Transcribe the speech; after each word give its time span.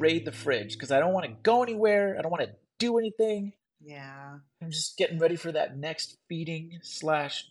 Raid 0.00 0.24
the 0.24 0.32
fridge 0.32 0.72
because 0.74 0.90
I 0.90 0.98
don't 1.00 1.12
want 1.12 1.26
to 1.26 1.32
go 1.42 1.62
anywhere. 1.62 2.16
I 2.18 2.22
don't 2.22 2.30
want 2.30 2.42
to 2.44 2.50
do 2.78 2.98
anything. 2.98 3.52
Yeah, 3.82 4.38
I'm 4.60 4.70
just 4.70 4.96
getting 4.98 5.18
ready 5.18 5.36
for 5.36 5.52
that 5.52 5.76
next 5.78 6.16
feeding 6.28 6.78
slash 6.82 7.46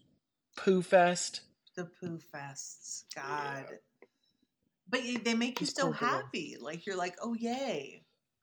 poo 0.58 0.82
fest. 0.82 1.42
the 1.76 1.86
poo 1.86 2.20
fests. 2.34 3.04
God. 3.16 3.66
But 4.90 5.02
they 5.24 5.34
make 5.36 5.60
you 5.62 5.66
These 5.68 5.76
so 5.76 5.86
poor 5.92 5.94
girls. 5.94 6.24
happy. 6.24 6.58
Like 6.60 6.86
you're 6.86 6.96
like, 6.98 7.16
oh 7.22 7.34
yay, 7.36 8.02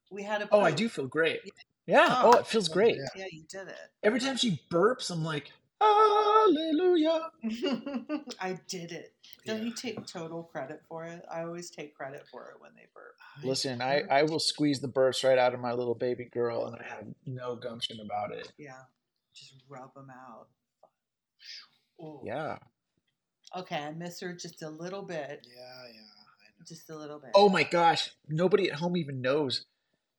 we 0.09 0.23
had 0.23 0.41
a. 0.41 0.49
Oh, 0.51 0.61
I 0.61 0.71
do 0.71 0.89
feel 0.89 1.07
great. 1.07 1.41
Yeah. 1.85 2.07
Oh. 2.09 2.31
Oh, 2.33 2.39
it 2.39 2.47
feels 2.47 2.67
great. 2.67 2.97
Yeah, 3.15 3.25
you 3.31 3.43
did 3.49 3.67
it. 3.67 3.75
Every 4.03 4.19
time 4.19 4.37
she 4.37 4.59
burps, 4.69 5.09
I'm 5.11 5.23
like, 5.23 5.51
Hallelujah. 5.79 7.29
I 8.41 8.59
did 8.67 8.91
it. 8.91 9.13
Don't 9.47 9.59
Yeah. 9.59 9.63
you 9.65 9.73
take 9.73 10.05
total 10.05 10.43
credit 10.43 10.81
for 10.87 11.05
it? 11.05 11.23
I 11.31 11.41
always 11.43 11.69
take 11.69 11.95
credit 11.95 12.27
for 12.29 12.49
it 12.49 12.61
when 12.61 12.71
they 12.75 12.85
burp. 12.93 13.15
Listen, 13.43 13.81
I, 13.81 14.03
I 14.09 14.23
will 14.23 14.39
squeeze 14.39 14.79
the 14.79 14.87
burps 14.87 15.23
right 15.23 15.37
out 15.37 15.53
of 15.53 15.59
my 15.59 15.71
little 15.73 15.95
baby 15.95 16.25
girl, 16.25 16.65
and 16.67 16.75
I 16.75 16.83
have 16.83 17.05
no 17.25 17.55
gumption 17.55 17.99
about 17.99 18.31
it. 18.31 18.51
Yeah, 18.57 18.73
just 19.33 19.53
rub 19.69 19.93
them 19.93 20.09
out. 20.11 20.47
Ooh. 22.01 22.21
Yeah. 22.23 22.57
Okay, 23.55 23.77
I 23.77 23.91
miss 23.91 24.19
her 24.21 24.33
just 24.33 24.61
a 24.61 24.69
little 24.69 25.01
bit. 25.01 25.47
Yeah, 25.49 25.83
yeah. 25.93 26.01
Just 26.67 26.89
a 26.89 26.95
little 26.95 27.19
bit. 27.19 27.31
Oh 27.33 27.49
my 27.49 27.63
gosh, 27.63 28.11
nobody 28.27 28.69
at 28.69 28.79
home 28.79 28.97
even 28.97 29.21
knows. 29.21 29.65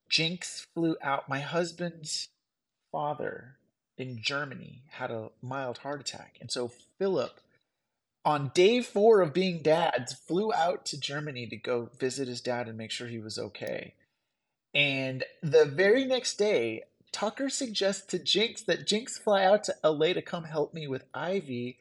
Jinx 0.09 0.67
flew 0.75 0.97
out. 1.03 1.29
My 1.29 1.41
husband's 1.41 2.29
father 2.91 3.57
in 3.99 4.19
Germany 4.23 4.83
had 4.93 5.11
a 5.11 5.29
mild 5.43 5.79
heart 5.79 6.01
attack. 6.01 6.37
And 6.41 6.51
so 6.51 6.71
Philip, 6.99 7.39
on 8.29 8.51
day 8.55 8.83
four 8.83 9.23
of 9.23 9.33
being 9.33 9.63
dads, 9.63 10.13
flew 10.13 10.53
out 10.53 10.85
to 10.85 11.01
Germany 11.01 11.47
to 11.47 11.57
go 11.57 11.89
visit 11.99 12.29
his 12.29 12.43
dad 12.43 12.69
and 12.69 12.77
make 12.77 12.91
sure 12.91 13.07
he 13.07 13.19
was 13.19 13.39
okay. 13.39 13.95
And 14.75 15.25
the 15.43 15.65
very 15.65 16.05
next 16.05 16.37
day, 16.37 16.83
Tucker 17.11 17.49
suggests 17.49 18.05
to 18.09 18.19
Jinx 18.19 18.61
that 18.63 18.87
Jinx 18.87 19.17
fly 19.17 19.45
out 19.45 19.65
to 19.65 19.75
LA 19.83 20.13
to 20.13 20.21
come 20.21 20.45
help 20.45 20.75
me 20.75 20.87
with 20.87 21.05
Ivy. 21.15 21.79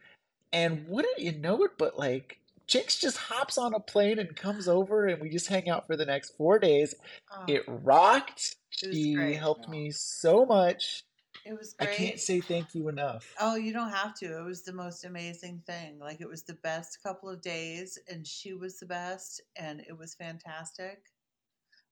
And 0.53 0.87
wouldn't 0.87 1.19
you 1.19 1.33
know 1.33 1.65
it, 1.65 1.71
but 1.77 1.99
like 1.99 2.39
Jinx 2.65 2.97
just 2.97 3.17
hops 3.17 3.57
on 3.57 3.73
a 3.73 3.81
plane 3.81 4.17
and 4.17 4.33
comes 4.33 4.69
over, 4.69 5.05
and 5.05 5.21
we 5.21 5.29
just 5.29 5.47
hang 5.47 5.67
out 5.67 5.85
for 5.85 5.97
the 5.97 6.05
next 6.05 6.37
four 6.37 6.59
days. 6.59 6.95
Oh, 7.29 7.43
It 7.49 7.63
rocked. 7.67 8.55
It 8.81 8.93
She 8.93 9.15
great. 9.15 9.35
helped 9.35 9.67
me 9.67 9.91
so 9.91 10.45
much. 10.45 11.03
It 11.47 11.57
was 11.57 11.75
I 11.79 11.85
can't 11.85 12.19
say 12.19 12.41
thank 12.41 12.75
you 12.75 12.89
enough. 12.89 13.33
Oh, 13.39 13.55
you 13.55 13.71
don't 13.71 13.91
have 13.91 14.13
to. 14.15 14.39
It 14.39 14.43
was 14.43 14.63
the 14.63 14.73
most 14.73 15.05
amazing 15.05 15.63
thing. 15.65 15.97
Like 15.99 16.19
it 16.19 16.27
was 16.27 16.43
the 16.43 16.55
best 16.55 17.01
couple 17.01 17.29
of 17.29 17.41
days, 17.41 17.97
and 18.09 18.27
she 18.27 18.53
was 18.53 18.79
the 18.79 18.85
best, 18.85 19.41
and 19.55 19.79
it 19.81 19.97
was 19.97 20.15
fantastic. 20.15 20.99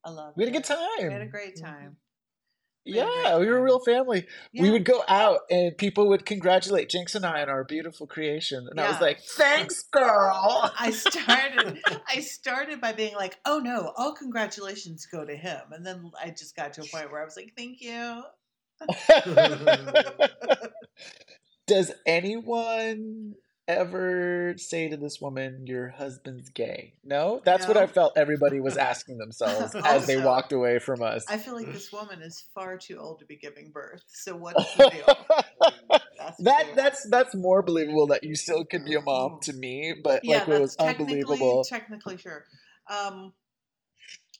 I 0.03 0.09
love. 0.09 0.31
It. 0.31 0.37
We 0.37 0.43
had 0.43 0.53
a 0.53 0.57
good 0.57 0.65
mm-hmm. 0.65 1.01
time. 1.01 1.07
We 1.07 1.13
had 1.13 1.21
a 1.21 1.27
great 1.27 1.59
time. 1.59 1.97
we 2.85 2.93
Yeah, 2.93 3.05
great 3.05 3.39
we 3.39 3.47
were 3.47 3.57
a 3.57 3.61
real 3.61 3.79
family. 3.79 4.27
We 4.53 4.71
would 4.71 4.83
go 4.83 5.03
out 5.07 5.39
and 5.49 5.77
people 5.77 6.09
would 6.09 6.25
congratulate 6.25 6.89
Jinx 6.89 7.15
and 7.15 7.25
I 7.25 7.41
on 7.41 7.49
our 7.49 7.63
beautiful 7.63 8.07
creation. 8.07 8.67
And 8.69 8.79
I 8.79 8.89
was 8.89 9.01
like, 9.01 9.21
thanks, 9.21 9.83
girl. 9.83 10.71
I 10.79 10.91
started. 10.91 11.79
I 12.07 12.19
started 12.19 12.81
by 12.81 12.91
being 12.91 13.15
like, 13.15 13.37
"Oh 13.45 13.59
no, 13.59 13.93
all 13.95 14.13
congratulations 14.13 15.05
go 15.05 15.23
to 15.23 15.35
him," 15.35 15.61
and 15.71 15.85
then 15.85 16.11
I 16.21 16.29
just 16.29 16.55
got 16.55 16.73
to 16.73 16.81
a 16.81 16.85
point 16.85 17.09
where 17.11 17.21
I 17.21 17.25
was 17.25 17.37
like, 17.37 17.53
"Thank 17.55 17.81
you." 17.81 18.23
Does 21.67 21.91
anyone 22.05 23.33
ever 23.67 24.53
say 24.57 24.87
to 24.89 24.97
this 24.97 25.19
woman, 25.19 25.65
your 25.65 25.89
husband's 25.89 26.49
gay? 26.49 26.93
No? 27.03 27.41
That's 27.43 27.67
what 27.67 27.77
I 27.77 27.87
felt 27.87 28.13
everybody 28.17 28.59
was 28.59 28.77
asking 28.77 29.17
themselves 29.17 29.73
as 29.83 30.05
they 30.05 30.21
walked 30.21 30.51
away 30.53 30.77
from 30.77 31.01
us. 31.01 31.25
I 31.27 31.37
feel 31.37 31.55
like 31.55 31.71
this 31.71 31.91
woman 31.91 32.21
is 32.21 32.45
far 32.53 32.77
too 32.77 32.97
old 32.99 33.19
to 33.19 33.25
be 33.25 33.37
giving 33.37 33.71
birth. 33.71 34.03
So 34.07 34.35
what's 34.35 34.75
the 34.77 34.89
deal? 34.89 35.99
That's 36.19 36.37
that 36.43 36.75
that's 36.75 37.09
that's 37.09 37.35
more 37.35 37.61
believable 37.63 38.07
that 38.07 38.23
you 38.23 38.35
still 38.35 38.65
could 38.65 38.85
be 38.85 38.95
a 38.95 39.01
mom 39.01 39.39
to 39.43 39.53
me, 39.53 39.95
but 40.03 40.23
like 40.25 40.47
it 40.47 40.61
was 40.61 40.75
technically- 40.75 41.21
unbelievable. 41.21 41.63
Technically, 41.63 42.17
sure. 42.17 42.45
Um, 42.89 43.33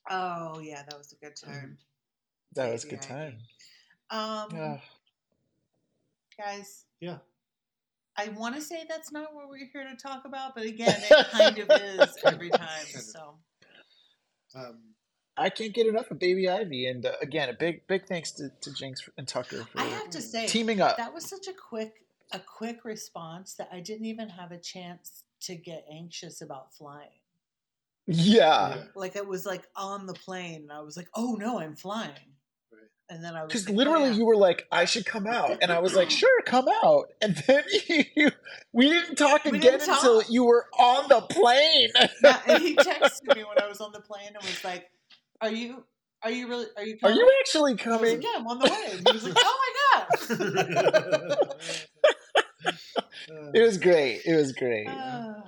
oh 0.10 0.60
yeah, 0.60 0.84
that 0.88 0.98
was 0.98 1.12
a 1.14 1.26
good 1.26 1.36
time. 1.36 1.78
That 2.54 2.72
was 2.72 2.86
a 2.86 2.88
good 2.90 3.00
Yeah. 3.04 3.16
time. 3.16 3.38
Um, 4.10 4.48
Yeah. 4.54 4.80
guys. 6.38 6.86
Yeah. 7.00 7.18
I 8.18 8.30
want 8.30 8.56
to 8.56 8.62
say 8.62 8.84
that's 8.88 9.12
not 9.12 9.34
what 9.34 9.50
we're 9.50 9.68
here 9.72 9.84
to 9.84 9.96
talk 9.96 10.24
about, 10.26 10.56
but 10.56 10.64
again, 10.66 10.96
it 11.10 11.28
kind 11.32 11.58
of 11.60 11.70
is 11.70 12.18
every 12.26 12.50
time. 12.50 12.86
So 12.86 13.36
Um, 14.56 14.80
I 15.38 15.50
can't 15.50 15.74
get 15.74 15.86
enough 15.86 16.10
of 16.12 16.20
Baby 16.20 16.48
Ivy, 16.48 16.88
and 16.88 17.06
uh, 17.06 17.12
again, 17.22 17.50
a 17.50 17.54
big 17.54 17.86
big 17.88 18.06
thanks 18.08 18.32
to, 18.34 18.50
to 18.62 18.74
Jinx 18.74 19.02
and 19.18 19.28
Tucker 19.28 19.66
for 19.66 19.82
I 19.82 19.84
have 19.84 20.10
to 20.12 20.22
say, 20.22 20.48
teaming 20.48 20.80
up. 20.80 20.96
that 20.96 21.14
was 21.14 21.26
such 21.26 21.48
a 21.50 21.54
quick 21.54 22.06
a 22.32 22.40
quick 22.40 22.86
response 22.86 23.54
that 23.56 23.68
I 23.72 23.82
didn't 23.82 24.06
even 24.06 24.30
have 24.30 24.52
a 24.54 24.58
chance 24.58 25.26
to 25.42 25.56
get 25.56 25.86
anxious 25.92 26.42
about 26.42 26.74
flying. 26.74 27.20
yeah, 28.08 28.76
yeah. 28.76 28.84
Like 28.96 29.18
it 29.18 29.28
was 29.28 29.46
like 29.46 29.68
on 29.76 30.06
the 30.06 30.14
plane, 30.14 30.62
and 30.62 30.72
I 30.72 30.80
was 30.80 30.96
like, 30.96 31.10
"Oh 31.16 31.36
no, 31.38 31.60
I'm 31.60 31.76
flying!" 31.76 32.35
And 33.08 33.24
then 33.24 33.36
I 33.36 33.44
was 33.44 33.54
because 33.54 33.70
literally 33.70 34.10
yeah. 34.10 34.16
you 34.16 34.26
were 34.26 34.36
like, 34.36 34.66
"I 34.72 34.86
should 34.86 35.06
come 35.06 35.28
out," 35.28 35.60
and 35.62 35.72
I 35.72 35.78
was 35.80 35.94
like, 35.94 36.10
"Sure, 36.22 36.42
come 36.44 36.68
out," 36.84 37.10
and 37.22 37.36
then 37.48 37.64
you, 38.16 38.32
we 38.74 38.90
didn't 38.90 39.16
talk 39.16 39.46
We 39.46 39.60
again 39.60 39.80
didn't 39.80 39.90
until 39.90 40.24
you 40.24 40.46
were 40.46 40.66
on 40.80 41.08
the 41.08 41.22
plane. 41.22 41.90
Yeah, 42.24 42.42
and 42.48 42.64
he 42.64 42.76
texted 42.76 43.36
me 43.36 43.44
when 43.44 43.62
I 43.62 43.68
was 43.68 43.80
on 43.80 43.92
the 43.92 44.02
plane 44.02 44.30
and 44.30 44.38
was 44.44 44.64
like, 44.64 44.90
"Are 45.40 45.52
you? 45.52 45.84
Are 46.24 46.32
you 46.32 46.48
really? 46.48 46.66
Are 46.76 46.84
you 46.84 46.98
Coming? 46.98 47.16
Are 47.16 47.20
you 47.20 47.32
actually 47.42 47.76
coming? 47.76 48.16
like, 48.16 48.24
"Yeah, 48.24 48.38
I'm 48.38 48.48
on 48.48 48.58
the 48.58 48.66
way." 48.66 48.98
And 48.98 49.08
he 49.08 49.14
was 49.14 49.24
like, 49.24 49.38
"Oh 49.38 49.72
my 50.28 50.36
god!" 50.36 51.48
It 53.54 53.62
was 53.62 53.78
great. 53.78 54.22
It 54.26 54.36
was 54.36 54.52
great. 54.52 54.88
Ah, 54.90 55.44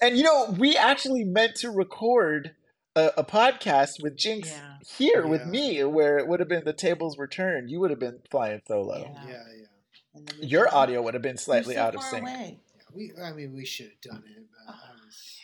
And 0.00 0.16
you 0.16 0.24
know, 0.24 0.54
we 0.58 0.76
actually 0.76 1.24
meant 1.24 1.54
to 1.56 1.70
record 1.70 2.54
a, 2.98 3.12
a 3.18 3.24
podcast 3.24 4.02
with 4.02 4.16
Jinx 4.16 4.48
Yeah. 4.50 4.76
here 4.96 5.26
with 5.26 5.46
me, 5.46 5.82
where 5.84 6.18
it 6.18 6.26
would 6.26 6.40
have 6.40 6.48
been 6.48 6.64
the 6.64 6.72
tables 6.72 7.16
were 7.16 7.26
turned. 7.28 7.70
You 7.70 7.80
would 7.80 7.90
have 7.90 7.98
been 8.00 8.20
flying 8.30 8.60
solo. 8.66 8.98
Yeah. 8.98 9.24
yeah, 9.26 9.32
yeah. 9.32 9.66
and 10.14 10.28
then 10.28 10.36
we 10.40 10.46
Your 10.46 10.64
did- 10.64 10.74
audio 10.74 11.02
would 11.02 11.14
have 11.14 11.22
been 11.22 11.38
slightly 11.38 11.74
so 11.74 11.82
out 11.82 11.94
of 11.94 12.02
sync. 12.02 12.26
Yeah, 12.26 12.50
we. 12.94 13.12
I 13.22 13.32
mean, 13.32 13.54
we 13.54 13.64
should 13.64 13.90
have 13.90 14.12
done 14.14 14.24
it. 14.26 14.44
But 14.66 14.74
I 14.74 14.76
Oh, 14.76 15.04
was, 15.04 15.38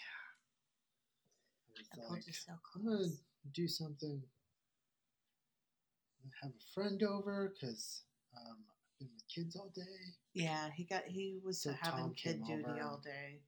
I 1.76 1.80
I 1.80 1.80
was 1.80 2.06
pulled 2.08 2.10
like, 2.18 2.26
you 2.26 2.32
so 2.32 2.52
I'm 2.74 2.84
gonna 2.84 3.08
do 3.52 3.68
something. 3.68 4.22
Have 6.42 6.52
a 6.52 6.64
friend 6.74 7.02
over 7.02 7.52
because 7.54 8.02
um, 8.36 8.56
I've 8.58 8.98
been 8.98 9.08
with 9.14 9.28
kids 9.32 9.56
all 9.56 9.70
day. 9.74 9.82
Yeah, 10.32 10.68
he 10.74 10.84
got 10.84 11.02
he 11.06 11.38
was 11.44 11.62
So 11.62 11.72
having 11.80 12.06
Tom 12.06 12.14
kid 12.16 12.42
duty 12.46 12.64
over. 12.64 12.82
all 12.82 13.00
day, 13.04 13.40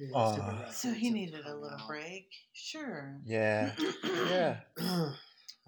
We 0.00 0.06
did 0.06 0.72
so 0.72 0.92
he 0.92 1.10
needed 1.10 1.44
a 1.46 1.54
little 1.54 1.70
out. 1.78 1.86
break. 1.86 2.28
Sure. 2.52 3.18
Yeah. 3.24 3.72
Yeah. 4.30 4.56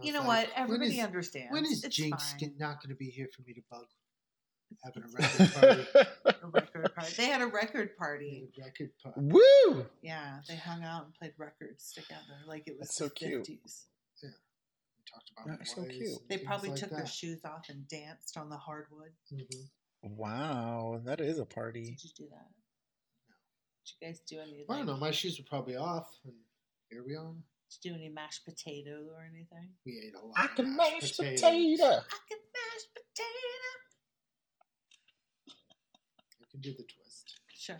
You 0.00 0.12
know 0.12 0.20
like, 0.20 0.48
what? 0.48 0.50
Everybody 0.56 0.98
is- 0.98 1.04
understands. 1.04 1.52
When 1.52 1.64
is 1.64 1.84
it's 1.84 1.94
Jinx 1.94 2.32
fine. 2.32 2.54
not 2.58 2.82
going 2.82 2.88
to 2.88 2.96
be 2.96 3.10
here 3.10 3.28
for 3.36 3.42
me 3.42 3.52
to 3.54 3.60
bug? 3.70 3.84
Having 4.84 5.02
a 5.04 5.08
record 5.22 5.54
party. 5.54 5.86
a 6.42 6.46
record 6.48 6.94
party? 6.94 7.12
They 7.16 7.26
had 7.26 7.42
a 7.42 7.46
record 7.46 7.96
party. 7.96 8.48
a 8.58 8.62
record 8.64 8.90
party. 9.02 9.20
Woo! 9.20 9.86
Yeah, 10.02 10.38
they 10.48 10.56
hung 10.56 10.82
out 10.82 11.04
and 11.04 11.14
played 11.14 11.34
records 11.38 11.92
together 11.92 12.40
like 12.48 12.64
it 12.66 12.76
was 12.78 12.88
That's 12.88 12.98
the 12.98 13.04
so 13.04 13.10
cute. 13.10 13.42
50s. 13.46 13.84
We 14.22 14.28
talked 15.12 15.30
about 15.36 15.58
That's 15.58 15.74
so 15.74 15.84
cute. 15.84 16.18
They 16.28 16.38
probably 16.38 16.70
like 16.70 16.78
took 16.78 16.90
their 16.90 17.06
shoes 17.06 17.40
off 17.44 17.66
and 17.68 17.86
danced 17.86 18.36
on 18.38 18.48
the 18.48 18.56
hardwood. 18.56 19.12
Mhm. 19.32 19.68
Wow, 20.02 21.00
that 21.04 21.20
is 21.20 21.38
a 21.38 21.44
party. 21.44 21.84
Did 21.84 22.02
you 22.04 22.10
do 22.16 22.24
that? 22.30 22.48
Did 23.84 23.92
you 24.00 24.08
guys 24.08 24.20
do 24.28 24.38
any? 24.40 24.64
I 24.68 24.76
don't 24.78 24.86
know. 24.86 24.96
My 24.96 25.10
shoes 25.10 25.38
were 25.38 25.44
probably 25.48 25.76
off, 25.76 26.08
and 26.24 26.34
here 26.90 27.02
we 27.04 27.14
are. 27.16 27.32
Did 27.82 27.88
you 27.88 27.90
do 27.92 27.96
any 27.96 28.08
mashed 28.08 28.44
potato 28.44 29.06
or 29.14 29.24
anything? 29.24 29.70
We 29.86 30.00
ate 30.06 30.14
a 30.14 30.24
lot. 30.24 30.34
I 30.36 30.44
of 30.44 30.54
can 30.54 30.76
mashed 30.76 30.92
mash 31.02 31.16
potatoes. 31.16 31.40
potato. 31.40 31.84
I 31.84 32.18
can 32.28 32.38
mash 32.52 32.84
potato. 32.94 33.72
I 36.40 36.44
can 36.50 36.60
do 36.60 36.70
the 36.72 36.84
twist. 36.84 37.40
Sure. 37.54 37.78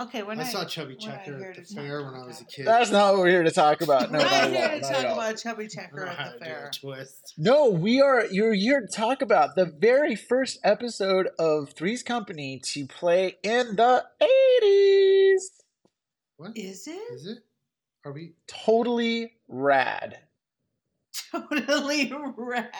Okay, 0.00 0.22
we're 0.22 0.32
I 0.32 0.36
not. 0.36 0.46
saw 0.46 0.64
Chubby 0.64 0.96
Checker 0.96 1.50
at 1.50 1.56
the 1.56 1.74
fair 1.74 2.02
when 2.02 2.14
I 2.14 2.24
was 2.24 2.40
a 2.40 2.46
kid. 2.46 2.66
That's 2.66 2.90
not 2.90 3.12
what 3.12 3.20
we're 3.20 3.28
here 3.28 3.42
to 3.42 3.50
talk 3.50 3.82
about. 3.82 4.10
No, 4.10 4.18
we're 4.20 4.24
not 4.24 4.50
not 4.50 4.50
here 4.50 4.68
to 4.70 4.80
talk 4.80 5.04
about 5.04 5.36
Chubby 5.36 5.68
Checker 5.68 5.96
don't 5.96 6.06
know 6.06 6.12
how 6.12 6.24
at 6.30 6.38
the 6.38 6.44
fair. 6.46 6.68
a 6.68 6.70
twist. 6.70 7.34
No, 7.36 7.68
we 7.68 8.00
are. 8.00 8.24
You're 8.26 8.54
here 8.54 8.80
to 8.80 8.86
talk 8.86 9.20
about 9.20 9.54
the 9.54 9.66
very 9.66 10.14
first 10.16 10.58
episode 10.64 11.28
of 11.38 11.70
Three's 11.72 12.02
Company 12.02 12.58
to 12.72 12.86
play 12.86 13.36
in 13.42 13.76
the 13.76 14.04
'80s. 14.22 14.81
What 16.42 16.58
Is 16.58 16.88
it 16.88 16.98
is 17.12 17.26
it? 17.28 17.38
Are 18.04 18.10
we? 18.10 18.32
Totally 18.48 19.32
rad. 19.46 20.18
totally 21.30 22.12
rad? 22.36 22.70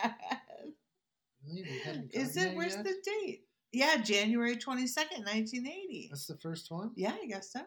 Really? 1.46 2.08
Is 2.12 2.36
it? 2.36 2.56
Where's 2.56 2.74
yet? 2.74 2.84
the 2.84 2.94
date? 3.04 3.44
Yeah, 3.70 3.98
January 3.98 4.56
twenty 4.56 4.88
second, 4.88 5.24
nineteen 5.24 5.66
eighty. 5.68 6.08
That's 6.10 6.26
the 6.26 6.36
first 6.38 6.72
one. 6.72 6.90
Yeah, 6.96 7.14
I 7.22 7.26
guess 7.26 7.52
so. 7.52 7.60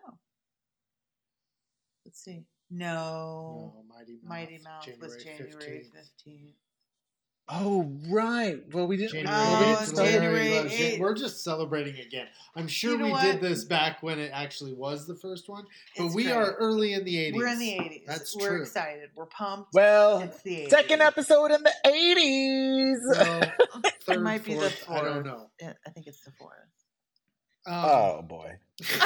Let's 2.05 2.21
see. 2.21 2.43
No, 2.69 3.73
No, 3.75 3.83
Mighty 3.87 4.19
Mouth. 4.21 4.29
Mighty 4.29 4.59
Mouth 4.63 4.89
was 4.99 5.23
January 5.23 5.85
15th. 5.85 5.93
fifteenth. 5.93 6.55
Oh 7.47 7.91
right. 8.09 8.59
Well, 8.73 8.87
we 8.87 8.97
didn't. 8.97 9.11
January 9.11 9.35
Oh, 9.37 9.59
we 9.59 9.85
didn't 9.85 9.95
January, 9.95 10.67
January 10.69 10.99
We're 10.99 11.13
just 11.13 11.43
celebrating 11.43 11.99
again. 11.99 12.25
I'm 12.55 12.67
sure 12.67 12.93
You 12.93 12.97
know 12.97 13.05
we 13.05 13.11
what? 13.11 13.21
did 13.23 13.39
this 13.39 13.65
back 13.65 14.01
when 14.01 14.17
it 14.17 14.31
actually 14.33 14.73
was 14.73 15.05
the 15.05 15.13
first 15.13 15.47
one, 15.47 15.63
but 15.95 16.05
It's 16.05 16.15
we 16.15 16.23
great. 16.23 16.33
are 16.35 16.53
early 16.53 16.93
in 16.93 17.03
the 17.03 17.13
80s. 17.15 17.35
We're 17.35 17.47
in 17.47 17.59
the 17.59 17.73
eighties. 17.73 18.01
That's 18.07 18.35
We're 18.35 18.47
true. 18.47 18.61
excited. 18.61 19.09
We're 19.15 19.27
pumped. 19.27 19.73
Well, 19.75 20.21
it's 20.21 20.41
the 20.41 20.61
80s. 20.65 20.69
second 20.71 21.01
episode 21.03 21.51
in 21.51 21.61
the 21.61 21.73
'80s. 21.85 23.13
So, 23.13 23.41
third, 24.13 24.23
might 24.23 24.43
be 24.43 24.55
the 24.55 24.69
fourth, 24.71 24.89
I 24.89 25.03
don't 25.03 25.25
know. 25.25 25.51
I 25.61 25.89
think 25.91 26.07
it's 26.07 26.21
the 26.21 26.31
fourth. 26.31 26.55
Um, 27.67 27.73
oh 27.85 28.21
boy. 28.23 28.53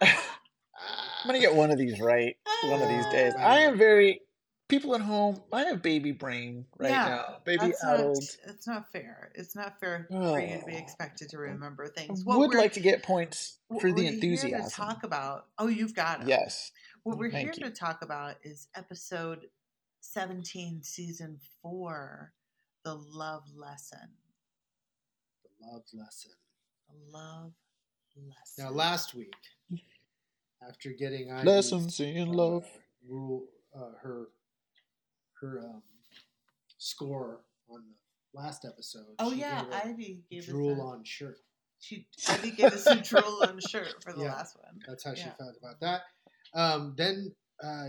I'm 0.00 1.26
gonna 1.26 1.40
get 1.40 1.54
one 1.54 1.70
of 1.70 1.76
these 1.78 2.00
right 2.00 2.36
one 2.64 2.80
of 2.80 2.88
these 2.88 3.04
days. 3.06 3.34
I 3.38 3.58
am 3.60 3.76
very 3.76 4.20
people 4.68 4.94
at 4.94 5.00
home. 5.00 5.40
I 5.52 5.62
have 5.64 5.82
baby 5.82 6.12
brain 6.12 6.66
right 6.78 6.90
Yeah, 6.90 7.08
now. 7.08 7.36
Baby 7.44 7.66
That's 7.68 7.82
not, 7.82 8.00
it's 8.46 8.66
not 8.66 8.92
fair. 8.92 9.32
It's 9.34 9.56
not 9.56 9.80
fair 9.80 10.06
for 10.10 10.40
you 10.40 10.58
to 10.60 10.64
be 10.66 10.74
Oh. 10.74 10.78
expected 10.78 11.30
to 11.30 11.38
remember 11.38 11.88
things. 11.88 12.24
What 12.24 12.38
would 12.38 12.50
we're- 12.50 12.60
like 12.62 12.74
to 12.74 12.80
get 12.80 13.02
points 13.02 13.58
what 13.68 13.80
for 13.80 13.88
the 13.88 13.94
we're 14.04 14.10
Here 14.12 14.60
to 14.62 14.70
talk 14.70 15.02
about. 15.04 15.48
Oh, 15.58 15.66
you've 15.68 15.94
got 15.94 16.22
it. 16.22 16.28
Yes. 16.28 16.72
What 17.02 17.16
we're 17.18 17.30
Thank 17.30 17.54
here 17.54 17.66
you. 17.66 17.70
to 17.72 17.76
talk 17.76 18.02
about 18.02 18.36
is 18.42 18.68
episode 18.74 19.48
17, 20.00 20.82
season 20.82 21.40
4, 21.62 22.32
The 22.84 22.94
Love 22.94 23.44
Lesson. 23.54 24.16
The 25.42 25.66
love 25.66 25.82
lesson. 25.94 26.32
The 26.88 26.96
Love 27.10 27.52
Lesson. 28.16 28.64
Now, 28.64 28.70
last 28.70 29.14
week, 29.14 29.34
after 30.66 30.90
getting 30.92 31.30
Ivy's, 31.32 31.46
Lessons 31.46 32.00
in 32.00 32.28
uh, 32.28 32.32
love. 32.32 32.66
rule, 33.06 33.46
uh, 33.74 33.92
her 34.02 34.28
her 35.40 35.60
um, 35.64 35.82
score 36.78 37.40
on 37.68 37.82
the 38.34 38.40
last 38.40 38.64
episode. 38.64 39.04
oh, 39.18 39.32
she 39.32 39.40
yeah. 39.40 39.64
gave 39.64 39.72
Ivy 39.92 40.20
gave 40.30 40.46
drool 40.46 40.72
us 40.72 40.78
a, 40.78 40.82
on 40.82 41.04
shirt. 41.04 41.38
She, 41.80 42.06
Ivy 42.28 42.50
gave 42.52 42.72
us 42.72 42.86
a 42.86 42.96
drool 43.02 43.44
on 43.46 43.58
shirt 43.60 43.94
for 44.02 44.12
the 44.12 44.22
Yeah. 44.22 44.34
last 44.34 44.56
one. 44.56 44.80
That's 44.86 45.04
how 45.04 45.14
she 45.14 45.28
felt 45.38 45.56
about 45.60 45.80
that. 45.80 46.02
Um, 46.54 46.94
then 46.96 47.34
uh, 47.62 47.88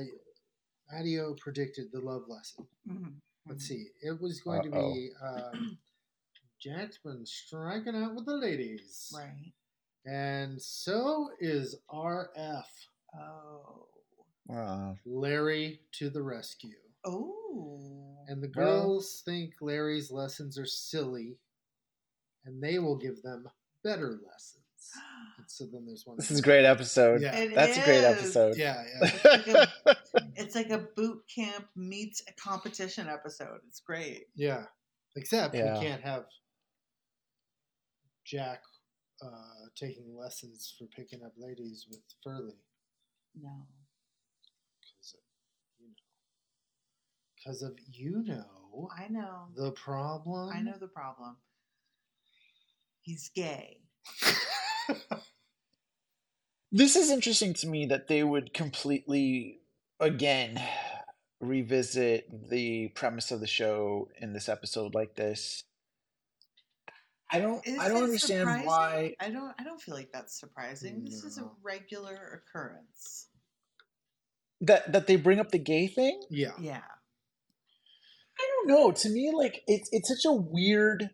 Adio 0.98 1.34
predicted 1.40 1.86
the 1.92 2.00
love 2.00 2.24
lesson. 2.28 2.68
Mhm. 2.88 3.14
Let's 3.48 3.66
see. 3.68 3.88
It 4.02 4.20
was 4.22 4.42
going 4.42 4.64
to 4.64 4.70
be 4.70 5.10
um, 5.24 5.78
Jack's 6.62 7.00
striking 7.24 7.96
out 7.96 8.14
with 8.16 8.26
the 8.26 8.36
ladies. 8.36 9.12
Right. 9.16 9.54
And 10.06 10.62
so 10.62 11.30
is 11.40 11.76
RF. 11.92 12.64
Oh. 13.18 13.88
Uh, 14.54 14.94
Larry 15.06 15.80
to 15.94 16.10
the 16.10 16.22
rescue. 16.22 16.76
Oh. 17.06 18.26
And 18.28 18.44
the 18.44 18.52
Well- 18.56 18.82
girls 18.84 19.22
think 19.26 19.56
Larry's 19.62 20.12
lessons 20.12 20.58
are 20.58 20.66
silly, 20.66 21.40
and 22.46 22.62
they 22.62 22.78
will 22.80 22.98
give 22.98 23.22
them 23.22 23.48
better 23.84 24.20
lessons. 24.26 24.64
And 25.38 25.50
so 25.50 25.66
then 25.66 25.86
there's 25.86 26.06
one. 26.06 26.18
this 26.18 26.32
is 26.32 26.40
a 26.40 26.44
great 26.44 26.66
episode. 26.66 27.22
Yeah, 27.22 27.36
It 27.36 27.54
That's 27.56 27.78
a 27.78 27.84
great 27.84 28.04
episode. 28.04 28.56
yeah, 28.58 28.84
yeah, 29.46 29.66
It's 30.36 30.56
like 30.56 30.70
a 30.70 30.80
boot 30.96 31.24
camp 31.34 31.68
meets 31.76 32.22
a 32.28 32.34
competition 32.34 33.08
episode. 33.08 33.60
It's 33.68 33.80
great. 33.82 34.26
yeah. 34.36 34.66
Except 35.16 35.54
Yeah. 35.56 35.74
we 35.78 35.86
can't 35.86 36.02
have 36.04 36.26
Jack 38.26 38.62
uh, 39.22 39.68
taking 39.76 40.16
lessons 40.16 40.74
for 40.78 40.86
picking 40.88 41.24
up 41.24 41.34
ladies 41.38 41.88
with 41.90 42.02
Furley 42.24 42.56
No. 43.36 43.68
because 44.80 45.14
of 45.16 45.20
you 45.80 45.88
know 45.88 45.94
because 47.40 47.62
of 47.62 47.78
you 47.92 48.24
know 48.26 48.90
I 48.98 49.08
know. 49.10 49.48
the 49.56 49.72
problem. 49.72 50.52
I 50.54 50.62
know 50.62 50.76
the 50.80 50.88
problem. 50.88 51.38
He's 53.02 53.30
gay. 53.34 53.78
This 56.72 56.96
is 56.96 57.10
interesting 57.10 57.56
to 57.56 57.68
me 57.68 57.88
that 57.88 58.08
they 58.08 58.24
would 58.24 58.54
completely, 58.54 59.60
again, 60.00 60.62
revisit 61.40 62.50
the 62.50 62.90
premise 62.90 63.32
of 63.32 63.40
the 63.40 63.48
show 63.48 64.10
in 64.22 64.34
this 64.34 64.48
episode 64.48 64.94
like 64.94 65.16
this. 65.16 65.64
I 67.32 67.40
don't. 67.40 67.66
Is 67.66 67.80
I 67.80 67.90
don't 67.90 68.04
understand 68.04 68.42
surprising? 68.42 68.68
why. 68.68 69.16
I 69.20 69.30
don't. 69.32 69.54
I 69.60 69.64
don't 69.64 69.82
feel 69.82 69.96
like 69.96 70.12
that's 70.12 70.40
surprising. 70.40 71.04
This 71.06 71.24
is 71.24 71.40
a 71.40 71.50
regular 71.64 72.44
occurrence. 72.44 73.28
that 74.62 74.92
that 74.92 75.08
they 75.08 75.16
bring 75.16 75.40
up 75.40 75.50
the 75.50 75.60
gay 75.60 75.88
thing. 75.88 76.22
yeah, 76.30 76.52
Yeah. 76.60 76.82
I 78.40 78.48
don't 78.56 78.68
know. 78.68 78.92
To 78.92 79.10
me, 79.10 79.32
like 79.36 79.64
it's 79.68 79.90
it's 79.92 80.10
such 80.10 80.26
a 80.26 80.34
weird 80.34 81.10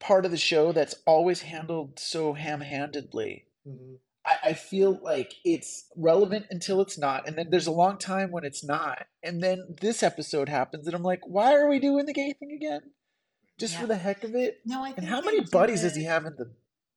part 0.00 0.24
of 0.24 0.30
the 0.30 0.36
show 0.36 0.72
that's 0.72 0.94
always 1.06 1.42
handled 1.42 1.98
so 1.98 2.32
ham-handedly. 2.34 3.44
hmm 3.66 3.94
I, 4.26 4.50
I 4.50 4.52
feel 4.52 4.98
like 5.02 5.34
it's 5.44 5.86
relevant 5.96 6.46
until 6.50 6.80
it's 6.82 6.98
not, 6.98 7.26
and 7.26 7.36
then 7.38 7.48
there's 7.50 7.66
a 7.68 7.72
long 7.72 7.96
time 7.98 8.30
when 8.30 8.44
it's 8.44 8.62
not, 8.64 9.06
and 9.22 9.42
then 9.42 9.76
this 9.80 10.02
episode 10.02 10.48
happens, 10.50 10.86
and 10.86 10.94
I'm 10.94 11.02
like, 11.04 11.20
why 11.26 11.54
are 11.54 11.68
we 11.68 11.78
doing 11.78 12.04
the 12.04 12.12
gay 12.12 12.34
thing 12.34 12.52
again? 12.52 12.82
Just 13.58 13.74
Yeah. 13.74 13.80
for 13.80 13.86
the 13.86 13.96
heck 13.96 14.24
of 14.24 14.34
it? 14.34 14.60
No, 14.66 14.84
I. 14.84 14.92
And 14.96 15.06
how 15.06 15.20
many 15.22 15.40
buddies 15.40 15.80
does 15.82 15.96
he 15.96 16.04
have 16.04 16.26
in 16.26 16.34
the 16.36 16.50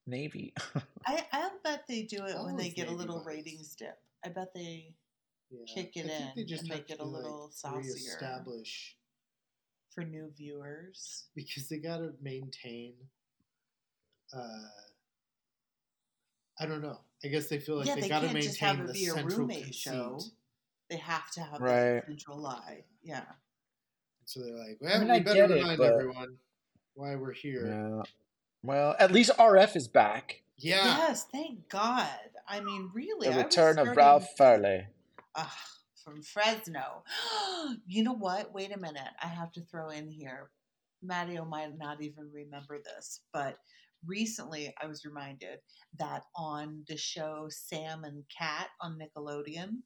Navy? 0.07 0.53
I. 1.05 1.23
I 1.31 1.49
bet 1.63 1.83
they 1.87 2.03
do 2.03 2.25
it 2.25 2.35
All 2.35 2.45
when 2.47 2.57
they 2.57 2.65
his 2.65 2.73
get 2.73 2.87
a 2.89 2.91
little 2.91 3.23
buddies. 3.23 3.37
ratings 3.45 3.75
dip. 3.75 3.97
I 4.25 4.29
bet 4.29 4.53
they 4.53 4.93
yeah. 5.49 5.59
Kick 5.73 5.91
it 5.95 6.05
I 6.05 6.07
think 6.09 6.35
they 6.35 6.41
in 6.41 6.47
just 6.47 6.63
and 6.63 6.71
have 6.71 6.79
make 6.79 6.89
it 6.89 6.97
to, 6.97 7.03
a 7.03 7.05
like, 7.05 7.23
little 7.23 7.49
saucier. 7.53 7.81
reestablish 7.93 8.95
for 9.93 10.03
new 10.03 10.31
viewers. 10.37 11.25
because 11.35 11.67
they 11.69 11.77
got 11.77 11.97
to 11.97 12.13
maintain. 12.21 12.93
Uh, 14.35 14.67
I 16.59 16.65
don't 16.65 16.81
know. 16.81 16.99
I 17.23 17.27
guess 17.27 17.47
they 17.47 17.59
feel 17.59 17.77
like 17.77 17.87
Yeah, 17.87 17.95
they, 17.95 18.01
they 18.01 18.09
got 18.09 18.21
to 18.21 18.27
maintain 18.27 18.41
just 18.43 18.59
have 18.59 18.79
it 18.79 18.87
the 18.93 19.05
a 19.05 19.11
central 19.11 19.39
roommate 19.39 19.63
conceit. 19.63 19.75
show. 19.75 20.19
They 20.89 20.97
have 20.97 21.29
to 21.31 21.41
have 21.41 21.59
Right. 21.61 21.95
that 21.95 22.05
central 22.07 22.37
lie. 22.37 22.83
Yeah. 23.03 23.23
So 24.25 24.41
they're 24.41 24.55
like, 24.55 24.77
well, 24.79 24.99
mean, 24.99 25.07
we 25.09 25.13
I 25.15 25.19
better 25.19 25.47
get 25.47 25.51
it, 25.51 25.77
but- 25.77 25.93
everyone 25.93 26.37
why 26.93 27.15
we're 27.15 27.33
here. 27.33 27.67
Yeah. 27.67 28.03
Well, 28.63 28.95
at 28.99 29.11
least 29.11 29.31
RF 29.39 29.75
is 29.75 29.87
back. 29.87 30.43
Yeah. 30.57 30.83
Yes, 30.85 31.25
thank 31.31 31.67
God. 31.69 32.07
I 32.47 32.59
mean, 32.59 32.91
really, 32.93 33.27
The 33.27 33.33
I 33.33 33.37
was 33.37 33.45
return 33.45 33.79
of 33.79 33.95
Ralph 33.97 34.27
Furley. 34.37 34.85
Ugh, 35.35 35.47
from 36.03 36.21
Fresno. 36.21 37.03
you 37.87 38.03
know 38.03 38.13
what? 38.13 38.53
Wait 38.53 38.75
a 38.75 38.79
minute. 38.79 39.03
I 39.21 39.27
have 39.27 39.51
to 39.53 39.61
throw 39.61 39.89
in 39.89 40.09
here. 40.09 40.49
Matteo 41.01 41.45
might 41.45 41.77
not 41.77 42.01
even 42.01 42.29
remember 42.33 42.79
this, 42.83 43.21
but 43.33 43.57
recently 44.05 44.73
I 44.81 44.87
was 44.87 45.05
reminded 45.05 45.59
that 45.99 46.23
on 46.35 46.83
the 46.87 46.97
show 46.97 47.47
Sam 47.49 48.03
and 48.03 48.23
Cat 48.35 48.67
on 48.81 48.99
Nickelodeon, 48.99 49.77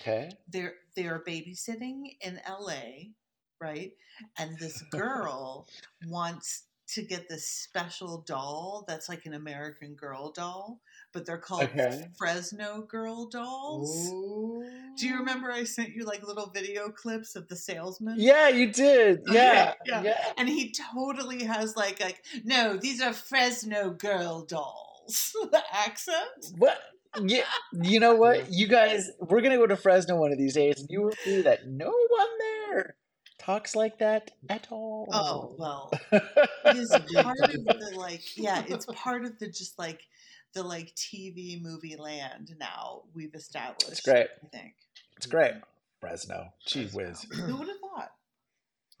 Okay. 0.00 0.30
they're 0.48 0.74
they're 0.96 1.22
babysitting 1.26 2.16
in 2.22 2.40
LA, 2.48 3.12
right? 3.60 3.92
And 4.38 4.58
this 4.58 4.82
girl 4.90 5.68
wants 6.06 6.64
to 6.94 7.02
get 7.02 7.28
this 7.28 7.48
special 7.48 8.22
doll 8.26 8.84
that's 8.88 9.08
like 9.08 9.26
an 9.26 9.34
American 9.34 9.94
Girl 9.94 10.32
doll, 10.32 10.80
but 11.12 11.26
they're 11.26 11.38
called 11.38 11.64
Okay. 11.64 12.08
Fresno 12.16 12.82
Girl 12.82 13.26
dolls. 13.26 14.08
Oh. 14.12 14.62
Do 14.96 15.06
you 15.06 15.16
remember 15.18 15.50
I 15.50 15.64
sent 15.64 15.90
you 15.90 16.04
like 16.04 16.26
little 16.26 16.50
video 16.50 16.90
clips 16.90 17.36
of 17.36 17.48
the 17.48 17.56
salesman? 17.56 18.16
Yeah, 18.18 18.48
you 18.48 18.72
did. 18.72 19.20
Okay, 19.28 19.34
Yeah. 19.34 19.74
yeah. 19.86 20.02
yeah. 20.02 20.32
And 20.36 20.48
he 20.48 20.72
totally 20.92 21.44
has 21.44 21.76
like 21.76 22.00
like 22.00 22.22
no, 22.44 22.76
these 22.76 23.00
are 23.00 23.12
Fresno 23.12 23.90
girl 23.90 24.44
dolls. 24.44 25.34
the 25.50 25.62
accent. 25.72 26.54
What? 26.58 26.78
Yeah, 27.20 27.42
you 27.72 27.98
know 27.98 28.14
what? 28.14 28.52
You 28.52 28.68
guys, 28.68 29.10
we're 29.18 29.40
gonna 29.40 29.56
go 29.56 29.66
to 29.66 29.76
Fresno 29.76 30.16
one 30.16 30.30
of 30.30 30.38
these 30.38 30.54
days, 30.54 30.78
and 30.78 30.88
you 30.90 31.02
will 31.02 31.12
see 31.24 31.42
that 31.42 31.66
no 31.66 31.88
one 31.88 32.28
there 32.38 32.94
talks 33.40 33.74
like 33.74 33.98
that 33.98 34.30
at 34.48 34.68
all. 34.70 35.08
Oh 35.12 35.54
well, 35.58 35.90
it 36.12 36.76
is 36.76 36.90
part 36.90 37.40
of 37.40 37.64
the 37.64 37.92
like 37.96 38.36
yeah, 38.36 38.62
it's 38.68 38.86
part 38.86 39.24
of 39.24 39.38
the 39.38 39.48
just 39.48 39.78
like 39.78 40.06
the 40.54 40.62
like 40.62 40.94
TV 40.96 41.60
movie 41.60 41.96
land 41.96 42.54
now 42.58 43.02
we've 43.14 43.34
established. 43.34 43.88
It's 43.90 44.00
great. 44.00 44.26
I 44.42 44.46
think. 44.48 44.74
It's 45.16 45.26
great. 45.26 45.52
Mm-hmm. 45.52 45.60
Fresno. 46.00 46.52
Gee 46.66 46.86
whiz. 46.86 47.22
Who 47.30 47.56
would 47.56 47.68
have 47.68 47.76
thought? 47.80 48.12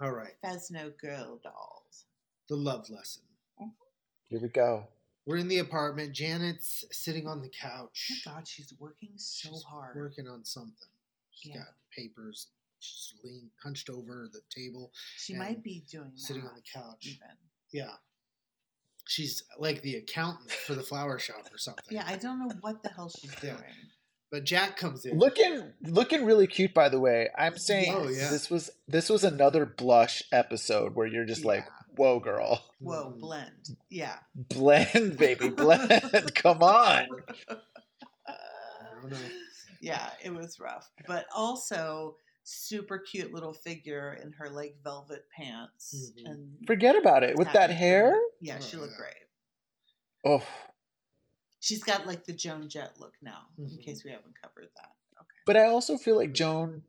All 0.00 0.12
right. 0.12 0.32
Fresno 0.40 0.92
girl 1.00 1.40
dolls. 1.42 2.04
The 2.48 2.56
love 2.56 2.88
lesson. 2.90 3.22
Mm-hmm. 3.60 3.68
Here 4.28 4.40
we 4.40 4.48
go. 4.48 4.86
We're 5.26 5.36
in 5.38 5.48
the 5.48 5.58
apartment. 5.58 6.14
Janet's 6.14 6.84
sitting 6.92 7.26
on 7.26 7.40
the 7.40 7.48
Oh 7.48 7.68
couch. 7.68 8.10
my 8.26 8.32
god, 8.32 8.48
she's 8.48 8.72
working 8.78 9.10
so 9.16 9.50
She's 9.50 9.62
hard. 9.62 9.96
Working 9.96 10.26
on 10.28 10.44
something. 10.44 10.74
She's 11.32 11.52
Yeah. 11.54 11.58
got 11.58 11.74
papers. 11.96 12.48
She's 12.80 13.12
lean, 13.22 13.50
hunched 13.62 13.90
over 13.90 14.28
the 14.32 14.40
table, 14.48 14.90
She 15.18 15.34
might 15.34 15.62
be 15.62 15.84
doing 15.90 16.12
sitting 16.14 16.42
on 16.46 16.54
the 16.54 16.62
couch. 16.62 17.06
even. 17.06 17.36
Yeah. 17.72 17.92
She's 19.10 19.42
like 19.58 19.82
the 19.82 19.96
accountant 19.96 20.52
for 20.52 20.74
the 20.76 20.84
flower 20.84 21.18
shop 21.18 21.48
or 21.52 21.58
something. 21.58 21.82
Yeah, 21.90 22.04
I 22.06 22.14
don't 22.16 22.38
know 22.38 22.54
what 22.60 22.80
the 22.84 22.90
hell 22.90 23.10
she's 23.10 23.34
Yeah. 23.42 23.54
doing. 23.56 23.74
But 24.30 24.44
Jack 24.44 24.76
comes 24.76 25.04
in. 25.04 25.18
Looking 25.18 25.72
looking 25.82 26.24
really 26.24 26.46
cute 26.46 26.72
by 26.72 26.88
the 26.88 27.00
way. 27.00 27.28
I'm 27.36 27.58
saying 27.58 27.92
Oh, 27.92 28.08
yeah. 28.08 28.30
this 28.30 28.48
was 28.48 28.70
this 28.86 29.08
was 29.08 29.24
another 29.24 29.66
blush 29.66 30.22
episode 30.30 30.94
where 30.94 31.08
you're 31.08 31.24
just 31.24 31.44
like, 31.44 31.66
whoa 31.96 32.20
girl. 32.20 32.62
Whoa, 32.78 33.10
Mhm. 33.10 33.18
blend. 33.20 33.70
Yeah. 33.88 34.18
Blend, 34.36 35.16
baby, 35.18 35.48
blend. 35.48 35.90
Come 36.36 36.62
on. 36.62 37.08
I 37.48 37.56
yeah, 39.80 40.10
it 40.22 40.32
was 40.32 40.60
rough. 40.60 40.88
But 41.08 41.26
also 41.34 42.16
super 42.50 42.98
cute 42.98 43.32
little 43.32 43.52
figure 43.54 44.18
in 44.22 44.32
her 44.32 44.50
like 44.50 44.76
velvet 44.82 45.26
pants 45.30 46.12
Mhm. 46.16 46.26
and 46.30 46.66
Forget 46.66 46.96
about 46.96 47.22
it. 47.22 47.36
With 47.36 47.52
that 47.52 47.70
hair? 47.70 48.12
fur. 48.12 48.20
Yeah, 48.40 48.58
she 48.58 48.76
Oh, 48.76 48.80
looked 48.80 48.92
yeah. 48.92 48.98
great. 48.98 49.26
Oh, 50.24 50.46
She's 51.62 51.82
got 51.82 52.06
like 52.06 52.24
the 52.24 52.32
Joan 52.32 52.68
Jett 52.70 52.98
look 52.98 53.14
now, 53.20 53.48
in 53.58 53.66
Mhm. 53.66 53.82
case 53.84 54.02
we 54.02 54.10
haven't 54.10 54.34
covered 54.40 54.70
that. 54.76 54.96
Okay. 55.18 55.26
but 55.44 55.56
I 55.56 55.64
also 55.66 55.96
feel 55.98 56.16
like 56.16 56.32
Joan 56.32 56.82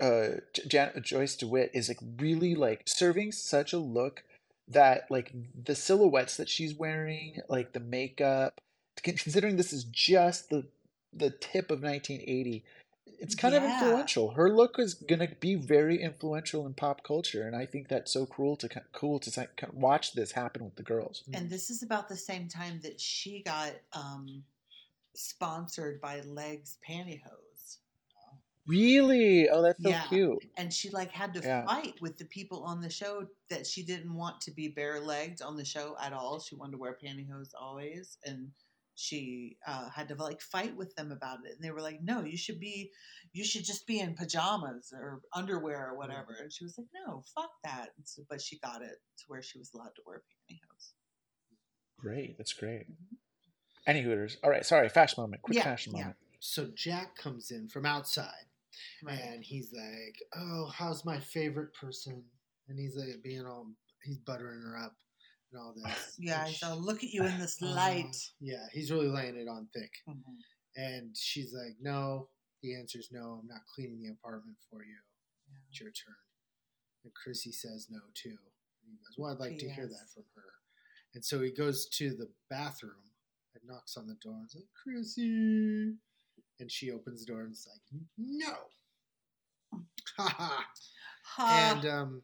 uh 0.00 0.40
Jan- 0.66 1.02
Joyce 1.02 1.36
DeWitt 1.36 1.70
is 1.74 1.88
like 1.88 1.98
really 2.16 2.54
like 2.54 2.82
serving 2.86 3.32
such 3.32 3.72
a 3.74 3.78
look 3.78 4.24
that 4.68 5.10
like 5.10 5.32
the 5.54 5.74
silhouettes 5.74 6.36
that 6.38 6.48
she's 6.48 6.74
wearing, 6.74 7.40
like 7.48 7.72
the 7.72 7.80
makeup, 7.80 8.60
considering 9.02 9.56
this 9.56 9.72
is 9.72 9.84
just 9.84 10.48
the 10.48 10.66
the 11.12 11.30
tip 11.30 11.70
of 11.70 11.82
1980, 11.82 12.64
it's 13.06 13.34
kind 13.34 13.54
of 13.54 13.62
influential. 13.62 14.32
Her 14.32 14.50
look 14.50 14.78
is 14.78 14.94
gonna 14.94 15.28
be 15.40 15.54
very 15.54 16.02
influential 16.02 16.66
in 16.66 16.74
pop 16.74 17.04
culture, 17.04 17.46
and 17.46 17.54
I 17.54 17.66
think 17.66 17.88
that's 17.88 18.12
so 18.12 18.26
cool 18.26 18.56
to 18.56 18.68
cool 18.92 19.18
to 19.20 19.48
watch 19.72 20.12
this 20.12 20.32
happen 20.32 20.64
with 20.64 20.76
the 20.76 20.82
girls. 20.82 21.24
And 21.32 21.48
this 21.48 21.70
is 21.70 21.82
about 21.82 22.08
the 22.08 22.16
same 22.16 22.48
time 22.48 22.80
that 22.82 23.00
she 23.00 23.42
got 23.42 23.72
um, 23.92 24.44
sponsored 25.14 26.00
by 26.00 26.20
L'eggs 26.20 26.78
Pantyhose. 26.88 27.78
Really? 28.66 29.48
Oh, 29.48 29.60
that's 29.60 29.82
so 29.82 29.90
Yeah. 29.90 30.06
cute. 30.08 30.44
And 30.56 30.72
she 30.72 30.90
like 30.90 31.10
had 31.10 31.34
to 31.34 31.40
Yeah. 31.40 31.66
fight 31.66 32.00
with 32.00 32.18
the 32.18 32.26
people 32.26 32.62
on 32.62 32.80
the 32.80 32.90
show 32.90 33.26
that 33.48 33.66
she 33.66 33.82
didn't 33.82 34.14
want 34.14 34.40
to 34.42 34.52
be 34.52 34.68
bare 34.68 35.00
legged 35.00 35.42
on 35.42 35.56
the 35.56 35.64
show 35.64 35.96
at 35.98 36.12
all. 36.12 36.38
She 36.38 36.54
wanted 36.54 36.72
to 36.72 36.78
wear 36.78 36.96
pantyhose 37.02 37.50
always. 37.58 38.18
And 38.24 38.52
she 38.94 39.56
uh, 39.66 39.88
had 39.90 40.08
to 40.08 40.14
like 40.14 40.40
fight 40.40 40.76
with 40.76 40.94
them 40.96 41.12
about 41.12 41.38
it. 41.46 41.52
And 41.54 41.64
they 41.64 41.70
were 41.70 41.80
like, 41.80 42.00
no, 42.02 42.22
you 42.24 42.36
should 42.36 42.60
be, 42.60 42.90
you 43.32 43.44
should 43.44 43.64
just 43.64 43.86
be 43.86 44.00
in 44.00 44.14
pajamas 44.14 44.92
or 44.92 45.20
underwear 45.34 45.90
or 45.90 45.96
whatever. 45.96 46.36
And 46.40 46.52
she 46.52 46.64
was 46.64 46.76
like, 46.76 46.88
no, 47.06 47.22
fuck 47.34 47.50
that. 47.64 47.90
So, 48.04 48.22
but 48.28 48.40
she 48.40 48.58
got 48.58 48.82
it 48.82 48.90
to 49.18 49.24
where 49.28 49.42
she 49.42 49.58
was 49.58 49.70
allowed 49.74 49.94
to 49.96 50.02
wear 50.06 50.22
pantyhose. 50.50 50.92
Great. 51.98 52.36
That's 52.36 52.52
great. 52.52 52.86
Any 53.86 54.02
Hooters. 54.02 54.36
All 54.44 54.50
right. 54.50 54.64
Sorry. 54.64 54.88
Fashion 54.88 55.22
moment. 55.22 55.42
Quick 55.42 55.56
Yeah, 55.56 55.64
fashion 55.64 55.92
yeah. 55.94 56.00
moment. 56.02 56.16
So 56.40 56.68
Jack 56.74 57.16
comes 57.16 57.50
in 57.50 57.68
from 57.68 57.86
outside 57.86 58.46
Right. 59.02 59.18
and 59.20 59.44
he's 59.44 59.72
like, 59.72 60.16
"Oh, 60.34 60.66
how's 60.74 61.04
my 61.04 61.20
favorite 61.20 61.72
person?" 61.74 62.24
And 62.68 62.78
he's 62.78 62.96
like 62.96 63.22
being 63.22 63.46
all 63.46 63.68
he's 64.02 64.18
buttering 64.18 64.60
her 64.62 64.76
up 64.76 64.96
and 65.52 65.60
all 65.60 65.74
this. 65.74 66.16
Yeah, 66.18 66.46
so 66.46 66.74
she- 66.74 66.80
look 66.80 67.02
at 67.04 67.10
you 67.10 67.24
in 67.24 67.38
this 67.38 67.58
uh, 67.62 67.66
light. 67.66 68.16
yeah, 68.40 68.66
he's 68.72 68.90
really 68.90 69.08
laying 69.08 69.36
it 69.36 69.48
on 69.48 69.68
thick. 69.74 69.92
Mhm. 70.08 70.22
And 70.76 71.16
she's 71.16 71.52
like, 71.54 71.76
"No." 71.80 72.28
The 72.62 72.76
answer's 72.76 73.08
no. 73.10 73.40
I'm 73.42 73.48
not 73.48 73.66
cleaning 73.74 74.00
the 74.00 74.10
apartment 74.12 74.56
for 74.70 74.84
you. 74.84 74.96
It's 75.68 75.80
your 75.80 75.90
turn. 75.90 76.14
And 77.04 77.12
Chrissy 77.12 77.50
says 77.52 77.88
no 77.90 77.98
too. 78.14 78.30
And 78.30 78.92
he 78.92 78.96
goes, 78.98 79.16
"Well, 79.18 79.32
I'd 79.32 79.38
like 79.40 79.58
to 79.58 79.68
hear 79.68 79.86
that 79.88 80.08
from 80.14 80.24
her." 80.36 80.44
And 81.14 81.24
so 81.24 81.40
he 81.42 81.50
goes 81.50 81.86
to 81.98 82.10
the 82.14 82.30
bathroom 82.48 83.10
and 83.54 83.64
knocks 83.66 83.96
on 83.96 84.06
the 84.06 84.14
door 84.22 84.34
and 84.34 84.46
is 84.46 84.54
like, 84.54 84.68
"Chrissy," 84.82 85.96
and 86.60 86.70
she 86.70 86.90
opens 86.92 87.20
the 87.26 87.32
door 87.32 87.42
and 87.42 87.52
is 87.52 87.66
like, 87.70 87.82
"No." 88.16 88.54
Ha. 90.16 90.66
Ha. 91.24 91.70
And 91.74 91.86
um, 91.86 92.22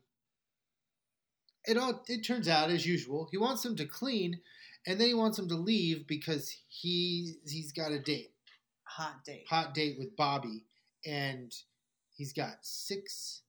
it 1.69 1.77
all 1.77 2.03
it 2.09 2.25
turns 2.25 2.49
out 2.49 2.71
as 2.71 2.87
usual. 2.87 3.29
He 3.31 3.39
wants 3.39 3.63
them 3.63 3.77
to 3.77 3.85
clean, 3.87 4.41
and 4.87 5.01
then 5.01 5.09
he 5.09 5.15
wants 5.15 5.37
them 5.37 5.49
to 5.49 5.55
leave 5.57 6.07
because 6.07 6.55
he 6.69 7.35
he's 7.47 7.73
got 7.73 7.93
a 7.93 7.99
date, 7.99 8.33
hot 8.85 9.25
date. 9.25 9.45
hot 9.49 9.75
date 9.75 9.97
with 9.99 10.17
Bobby, 10.17 10.65
and 11.07 11.53
he's 12.17 12.33
got 12.33 12.55
six 12.63 13.43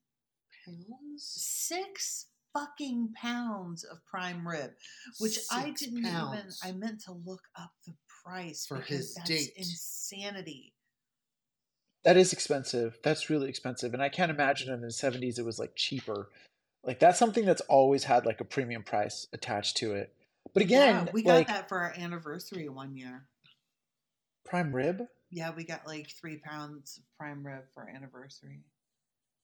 pounds. 0.66 0.86
Six 1.18 2.28
fucking 2.54 3.14
pounds 3.16 3.84
of 3.84 4.04
prime 4.06 4.48
rib, 4.48 4.72
which 5.20 5.40
I 5.52 5.72
didn't 5.72 6.00
even. 6.00 6.50
I 6.64 6.72
meant 6.74 7.02
to 7.06 7.14
look 7.14 7.44
up 7.58 7.72
the 7.86 7.94
price 8.24 8.66
For 8.66 8.82
his 8.82 9.14
that's 9.16 9.30
date. 9.30 9.52
insanity. 9.56 10.74
That 12.06 12.18
is 12.18 12.32
expensive. 12.34 12.98
That's 13.04 13.30
really 13.30 13.50
expensive. 13.50 13.94
And 13.94 14.02
I 14.02 14.10
can't 14.10 14.32
imagine 14.32 14.74
in 14.74 14.82
the 14.82 14.88
70s 14.88 15.38
it 15.38 15.46
was 15.46 15.60
like 15.60 15.76
cheaper. 15.76 16.30
Like 16.84 17.00
that's 17.00 17.20
something 17.20 17.46
that's 17.46 17.62
always 17.62 18.04
had 18.06 18.26
like 18.26 18.42
a 18.42 18.46
premium 18.46 18.84
price 18.84 19.28
attached 19.34 19.78
to 19.78 19.94
it. 19.94 20.14
But 20.54 20.64
again, 20.64 21.06
yeah, 21.06 21.12
we 21.14 21.22
got 21.24 21.34
like 21.36 21.48
that 21.48 21.70
for 21.70 21.80
our 21.80 21.94
anniversary 21.98 22.70
one 22.70 22.96
year. 22.96 23.28
prime 24.46 24.74
rib? 24.76 25.04
Yeah, 25.30 25.52
we 25.56 25.64
got 25.64 25.86
like 25.86 26.10
three 26.10 26.38
pounds 26.38 26.98
of 26.98 27.04
prime 27.18 27.46
rib 27.46 27.64
for 27.74 27.88
anniversary. 27.88 28.62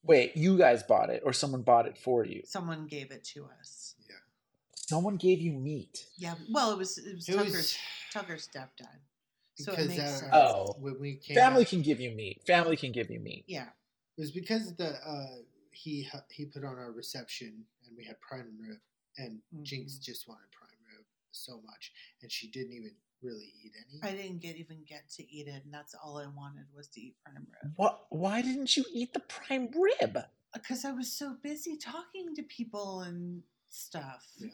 Wait, 0.04 0.36
you 0.36 0.58
guys 0.58 0.82
bought 0.84 1.10
it 1.10 1.22
or 1.26 1.34
someone 1.34 1.62
bought 1.62 1.88
it 1.88 1.98
for 1.98 2.26
you? 2.26 2.42
Someone 2.46 2.88
gave 2.88 3.12
it 3.12 3.24
to 3.34 3.48
us. 3.60 3.96
Yeah, 4.10 4.16
Someone 4.76 5.18
gave 5.18 5.42
you 5.42 5.52
meat. 5.52 6.06
Yeah, 6.18 6.36
well, 6.52 6.72
it 6.72 6.78
was 6.78 6.98
it 6.98 7.16
was 7.16 7.28
it 7.30 7.34
Tucker's 7.36 7.54
was 7.54 7.78
Tucker's 8.14 8.48
stepdad. 8.48 8.98
So 9.58 9.72
it 9.72 9.76
because 9.78 9.88
makes 9.90 10.02
uh, 10.02 10.08
sense. 10.08 10.32
Oh. 10.34 10.76
when 10.80 11.00
we 11.00 11.16
came 11.16 11.36
Family 11.36 11.62
out- 11.62 11.68
can 11.70 11.82
give 11.82 12.00
you 12.00 12.12
meat. 12.12 12.42
Family 12.48 12.78
can 12.78 12.92
give 12.92 13.10
you 13.12 13.20
meat. 13.20 13.46
Yeah, 13.48 13.68
It 14.18 14.22
was 14.22 14.32
because 14.32 14.76
the 14.76 14.96
uh, 15.08 15.26
he 15.76 16.08
he 16.32 16.46
put 16.46 16.64
on 16.64 16.78
our 16.78 16.92
reception 16.92 17.66
and 17.86 17.96
we 17.98 18.04
had 18.06 18.20
prime 18.22 18.58
rib, 18.60 18.80
and 19.18 19.40
Jinx 19.64 19.94
Mhm. 19.96 20.02
just 20.04 20.28
wanted 20.28 20.50
prime 20.52 20.70
rib 20.88 21.06
so 21.32 21.62
much, 21.62 21.92
and 22.22 22.32
she 22.32 22.50
didn't 22.50 22.74
even 22.74 22.96
really 23.22 23.54
eat 23.64 23.74
any. 23.76 24.00
I 24.04 24.16
didn't 24.16 24.40
get 24.42 24.56
even 24.58 24.84
get 24.86 25.10
to 25.12 25.24
eat 25.32 25.48
it, 25.48 25.64
and 25.64 25.74
that's 25.74 25.94
all 25.96 26.18
I 26.18 26.28
wanted 26.28 26.66
was 26.74 26.88
to 26.90 27.02
eat 27.02 27.16
prime 27.24 27.46
rib. 27.62 27.74
What 27.76 28.06
why 28.10 28.42
didn't 28.42 28.76
you 28.78 28.86
eat 28.92 29.14
the 29.14 29.20
prime 29.22 29.70
rib? 29.76 30.18
Because 30.54 30.86
I 30.86 30.92
was 30.92 31.12
so 31.12 31.36
busy 31.44 31.76
talking 31.78 32.34
to 32.36 32.44
people 32.44 33.02
and 33.02 33.44
stuff. 33.70 34.26
yeah, 34.38 34.50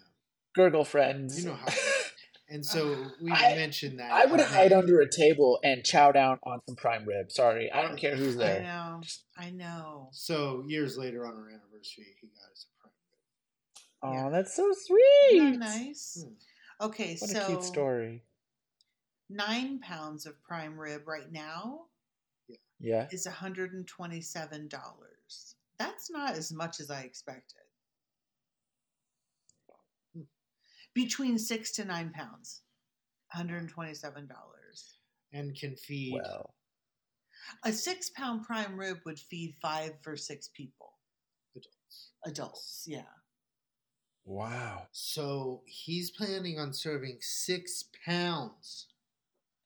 Gurgle 0.55 0.83
friends. 0.85 1.37
you 1.43 1.49
know 1.49 1.55
how. 1.55 1.67
And 2.51 2.65
so 2.65 3.07
we 3.21 3.31
I- 3.31 3.55
mentioned 3.55 3.99
that. 3.99 4.11
I 4.11 4.25
would 4.25 4.41
uh, 4.41 4.45
hide 4.45 4.73
under 4.73 4.99
a 4.99 5.09
table 5.09 5.59
and 5.63 5.83
chow 5.85 6.11
down 6.11 6.37
on 6.43 6.59
some 6.67 6.75
prime 6.75 7.05
rib. 7.05 7.31
Sorry, 7.31 7.71
I 7.71 7.81
don't 7.81 7.95
care 7.97 8.13
who's 8.15 8.35
there. 8.35 8.59
I 8.59 8.63
know. 8.63 8.99
Just- 9.01 9.23
I 9.37 9.49
know. 9.51 10.09
So 10.11 10.63
years 10.67 10.97
later 10.97 11.25
on 11.25 11.33
our 11.35 11.47
anniversary, 11.49 12.13
he 12.19 12.27
got 12.27 12.51
us 12.51 12.65
a 12.67 12.71
prime 12.81 12.93
rib. 13.09 13.19
Oh, 14.03 14.11
Yeah. 14.13 14.29
that's 14.29 14.53
so 14.53 14.69
Isn't 14.69 14.85
sweet. 14.85 15.39
that 15.39 15.57
nice? 15.59 16.25
Hmm. 16.27 16.33
Okay, 16.87 17.15
What 17.19 17.29
so 17.29 17.41
a 17.41 17.45
cute 17.47 17.63
story. 17.63 18.25
nine 19.29 19.79
pounds 19.79 20.25
of 20.25 20.41
prime 20.43 20.77
rib 20.77 21.07
right 21.07 21.31
now 21.31 21.85
Yeah. 22.79 23.07
is 23.11 23.25
$127. 23.27 25.55
That's 25.77 26.09
not 26.11 26.33
as 26.35 26.51
much 26.51 26.81
as 26.81 26.91
I 26.91 27.03
expected. 27.03 27.63
Hmm. 30.13 30.23
Between 30.93 31.37
six 31.39 31.71
to 31.73 31.85
nine 31.85 32.11
pounds, 32.11 32.61
$127. 33.35 34.27
and 35.33 35.55
can 35.55 35.75
feed. 35.75 36.13
Well, 36.21 36.53
A 37.63 37.71
six 37.71 38.09
pound 38.09 38.43
prime 38.43 38.77
rib 38.77 38.97
would 39.05 39.19
feed 39.19 39.55
five 39.61 39.91
for 40.03 40.15
six 40.17 40.49
people. 40.53 40.93
Adults. 41.55 42.11
Adults, 42.25 42.83
yeah. 42.87 43.01
wow. 44.25 44.87
So 44.91 45.61
he's 45.65 46.11
planning 46.11 46.59
on 46.59 46.73
serving 46.73 47.17
six 47.21 47.85
pounds. 48.05 48.87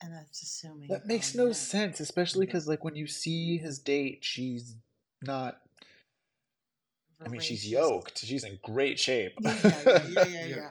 And 0.02 0.14
that's 0.14 0.42
assuming 0.44 0.90
That 0.90 1.06
makes 1.08 1.34
no 1.36 1.46
men. 1.46 1.54
sense, 1.54 2.00
especially 2.00 2.46
because 2.46 2.68
like 2.68 2.84
when 2.84 2.96
you 2.96 3.08
see 3.08 3.58
his 3.58 3.80
date, 3.80 4.20
she's 4.24 4.76
not. 5.22 5.60
I 7.26 7.30
mean, 7.30 7.42
she's 7.42 7.68
yoked. 7.68 8.20
She's 8.20 8.44
in 8.44 8.60
great 8.62 9.00
shape. 9.00 9.34
Yeah, 9.40 9.56
yeah, 9.64 9.82
yeah, 9.84 9.84
yeah, 9.86 10.08
yeah, 10.08 10.26
Yeah. 10.26 10.46
yeah. 10.48 10.70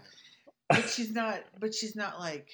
But 0.76 0.88
she's 0.95 1.11
not. 1.12 1.40
But 1.59 1.75
she's 1.75 1.97
not 1.97 2.19
like. 2.19 2.49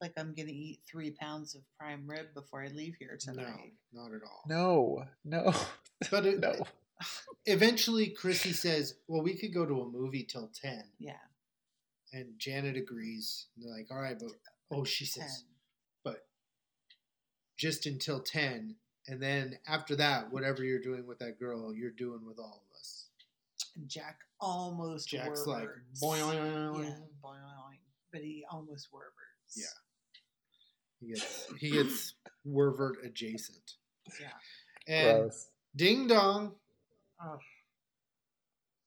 Like 0.00 0.12
I'm 0.16 0.32
gonna 0.34 0.48
eat 0.48 0.80
three 0.90 1.10
pounds 1.10 1.54
of 1.54 1.60
prime 1.78 2.08
rib 2.08 2.28
before 2.34 2.62
I 2.62 2.68
leave 2.68 2.94
here 2.98 3.18
tonight. 3.20 3.42
No, 3.42 3.52
tonight. 3.52 3.72
not 3.92 4.14
at 4.14 4.22
all. 4.22 4.42
no, 4.48 5.04
no, 5.24 5.54
But 6.10 6.24
it, 6.24 6.40
no. 6.40 6.54
eventually, 7.46 8.08
Chrissy 8.08 8.52
says, 8.54 8.94
"Well, 9.08 9.22
we 9.22 9.36
could 9.36 9.52
go 9.52 9.66
to 9.66 9.82
a 9.82 9.88
movie 9.90 10.24
till 10.24 10.50
10. 10.62 10.84
Yeah, 10.98 11.12
And 12.14 12.38
Janet 12.38 12.78
agrees. 12.78 13.46
And 13.56 13.64
they're 13.66 13.76
like, 13.76 13.88
"All 13.90 14.00
right, 14.00 14.18
but 14.18 14.30
oh, 14.70 14.84
she 14.84 15.04
ten. 15.04 15.28
says, 15.28 15.44
but 16.02 16.24
just 17.58 17.84
until 17.84 18.20
10, 18.20 18.76
and 19.06 19.22
then 19.22 19.58
after 19.68 19.96
that, 19.96 20.32
whatever 20.32 20.64
you're 20.64 20.80
doing 20.80 21.06
with 21.06 21.18
that 21.18 21.38
girl, 21.38 21.74
you're 21.74 21.90
doing 21.90 22.24
with 22.24 22.38
all 22.38 22.62
of 22.69 22.69
us." 22.69 22.69
And 23.76 23.88
Jack 23.88 24.18
almost. 24.40 25.08
Jack's 25.08 25.46
like, 25.46 25.64
words. 25.64 26.00
boing, 26.02 26.34
Yeah, 26.84 26.94
boing, 27.24 27.78
but 28.12 28.20
he 28.20 28.44
almost 28.50 28.92
words. 28.92 29.14
Yeah. 29.56 29.64
He 31.00 31.08
gets 31.14 31.46
he 31.58 31.70
gets 31.70 32.14
Wervert 32.46 33.04
adjacent. 33.04 33.74
Yeah. 34.20 34.28
And 34.88 35.20
Gross. 35.22 35.48
ding 35.76 36.06
dong, 36.06 36.52
Oh. 37.22 37.38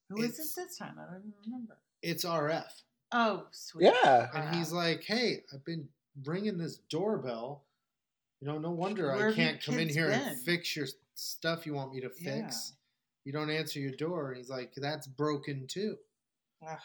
Who 0.09 0.21
is 0.21 0.31
It's- 0.33 0.57
it 0.57 0.67
this 0.67 0.77
time? 0.77 0.97
I 0.99 1.05
don't 1.11 1.21
even 1.21 1.33
remember. 1.45 1.77
it's 2.01 2.25
RF. 2.25 2.83
Oh, 3.11 3.47
sweet. 3.51 3.85
Yeah. 4.03 4.29
And 4.33 4.55
he's 4.55 4.71
like, 4.71 5.03
"Hey, 5.03 5.43
I've 5.53 5.63
been 5.63 5.87
ringing 6.25 6.57
this 6.57 6.77
doorbell. 6.89 7.63
You 8.41 8.47
know, 8.47 8.57
no 8.57 8.71
wonder 8.71 9.07
Where 9.15 9.29
I 9.29 9.33
can't 9.33 9.61
come 9.63 9.79
in 9.79 9.87
here 9.89 10.09
been?" 10.09 10.19
and 10.19 10.41
fix 10.41 10.75
your 10.75 10.87
stuff 11.15 11.65
you 11.65 11.73
want 11.73 11.93
me 11.93 12.01
to 12.01 12.11
Yeah. 12.19 12.49
Fix. 13.23 13.25
You 13.25 13.33
don't 13.33 13.49
answer 13.49 13.79
your 13.79 13.91
door." 13.91 14.29
And 14.29 14.37
he's 14.37 14.49
like, 14.49 14.73
"That's 14.75 15.07
broken 15.07 15.67
too." 15.67 15.97
Ugh, 16.67 16.79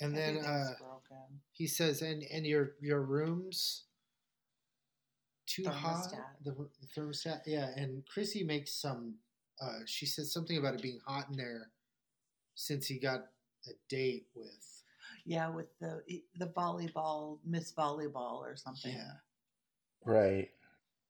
And 0.00 0.16
then 0.16 0.38
uh, 0.38 0.74
broken. 0.78 1.40
he 1.52 1.66
says, 1.66 2.02
"And 2.02 2.22
and 2.24 2.46
your 2.46 2.72
your 2.80 3.02
rooms 3.02 3.84
too 5.46 5.64
hot." 5.68 6.06
Thermostat. 6.12 6.44
The, 6.44 6.50
the 6.80 6.86
thermostat, 7.00 7.40
yeah. 7.46 7.70
And 7.76 8.02
Chrissy 8.06 8.44
makes 8.44 8.72
some. 8.74 9.14
Uh, 9.60 9.80
she 9.86 10.06
says 10.06 10.32
something 10.32 10.58
about 10.58 10.74
it 10.74 10.82
being 10.82 10.98
hot 11.06 11.28
in 11.30 11.36
there 11.36 11.70
since 12.54 12.86
he 12.86 12.98
got 12.98 13.26
a 13.68 13.72
date 13.88 14.26
with. 14.34 14.82
Yeah, 15.24 15.50
with 15.50 15.66
the 15.78 16.02
the 16.36 16.46
volleyball 16.46 17.38
Miss 17.46 17.72
Volleyball 17.72 18.40
or 18.40 18.56
something. 18.56 18.92
Yeah, 18.92 19.12
Right. 20.04 20.50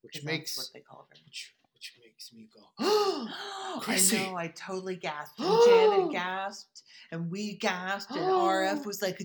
Which 0.03 0.23
makes 0.25 0.59
what 0.59 0.69
they 0.75 0.81
call 0.81 1.07
her. 1.09 1.17
which 1.25 1.55
which 1.83 1.93
makes 2.05 2.33
me 2.33 2.49
go. 2.55 2.63
I 2.79 3.79
Chrissy. 3.81 4.19
know. 4.19 4.37
I 4.37 4.49
totally 4.49 4.97
gasped. 4.97 5.39
And 5.41 5.59
Janet 5.67 6.13
gasped, 6.13 6.83
and 7.11 7.31
we 7.31 7.57
gasped, 7.57 8.13
and 8.13 8.21
RF 8.21 8.87
was 8.87 9.03
like, 9.03 9.19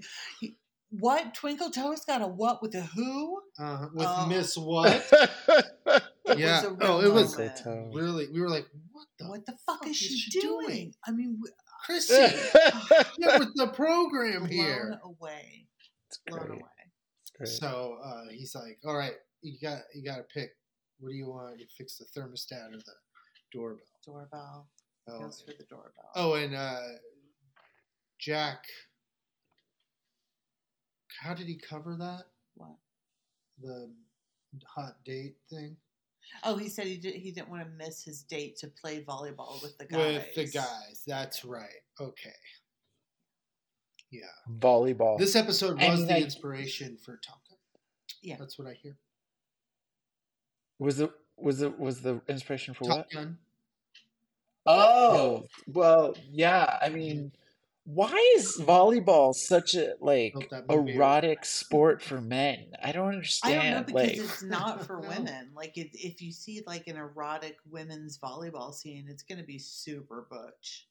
"What? 0.89 1.33
Twinkle 1.35 1.69
Toes 1.69 2.01
got 2.05 2.21
a 2.21 2.27
what 2.27 2.61
with 2.61 2.73
a 2.75 2.81
who?" 2.81 3.41
Uh, 3.59 3.87
with 3.93 4.07
Oh. 4.09 4.25
Miss 4.27 4.57
What? 4.57 5.11
Yeah. 6.35 6.55
was 6.61 6.63
a 6.65 6.69
real 6.71 6.77
Oh, 6.91 6.99
it 6.99 7.13
was- 7.13 7.37
really, 7.95 8.27
we 8.27 8.41
were 8.41 8.49
like, 8.49 8.65
"What 8.91 9.07
the 9.17 9.29
What 9.29 9.45
the 9.45 9.53
fuck, 9.65 9.79
fuck 9.79 9.85
is 9.87 9.91
is 9.91 9.97
she 9.97 10.17
she 10.17 10.39
doing? 10.41 10.67
doing? 10.67 10.93
I 11.07 11.11
mean, 11.11 11.39
we- 11.41 11.49
Chrissy? 11.85 12.15
Get 13.19 13.39
with 13.39 13.55
the 13.55 13.67
program 13.73 14.39
blown 14.39 14.49
here." 14.49 14.99
away, 15.03 15.67
It's 16.09 16.19
blown 16.27 16.39
great. 16.47 16.59
away. 16.59 16.69
It's 17.21 17.31
great. 17.37 17.47
So 17.49 17.97
uh, 18.03 18.23
he's 18.31 18.53
like, 18.55 18.77
"All 18.85 18.97
right, 18.97 19.13
you 19.41 19.57
got 19.61 19.79
you 19.95 20.03
got 20.03 20.17
to 20.17 20.23
pick. 20.23 20.49
What 20.99 21.09
do 21.09 21.15
you 21.15 21.27
want? 21.27 21.59
You 21.59 21.65
fix 21.77 21.97
the 21.97 22.05
thermostat 22.19 22.73
or 22.73 22.77
the 22.77 22.93
doorbell?" 23.51 23.83
Doorbell 24.05 24.67
Oh, 25.09 25.19
goes 25.21 25.41
for 25.45 25.53
the 25.57 25.63
doorbell. 25.69 26.11
oh 26.15 26.33
and 26.33 26.53
uh, 26.55 26.81
Jack. 28.19 28.65
How 31.21 31.33
did 31.33 31.47
he 31.47 31.55
cover 31.55 31.95
that? 31.95 32.23
What? 32.55 32.75
The 33.61 33.89
hot 34.65 34.95
date 35.03 35.35
thing 35.49 35.75
Oh, 36.43 36.57
he 36.57 36.67
said 36.67 36.85
he 36.87 36.97
did. 36.97 37.15
He 37.15 37.31
didn't 37.31 37.49
want 37.49 37.63
to 37.63 37.69
miss 37.69 38.03
his 38.03 38.21
date 38.23 38.57
to 38.57 38.67
play 38.67 39.01
volleyball 39.01 39.61
with 39.63 39.77
the 39.77 39.85
guys. 39.85 40.15
with 40.15 40.35
the 40.35 40.45
guys. 40.57 41.01
That's 41.07 41.45
right. 41.45 41.81
Okay. 42.01 42.33
Yeah. 44.11 44.23
Volleyball. 44.59 45.17
This 45.17 45.35
episode 45.37 45.79
was 45.81 45.99
mean, 45.99 46.07
the 46.07 46.15
I- 46.15 46.19
inspiration 46.19 46.97
for 46.97 47.17
Top 47.25 47.39
Gun. 47.49 47.57
Yeah. 48.21 48.35
That's 48.37 48.59
what 48.59 48.67
I 48.67 48.73
hear. 48.73 48.97
Was 50.79 50.97
the 50.97 51.11
was 51.37 51.59
the 51.59 51.69
was 51.69 52.01
the 52.01 52.21
inspiration 52.27 52.73
for 52.73 52.85
Top 52.85 52.97
what? 52.97 53.09
Gun. 53.11 53.37
Oh, 54.65 55.45
well, 55.67 56.15
yeah. 56.29 56.77
I 56.81 56.89
mean, 56.89 57.31
why 57.85 58.33
is 58.35 58.57
volleyball 58.57 59.33
such 59.33 59.75
a 59.75 59.93
like 60.01 60.33
Built 60.33 60.49
that 60.49 60.67
movie. 60.67 60.93
erotic 60.95 61.45
sport 61.45 62.01
for 62.01 62.19
men? 62.19 62.73
I 62.83 62.91
don't 62.91 63.07
understand. 63.07 63.59
I 63.59 63.63
don't 63.63 63.71
know 63.71 63.83
because 63.83 64.07
like, 64.09 64.17
it's 64.17 64.43
not 64.43 64.85
for 64.85 64.99
women. 65.07 65.51
Like 65.55 65.77
it, 65.77 65.89
if 65.93 66.21
you 66.21 66.31
see 66.33 66.63
like 66.67 66.87
an 66.87 66.97
erotic 66.97 67.57
women's 67.69 68.17
volleyball 68.17 68.73
scene, 68.73 69.07
it's 69.09 69.23
going 69.23 69.39
to 69.39 69.45
be 69.45 69.59
super 69.59 70.27
butch. 70.29 70.87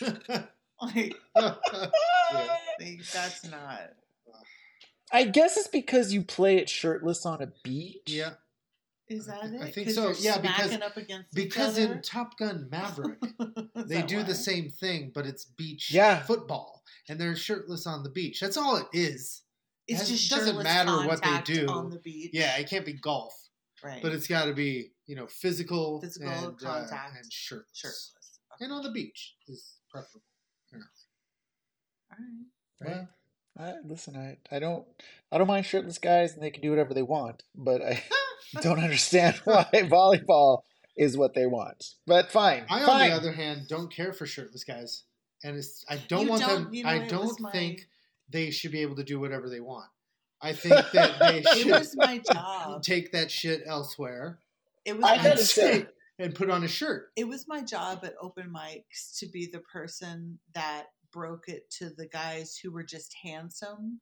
Like, 0.82 1.14
like, 1.34 3.00
that's 3.10 3.44
not. 3.46 3.92
I 5.12 5.24
guess 5.24 5.56
it's 5.56 5.68
because 5.68 6.12
you 6.12 6.22
play 6.22 6.56
it 6.58 6.68
shirtless 6.68 7.24
on 7.26 7.42
a 7.42 7.48
beach. 7.62 8.02
yeah. 8.06 8.30
Is 9.08 9.26
that 9.26 9.44
it? 9.44 9.60
I 9.62 9.70
think 9.70 9.90
so, 9.90 10.06
you're 10.08 10.12
yeah, 10.14 10.38
because- 10.38 10.72
up 10.80 10.96
against 10.96 11.32
Because 11.32 11.78
each 11.78 11.88
in? 11.90 12.02
Top 12.02 12.36
Gun 12.38 12.66
Maverick, 12.72 13.20
they 13.76 14.02
do 14.02 14.16
why? 14.16 14.22
the 14.24 14.34
same 14.34 14.68
thing, 14.68 15.12
but 15.14 15.24
it's 15.24 15.44
beach 15.44 15.92
Yeah. 15.92 16.22
football, 16.24 16.82
and 17.08 17.20
they're 17.20 17.36
shirtless 17.36 17.86
on 17.86 18.02
the 18.02 18.08
beach. 18.10 18.40
That's 18.40 18.56
all 18.56 18.74
it 18.76 18.88
is. 18.92 19.42
It's 19.86 20.00
has- 20.00 20.08
just 20.08 20.28
doesn't 20.30 20.60
matter 20.60 21.06
what 21.06 21.22
they 21.22 21.40
do. 21.42 21.66
on 21.68 21.90
the 21.90 22.00
beach. 22.00 22.30
Yeah, 22.32 22.56
it 22.56 22.68
can't 22.68 22.84
be 22.84 22.94
golf, 22.94 23.32
right. 23.84 24.02
but 24.02 24.10
it's 24.10 24.26
got 24.26 24.46
to 24.46 24.54
be 24.54 24.90
you 25.06 25.14
know 25.14 25.28
physical, 25.28 26.00
Physical 26.00 26.28
and, 26.28 26.56
uh, 26.64 26.80
contact. 26.80 27.16
and 27.22 27.32
shirtless. 27.32 27.68
shirtless. 27.74 28.40
and 28.60 28.72
on 28.72 28.82
the 28.82 28.90
beach 28.90 29.36
is 29.46 29.74
preferable. 29.88 30.24
All 30.74 30.80
right. 30.80 30.88
Right? 32.80 32.96
Well, 32.96 33.08
I, 33.58 33.74
listen, 33.84 34.16
I, 34.16 34.36
I 34.54 34.58
don't 34.58 34.84
I 35.32 35.38
don't 35.38 35.46
mind 35.46 35.66
shirtless 35.66 35.98
guys 35.98 36.34
and 36.34 36.42
they 36.42 36.50
can 36.50 36.62
do 36.62 36.70
whatever 36.70 36.92
they 36.94 37.02
want, 37.02 37.42
but 37.54 37.82
I 37.82 38.02
don't 38.60 38.78
understand 38.80 39.36
why 39.44 39.66
volleyball 39.74 40.62
is 40.96 41.16
what 41.16 41.34
they 41.34 41.46
want. 41.46 41.84
But 42.06 42.30
fine, 42.30 42.64
I, 42.70 42.82
on 42.84 43.00
the 43.08 43.14
other 43.14 43.32
hand, 43.32 43.62
don't 43.68 43.90
care 43.92 44.12
for 44.12 44.26
shirtless 44.26 44.64
guys, 44.64 45.04
and 45.44 45.56
it's 45.56 45.84
I 45.88 45.96
don't 46.08 46.24
You 46.24 46.30
want 46.30 46.42
don't- 46.42 46.64
them. 46.64 46.74
you 46.74 46.84
know, 46.84 46.90
I 46.90 47.06
don't 47.06 47.40
my- 47.40 47.50
think 47.52 47.86
they 48.28 48.50
should 48.50 48.72
be 48.72 48.82
able 48.82 48.96
to 48.96 49.04
do 49.04 49.20
whatever 49.20 49.48
they 49.48 49.60
want. 49.60 49.86
I 50.42 50.52
think 50.52 50.74
that 50.92 51.18
they 51.18 51.38
It 51.38 51.58
should 51.58 51.70
was 51.70 51.96
my 51.96 52.18
job. 52.18 52.82
take 52.82 53.12
that 53.12 53.30
shit 53.30 53.62
elsewhere 53.66 54.38
It 54.84 54.96
was 54.96 55.04
I 55.04 55.16
my 55.16 55.22
gotta 55.22 55.38
say, 55.44 55.86
and 56.18 56.34
put 56.34 56.50
on 56.50 56.62
a 56.64 56.68
shirt. 56.68 57.10
it 57.16 57.26
was 57.26 57.46
my 57.48 57.62
job 57.62 58.00
at 58.04 58.14
open 58.20 58.52
mics 58.54 59.18
to 59.20 59.26
be 59.26 59.46
the 59.46 59.60
person 59.60 60.38
that 60.54 60.88
broke 61.16 61.48
it 61.48 61.70
to 61.70 61.88
the 61.96 62.06
guys 62.06 62.58
who 62.62 62.70
were 62.70 62.82
just 62.84 63.14
handsome 63.24 64.00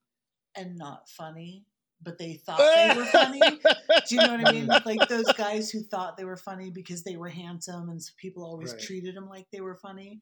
and 0.57 0.77
not 0.77 1.09
funny, 1.09 1.65
but 2.03 2.19
they 2.19 2.35
thought 2.45 2.59
they 2.59 2.93
were 2.97 3.05
funny. 3.21 3.41
Do 3.41 4.15
you 4.15 4.17
know 4.21 4.35
what 4.37 4.49
I 4.49 4.53
mean? 4.53 4.67
Like 4.85 5.09
those 5.09 5.31
guys 5.35 5.71
who 5.71 5.81
thought 5.83 6.17
they 6.17 6.25
were 6.25 6.37
funny 6.37 6.71
because 6.71 7.05
they 7.05 7.17
were 7.17 7.29
handsome, 7.29 7.89
and 7.89 8.03
so 8.03 8.11
people 8.21 8.45
always 8.45 8.73
Right. 8.73 8.83
treated 8.83 9.15
them 9.15 9.29
like 9.29 9.47
they 9.53 9.61
were 9.61 9.77
funny. 9.77 10.21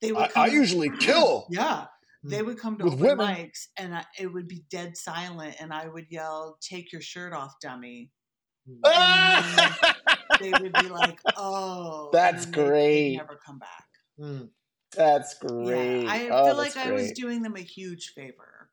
They 0.00 0.12
would 0.12 0.22
I, 0.22 0.28
come 0.28 0.42
I 0.44 0.46
usually 0.46 0.90
kill. 1.00 1.46
yeah. 1.50 1.84
They 2.24 2.38
Mm. 2.38 2.46
would 2.46 2.58
come 2.58 2.78
to 2.78 2.84
With 2.84 2.94
open 2.94 3.18
women. 3.18 3.26
mics, 3.26 3.66
and 3.76 3.94
I, 3.94 4.04
it 4.18 4.32
would 4.32 4.48
be 4.48 4.64
dead 4.70 4.96
silent, 4.96 5.56
and 5.60 5.72
I 5.72 5.86
would 5.88 6.06
yell, 6.08 6.56
"Take 6.62 6.92
your 6.92 7.02
shirt 7.02 7.32
off, 7.34 7.52
dummy!" 7.60 8.10
They 10.40 10.50
would 10.60 10.72
be 10.72 10.88
like, 10.88 11.18
"Oh, 11.36 12.08
That's 12.12 12.44
then 12.46 12.52
they'd- 12.52 12.58
they'd 12.62 12.68
great. 12.68 13.16
never 13.16 13.38
come 13.44 13.58
back. 13.58 13.86
Mm. 14.18 14.48
That's 14.96 15.34
great. 15.34 16.02
Yeah, 16.04 16.10
I 16.12 16.28
Oh, 16.30 16.46
feel 16.46 16.56
like 16.56 16.74
that's 16.74 16.88
I 16.88 16.92
was 16.92 17.12
doing 17.12 17.42
them 17.42 17.56
a 17.56 17.60
huge 17.60 18.12
favor. 18.14 18.68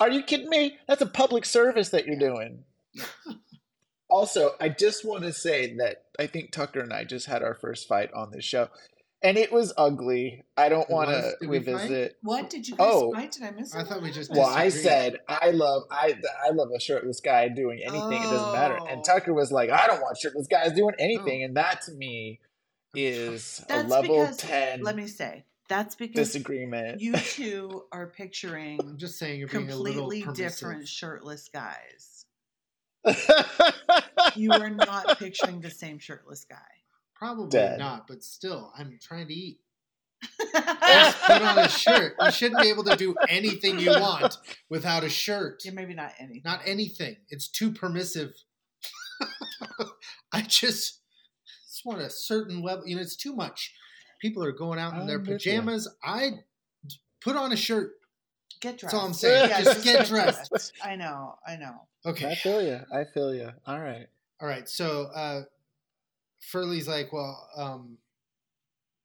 Are 0.00 0.10
you 0.10 0.22
kidding 0.22 0.48
me? 0.50 0.76
That's 0.88 1.00
a 1.02 1.06
public 1.06 1.44
service 1.44 1.90
that 1.90 2.06
you're 2.06 2.18
doing. 2.18 2.64
Also, 4.08 4.52
I 4.60 4.68
just 4.68 5.04
want 5.04 5.24
to 5.24 5.32
say 5.32 5.74
that 5.78 6.04
I 6.18 6.28
think 6.28 6.52
Tucker 6.52 6.78
and 6.80 6.92
I 6.92 7.02
just 7.02 7.26
had 7.26 7.42
our 7.42 7.54
first 7.54 7.88
fight 7.88 8.10
on 8.14 8.30
this 8.30 8.44
show, 8.44 8.68
and 9.20 9.36
it 9.36 9.50
was 9.52 9.72
ugly. 9.76 10.44
I 10.56 10.68
don't 10.68 10.88
want 10.88 11.10
to 11.10 11.32
we 11.40 11.58
fight? 11.58 11.66
revisit. 11.74 12.16
What 12.22 12.48
did 12.48 12.68
you 12.68 12.76
guys 12.76 12.86
Oh. 12.88 13.12
fight? 13.12 13.32
Did 13.32 13.42
I 13.42 13.50
miss 13.50 13.74
it? 13.74 13.78
I 13.78 13.82
thought 13.82 14.02
we 14.02 14.12
just 14.12 14.30
happened? 14.30 14.46
Well, 14.46 14.54
I 14.54 14.68
said 14.68 15.18
I 15.28 15.50
love 15.50 15.82
I 15.90 16.14
I 16.46 16.50
love 16.50 16.68
a 16.74 16.78
shirtless 16.78 17.18
guy 17.18 17.48
doing 17.48 17.80
anything. 17.82 18.22
It 18.22 18.26
doesn't 18.30 18.52
matter. 18.52 18.78
And 18.88 19.00
Oh. 19.00 19.02
Tucker 19.02 19.34
was 19.34 19.50
like, 19.50 19.70
I 19.70 19.88
don't 19.88 20.00
want 20.00 20.16
shirtless 20.18 20.46
guys 20.46 20.72
doing 20.72 20.94
anything, 21.00 21.42
oh. 21.42 21.46
and 21.46 21.56
that 21.56 21.82
to 21.86 21.92
me 21.92 22.38
is 22.94 23.64
a 23.68 23.82
level 23.84 24.20
because- 24.22 24.36
ten. 24.38 24.82
Let 24.82 24.96
me 24.96 25.06
say, 25.06 25.44
That's 25.68 25.94
because 25.94 26.28
disagreement. 26.28 27.00
you 27.00 27.12
two 27.16 27.84
are 27.92 28.02
I'm 28.04 28.08
picturing 28.10 28.96
just 28.98 29.18
saying 29.18 29.38
you're 29.40 29.48
being 29.48 29.66
completely 29.68 30.22
permissive. 30.22 30.34
different 30.46 30.88
shirtless 30.88 31.48
guys. 31.48 32.24
You 34.34 34.52
are 34.52 34.68
not 34.70 35.18
picturing 35.18 35.60
the 35.60 35.70
same 35.70 35.98
shirtless 35.98 36.44
guy. 36.44 36.56
Probably 37.14 37.48
Dead. 37.48 37.78
not, 37.78 38.06
but 38.06 38.22
still, 38.22 38.70
I'm 38.76 38.98
trying 39.00 39.28
to 39.28 39.32
eat. 39.34 39.60
Just 40.52 41.18
put 41.22 41.42
on 41.42 41.58
a 41.58 41.68
shirt. 41.68 42.14
You 42.20 42.30
shouldn't 42.30 42.60
be 42.60 42.68
able 42.68 42.84
to 42.84 42.96
do 42.96 43.14
anything 43.28 43.78
you 43.78 43.90
want 43.92 44.36
without 44.68 45.04
a 45.04 45.08
shirt. 45.08 45.62
Yeah, 45.64 45.70
maybe 45.72 45.94
not 45.94 46.12
anything. 46.18 46.42
Not 46.44 46.60
anything. 46.66 47.16
It's 47.30 47.48
too 47.48 47.70
permissive. 47.72 48.32
I 50.32 50.42
just, 50.42 51.00
just 51.76 51.84
want 51.84 52.00
a 52.00 52.08
certain 52.08 52.62
level. 52.62 52.86
You 52.86 52.96
know, 52.96 53.02
it's 53.02 53.16
too 53.16 53.34
much. 53.34 53.74
People 54.20 54.42
are 54.42 54.52
going 54.52 54.78
out 54.78 54.94
in 54.98 55.06
their 55.06 55.16
I'm 55.16 55.22
with 55.22 55.28
you. 55.28 55.34
pajamas. 55.36 55.88
I 56.02 56.30
put 57.20 57.36
on 57.36 57.52
a 57.52 57.56
shirt. 57.56 57.92
Get 58.62 58.78
dressed. 58.78 58.82
That's 58.82 58.94
all 58.94 59.06
I'm 59.06 59.12
saying. 59.12 59.50
Yeah, 59.50 59.62
Just 59.62 59.84
get 59.84 60.06
dressed. 60.06 60.72
I 60.82 60.96
know. 60.96 61.34
I 61.46 61.56
know. 61.56 61.82
Okay. 62.06 62.30
I 62.30 62.34
feel 62.34 62.62
you. 62.62 62.80
I 62.90 63.04
feel 63.12 63.34
you. 63.34 63.50
All 63.66 63.78
right. 63.78 64.06
All 64.40 64.48
right. 64.48 64.66
So 64.66 65.10
uh, 65.14 65.42
Furley's 66.40 66.88
like, 66.88 67.12
well, 67.12 67.46
um, 67.54 67.98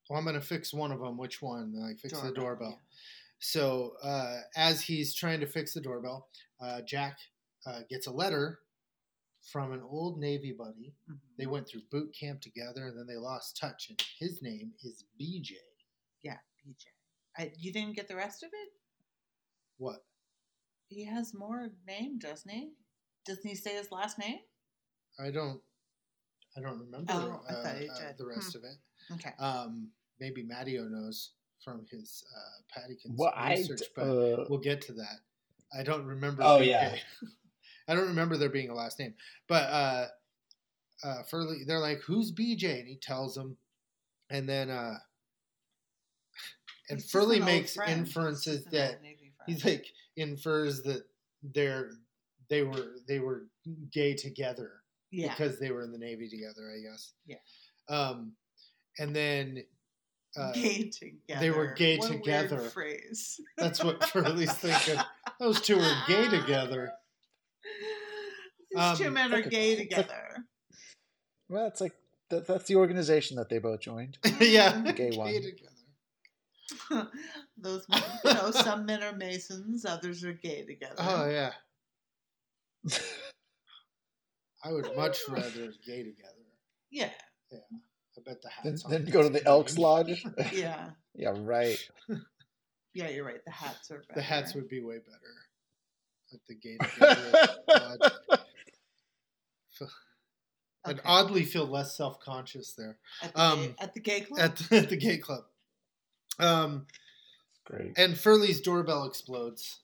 well, 0.09 0.17
I'm 0.17 0.23
going 0.23 0.39
to 0.39 0.41
fix 0.45 0.73
one 0.73 0.93
of 0.93 0.99
them. 0.99 1.17
Which 1.17 1.41
one? 1.41 1.73
Like, 1.75 1.99
fix 1.99 2.21
the 2.21 2.31
doorbell. 2.31 2.79
So 3.39 3.95
uh, 4.01 4.37
as 4.55 4.81
he's 4.81 5.13
trying 5.13 5.41
to 5.41 5.45
fix 5.45 5.73
the 5.73 5.81
doorbell, 5.81 6.29
uh, 6.61 6.81
Jack 6.87 7.17
uh, 7.65 7.79
gets 7.89 8.07
a 8.07 8.11
letter 8.11 8.59
from 9.41 9.71
an 9.73 9.81
old 9.81 10.19
Navy 10.19 10.51
buddy. 10.51 10.93
Yeah. 11.07 11.13
Mhm. 11.15 11.19
They 11.37 11.45
went 11.47 11.67
through 11.67 11.81
boot 11.91 12.13
camp 12.17 12.41
together, 12.41 12.87
and 12.87 12.97
then 12.97 13.07
they 13.07 13.17
lost 13.17 13.57
touch. 13.57 13.89
And 13.89 13.99
his 14.19 14.41
name 14.41 14.73
is 14.83 15.03
BJ. 15.19 15.53
Yeah, 16.23 16.37
BJ. 16.65 16.85
I, 17.37 17.51
you 17.57 17.71
didn't 17.73 17.95
get 17.95 18.07
the 18.07 18.15
rest 18.15 18.43
of 18.43 18.49
it? 18.53 18.69
What? 19.77 20.05
He 20.89 21.05
has 21.05 21.33
more 21.33 21.71
name, 21.87 22.19
doesn't 22.19 22.49
he? 22.51 22.73
Doesn't 23.25 23.47
he 23.47 23.55
say 23.55 23.75
his 23.75 23.91
last 23.91 24.19
name? 24.19 24.39
I 25.19 25.31
don't. 25.31 25.61
I 26.57 26.61
don't 26.61 26.79
remember 26.79 27.11
Oh, 27.13 27.41
I 27.49 27.53
uh, 27.53 27.63
thought 27.63 27.81
you 27.81 27.89
uh, 27.91 27.99
did. 27.99 28.17
the 28.17 28.25
rest 28.27 28.55
of 28.55 28.63
it. 28.63 28.75
Okay. 29.13 29.31
Um, 29.39 29.89
maybe 30.19 30.43
Matteo 30.43 30.83
knows 30.89 31.31
from 31.63 31.85
his 31.89 32.23
uh, 32.35 32.79
Pattykins 32.79 33.15
Well, 33.17 33.31
I. 33.35 33.51
research, 33.55 33.79
d- 33.79 33.85
but 33.95 34.03
uh, 34.03 34.45
we'll 34.49 34.59
get 34.59 34.81
to 34.81 34.93
that. 34.93 35.19
I 35.77 35.83
don't 35.83 36.05
remember. 36.05 36.43
Oh, 36.43 36.59
BJ. 36.59 36.67
yeah. 36.67 36.95
I 37.87 37.95
don't 37.95 38.07
remember 38.07 38.37
there 38.37 38.49
being 38.49 38.69
a 38.69 38.75
last 38.75 38.99
name, 38.99 39.13
but 39.47 39.63
uh, 39.63 40.05
uh, 41.03 41.23
Furley, 41.29 41.63
they're 41.65 41.79
like, 41.79 42.01
"Who's 42.01 42.31
BJ?" 42.31 42.79
And 42.79 42.87
he 42.87 42.97
tells 42.97 43.35
them, 43.35 43.57
and 44.29 44.47
then 44.47 44.69
uh, 44.69 44.95
and 46.89 46.99
He's 47.01 47.11
Furley 47.11 47.37
an 47.39 47.45
makes 47.45 47.77
inferences 47.87 48.65
that 48.65 48.93
old 48.93 49.01
Navy 49.01 49.31
friend. 49.35 49.47
he's 49.47 49.65
like 49.65 49.85
infers 50.17 50.83
that 50.83 51.03
they're 51.53 51.91
they 52.49 52.63
were 52.63 52.95
they 53.07 53.19
were 53.19 53.45
gay 53.91 54.13
together 54.13 54.73
yeah. 55.11 55.29
because 55.29 55.59
they 55.59 55.71
were 55.71 55.83
in 55.83 55.91
the 55.91 55.97
Navy 55.97 56.29
together, 56.29 56.71
I 56.75 56.81
guess. 56.81 57.13
Yeah. 57.25 57.37
Um, 57.89 58.33
and 58.99 59.15
then 59.15 59.63
uh, 60.37 60.51
gay 60.53 60.89
together. 60.89 61.39
they 61.39 61.51
were 61.51 61.73
gay 61.73 61.97
What 61.97 62.11
together. 62.11 62.59
phrase. 62.59 63.39
that's 63.57 63.83
what 63.83 64.03
Furley's 64.09 64.53
thinking. 64.53 65.01
Those 65.39 65.61
two 65.61 65.77
were 65.77 65.93
gay 66.07 66.29
together. 66.29 66.91
These 68.73 68.97
two 68.99 69.07
Um, 69.07 69.13
men 69.13 69.31
are 69.33 69.37
like 69.37 69.45
a- 69.47 69.49
gay 69.49 69.71
it's 69.73 69.81
together. 69.81 70.45
well, 71.49 71.67
it's 71.67 71.81
like 71.81 71.93
that, 72.29 72.47
that's 72.47 72.65
the 72.65 72.75
organization 72.77 73.37
that 73.37 73.49
they 73.49 73.57
both 73.59 73.81
joined. 73.81 74.17
yeah, 74.39 74.81
The 74.81 74.93
gay 74.93 75.09
gay 75.11 75.17
one. 75.17 75.33
together. 75.33 75.67
Those 77.57 77.85
men, 77.89 78.03
you 78.23 78.33
know, 78.33 78.51
some 78.51 78.85
men 78.85 79.03
are 79.03 79.13
masons, 79.15 79.85
others 79.85 80.23
are 80.23 80.33
gay 80.33 80.65
together. 80.65 80.95
Oh 80.99 81.29
yeah, 81.29 81.51
I 84.63 84.71
would 84.71 84.95
much 84.95 85.17
rather 85.27 85.71
gay 85.85 86.03
together. 86.03 86.45
yeah, 86.91 87.09
Yeah. 87.51 87.59
I 88.17 88.21
bet 88.25 88.41
the 88.41 88.49
hats. 88.49 88.83
on 88.85 88.91
then 88.91 89.05
go 89.05 89.23
to 89.23 89.29
the. 89.29 89.45
Elks 89.45 89.77
Lodge. 89.77 90.23
yeah, 90.53 90.89
yeah, 91.15 91.33
right. 91.39 91.77
yeah. 92.93 93.09
You're 93.09 93.25
right. 93.25 93.43
The 93.45 93.51
hats 93.51 93.89
are 93.89 93.99
better. 93.99 94.11
The 94.15 94.21
hats 94.21 94.53
would 94.53 94.67
be 94.69 94.81
way 94.81 94.97
better 94.99 95.33
at 96.33 96.39
the 96.47 96.55
gay 96.55 96.77
together. 96.77 98.11
Lodge. 99.85 99.91
I'd 100.83 101.01
oddly 101.05 101.43
feel 101.43 101.65
less 101.67 101.95
self 101.95 102.19
conscious 102.19 102.73
there 102.73 102.97
at 103.21 103.33
the, 103.33 103.41
um, 103.41 103.59
gay, 103.59 103.75
at 103.79 103.93
the 103.93 103.99
gay 103.99 104.21
club. 104.21 104.39
at 104.39 104.55
the, 104.55 104.77
at 104.79 104.89
the 104.89 104.97
gay 104.97 105.17
club. 105.17 105.43
Um, 106.39 106.87
Great. 107.65 107.93
and 107.97 108.17
Furley's 108.17 108.61
doorbell 108.61 109.05
explodes. 109.05 109.79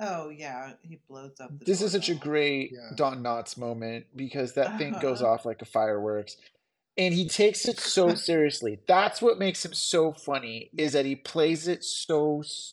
oh 0.00 0.28
yeah, 0.28 0.72
he 0.82 1.00
blows 1.08 1.40
up. 1.40 1.58
The 1.58 1.64
This 1.64 1.82
is 1.82 1.92
such 1.92 2.08
a 2.08 2.14
great 2.14 2.70
Yeah. 2.72 2.90
Don 2.96 3.22
Knotts 3.22 3.56
moment 3.56 4.06
because 4.14 4.52
that 4.54 4.78
thing 4.78 4.94
goes 5.00 5.20
Uh-huh. 5.22 5.32
off 5.32 5.44
like 5.46 5.62
a 5.62 5.66
fireworks. 5.66 6.36
And 6.98 7.12
he 7.12 7.28
takes 7.28 7.66
it 7.66 7.78
so 7.80 8.14
seriously. 8.14 8.78
That's 8.86 9.20
what 9.20 9.38
makes 9.38 9.64
him 9.64 9.74
so 9.74 10.12
funny 10.12 10.70
is 10.78 10.92
that 10.92 11.04
he 11.04 11.16
plays 11.16 11.66
it 11.68 11.82
so 11.84 12.40
s- 12.40 12.72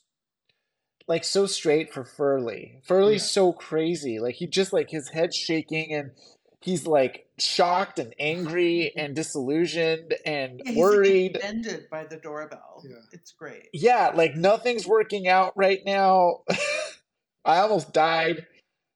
like 1.06 1.24
so 1.24 1.46
straight 1.46 1.92
for 1.92 2.04
Furley. 2.04 2.80
Furley's 2.86 3.22
Yeah. 3.22 3.26
so 3.28 3.52
crazy. 3.52 4.18
Like 4.20 4.36
he 4.36 4.46
just 4.46 4.72
like 4.72 4.90
his 4.90 5.08
head's 5.10 5.36
shaking 5.36 5.92
and 5.92 6.12
he's 6.60 6.86
like 6.86 7.26
shocked 7.38 7.98
and 7.98 8.14
angry 8.18 8.92
and 8.96 9.14
disillusioned 9.14 10.14
and 10.24 10.60
Yeah, 10.64 10.70
he's 10.72 10.78
worried. 10.78 11.34
Like 11.34 11.42
offended 11.42 11.86
by 11.90 12.04
the 12.04 12.16
doorbell. 12.16 12.82
Yeah. 12.88 12.96
It's 13.12 13.32
great. 13.32 13.68
yeah, 13.72 14.12
like 14.14 14.34
nothing's 14.36 14.86
working 14.86 15.28
out 15.28 15.52
right 15.56 15.80
now. 15.84 16.38
I 17.44 17.58
almost 17.58 17.92
died. 17.92 18.46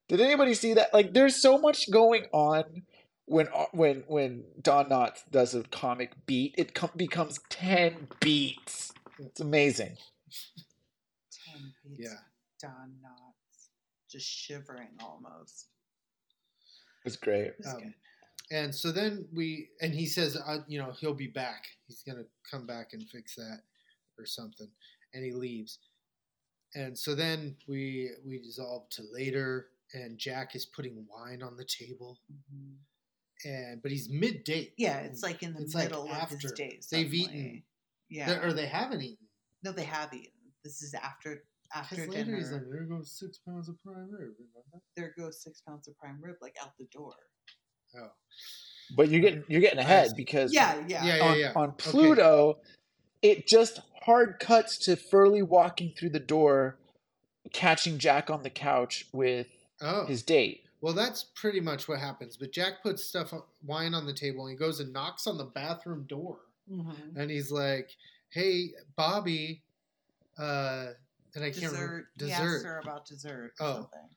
Did 0.08 0.22
anybody 0.22 0.54
see 0.54 0.72
that? 0.74 0.94
Like, 0.94 1.12
there's 1.12 1.36
so 1.36 1.58
much 1.58 1.90
going 1.90 2.24
on 2.32 2.64
when 3.26 3.48
uh, 3.54 3.66
when 3.72 4.04
when 4.08 4.44
Don 4.62 4.86
Knotts 4.88 5.20
does 5.30 5.54
a 5.54 5.64
comic 5.64 6.12
beat. 6.24 6.54
It 6.56 6.72
com- 6.74 6.88
becomes 6.96 7.38
ten 7.50 8.08
beats. 8.18 8.90
It's 9.18 9.40
amazing. 9.40 9.98
Ten 11.88 11.96
beats. 11.96 12.10
Yeah. 12.10 12.68
Don 12.68 12.92
Knotts, 13.02 13.68
just 14.10 14.26
shivering 14.26 14.88
almost. 15.00 15.68
It's 17.04 17.16
great. 17.16 17.48
It 17.58 17.66
Um, 17.66 17.78
good. 17.80 17.94
And 18.50 18.74
so 18.74 18.90
then 18.92 19.28
we, 19.32 19.68
and 19.82 19.94
he 19.94 20.06
says, 20.06 20.36
uh, 20.36 20.58
you 20.66 20.78
know, 20.78 20.92
he'll 20.92 21.14
be 21.14 21.26
back. 21.26 21.66
He's 21.86 22.02
going 22.02 22.18
to 22.18 22.24
come 22.50 22.66
back 22.66 22.94
and 22.94 23.08
fix 23.10 23.34
that 23.36 23.60
or 24.18 24.24
something. 24.24 24.68
And 25.12 25.22
he 25.24 25.32
leaves. 25.32 25.78
And 26.74 26.98
so 26.98 27.14
then 27.14 27.56
we 27.66 28.10
we 28.26 28.38
dissolve 28.38 28.90
to 28.90 29.02
later, 29.12 29.68
and 29.94 30.18
Jack 30.18 30.54
is 30.54 30.66
putting 30.66 31.06
wine 31.08 31.42
on 31.42 31.56
the 31.56 31.64
table, 31.64 32.20
Mhm. 32.30 32.76
and 33.46 33.80
but 33.82 33.90
he's 33.90 34.10
mid 34.10 34.44
date. 34.44 34.74
Yeah, 34.76 34.98
it's 34.98 35.22
like 35.22 35.42
in 35.42 35.54
the 35.54 35.62
It's 35.62 35.74
like 35.74 35.84
middle 35.88 36.04
of 36.04 36.10
after. 36.10 36.36
his 36.36 36.52
days. 36.52 36.88
They've 36.90 37.12
eaten. 37.12 37.62
Yeah. 38.10 38.44
or 38.44 38.52
they 38.52 38.66
haven't 38.66 39.00
eaten. 39.02 39.28
no, 39.62 39.72
they 39.72 39.84
have 39.84 40.12
eaten. 40.12 40.32
This 40.62 40.82
is 40.82 40.92
after 40.94 41.42
after 41.74 41.96
Because 41.96 42.08
later 42.14 42.36
he's 42.36 42.52
like, 42.52 42.62
there 42.70 42.84
goes 42.84 43.12
six 43.18 43.38
pounds 43.38 43.68
of 43.68 43.82
prime 43.82 44.10
rib. 44.10 44.30
Remember? 44.38 44.82
there 44.96 45.14
goes 45.18 45.42
six 45.42 45.60
pounds 45.60 45.88
of 45.88 45.96
prime 45.98 46.18
rib, 46.22 46.36
like 46.40 46.56
out 46.62 46.72
the 46.78 46.86
door. 46.92 47.14
Oh, 47.96 48.10
But 48.96 49.08
you're 49.08 49.20
getting 49.20 49.44
you're 49.48 49.60
getting 49.60 49.78
ahead 49.78 50.12
because 50.16 50.52
Yeah, 50.52 50.82
yeah. 50.86 51.04
Yeah, 51.04 51.16
yeah, 51.16 51.24
on, 51.24 51.38
yeah. 51.38 51.52
on 51.56 51.68
Okay. 51.70 51.90
Pluto, 51.90 52.58
it 53.22 53.46
just 53.46 53.80
hard 54.02 54.38
cuts 54.40 54.78
to 54.78 54.96
Furley 54.96 55.42
walking 55.42 55.92
through 55.96 56.10
the 56.10 56.20
door, 56.20 56.78
catching 57.52 57.98
Jack 57.98 58.30
on 58.30 58.42
the 58.42 58.50
couch 58.50 59.06
with 59.12 59.48
oh. 59.80 60.06
his 60.06 60.22
date. 60.22 60.64
Well, 60.80 60.94
that's 60.94 61.24
pretty 61.34 61.60
much 61.60 61.88
what 61.88 61.98
happens. 61.98 62.36
But 62.36 62.52
Jack 62.52 62.82
puts 62.82 63.04
stuff, 63.04 63.34
wine 63.64 63.94
on 63.94 64.06
the 64.06 64.12
table, 64.12 64.46
and 64.46 64.52
he 64.52 64.56
goes 64.56 64.78
and 64.80 64.92
knocks 64.92 65.26
on 65.26 65.36
the 65.36 65.44
bathroom 65.44 66.04
door. 66.08 66.40
Mhm. 66.70 67.16
and 67.16 67.30
he's 67.30 67.50
like, 67.50 67.96
"Hey, 68.28 68.74
Bobby," 68.94 69.62
uh, 70.36 70.88
and 71.34 71.44
I 71.44 71.50
can't 71.50 71.60
Dessert. 71.62 71.74
remember 71.74 72.10
He 72.18 72.32
asked 72.32 72.42
dessert. 72.42 72.66
her 72.66 72.78
about 72.80 73.06
dessert 73.06 73.54
or 73.60 73.66
Oh. 73.66 73.74
something. 73.74 74.08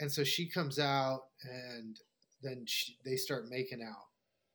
And 0.00 0.10
so 0.10 0.24
she 0.24 0.48
comes 0.48 0.78
out, 0.78 1.26
and 1.44 1.98
then 2.42 2.64
she, 2.66 2.96
they 3.04 3.16
start 3.16 3.48
making 3.48 3.82
out, 3.82 4.08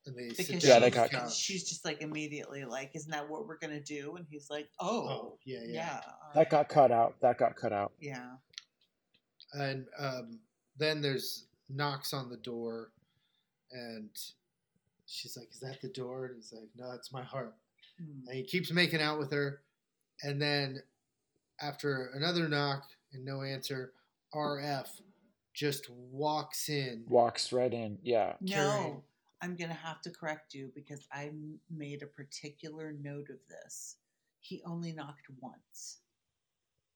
and 0.04 0.16
they 0.16 0.28
sit 0.34 0.48
Because 0.48 0.64
Yeah, 0.64 0.78
they 0.80 0.86
on 0.86 0.90
the 0.90 0.96
got- 0.96 1.10
couch. 1.10 1.36
she's 1.36 1.68
just 1.68 1.84
like 1.84 2.02
immediately 2.02 2.64
like, 2.64 2.90
"Isn't 2.94 3.10
that 3.12 3.28
what 3.28 3.46
we're 3.46 3.56
gonna 3.58 3.80
do?" 3.80 4.16
And 4.16 4.26
he's 4.28 4.50
like, 4.50 4.68
"Oh, 4.78 5.08
Oh, 5.08 5.38
yeah, 5.44 5.60
yeah. 5.64 5.72
yeah, 5.72 6.00
all 6.22 6.30
That 6.34 6.40
right." 6.40 6.50
got 6.50 6.68
cut 6.68 6.90
out. 6.92 7.18
That 7.20 7.38
got 7.38 7.56
cut 7.56 7.72
out. 7.72 7.92
yeah." 8.00 8.36
And 9.54 9.86
um, 9.98 10.40
then 10.76 11.00
there's 11.00 11.46
knocks 11.70 12.12
on 12.12 12.28
the 12.28 12.36
door, 12.36 12.92
and 13.72 14.10
she's 15.06 15.36
like, 15.36 15.50
"Is 15.50 15.60
that 15.60 15.80
the 15.80 15.88
door?" 15.88 16.26
And 16.26 16.36
he's 16.36 16.52
like, 16.52 16.68
"No, 16.76 16.90
it's 16.92 17.12
my 17.12 17.22
heart." 17.22 17.54
Hmm. 17.98 18.26
And 18.28 18.36
he 18.36 18.42
keeps 18.44 18.70
making 18.70 19.00
out 19.00 19.18
with 19.18 19.30
her, 19.32 19.62
and 20.22 20.42
then 20.42 20.82
after 21.60 22.10
another 22.14 22.48
knock 22.48 22.84
and 23.12 23.24
no 23.24 23.42
answer, 23.42 23.92
RF 24.34 24.88
just 25.54 25.88
walks 25.90 26.68
in. 26.68 27.04
Walks 27.08 27.52
right 27.52 27.72
in. 27.72 27.98
Yeah. 28.02 28.34
No, 28.40 29.02
I'm 29.42 29.56
gonna 29.56 29.72
have 29.74 30.00
to 30.02 30.10
correct 30.10 30.54
you 30.54 30.70
because 30.74 31.06
I 31.12 31.30
made 31.70 32.02
a 32.02 32.06
particular 32.06 32.92
note 32.92 33.30
of 33.30 33.38
this. 33.48 33.96
he 34.40 34.62
only 34.64 34.92
knocked 34.92 35.26
once 35.40 35.98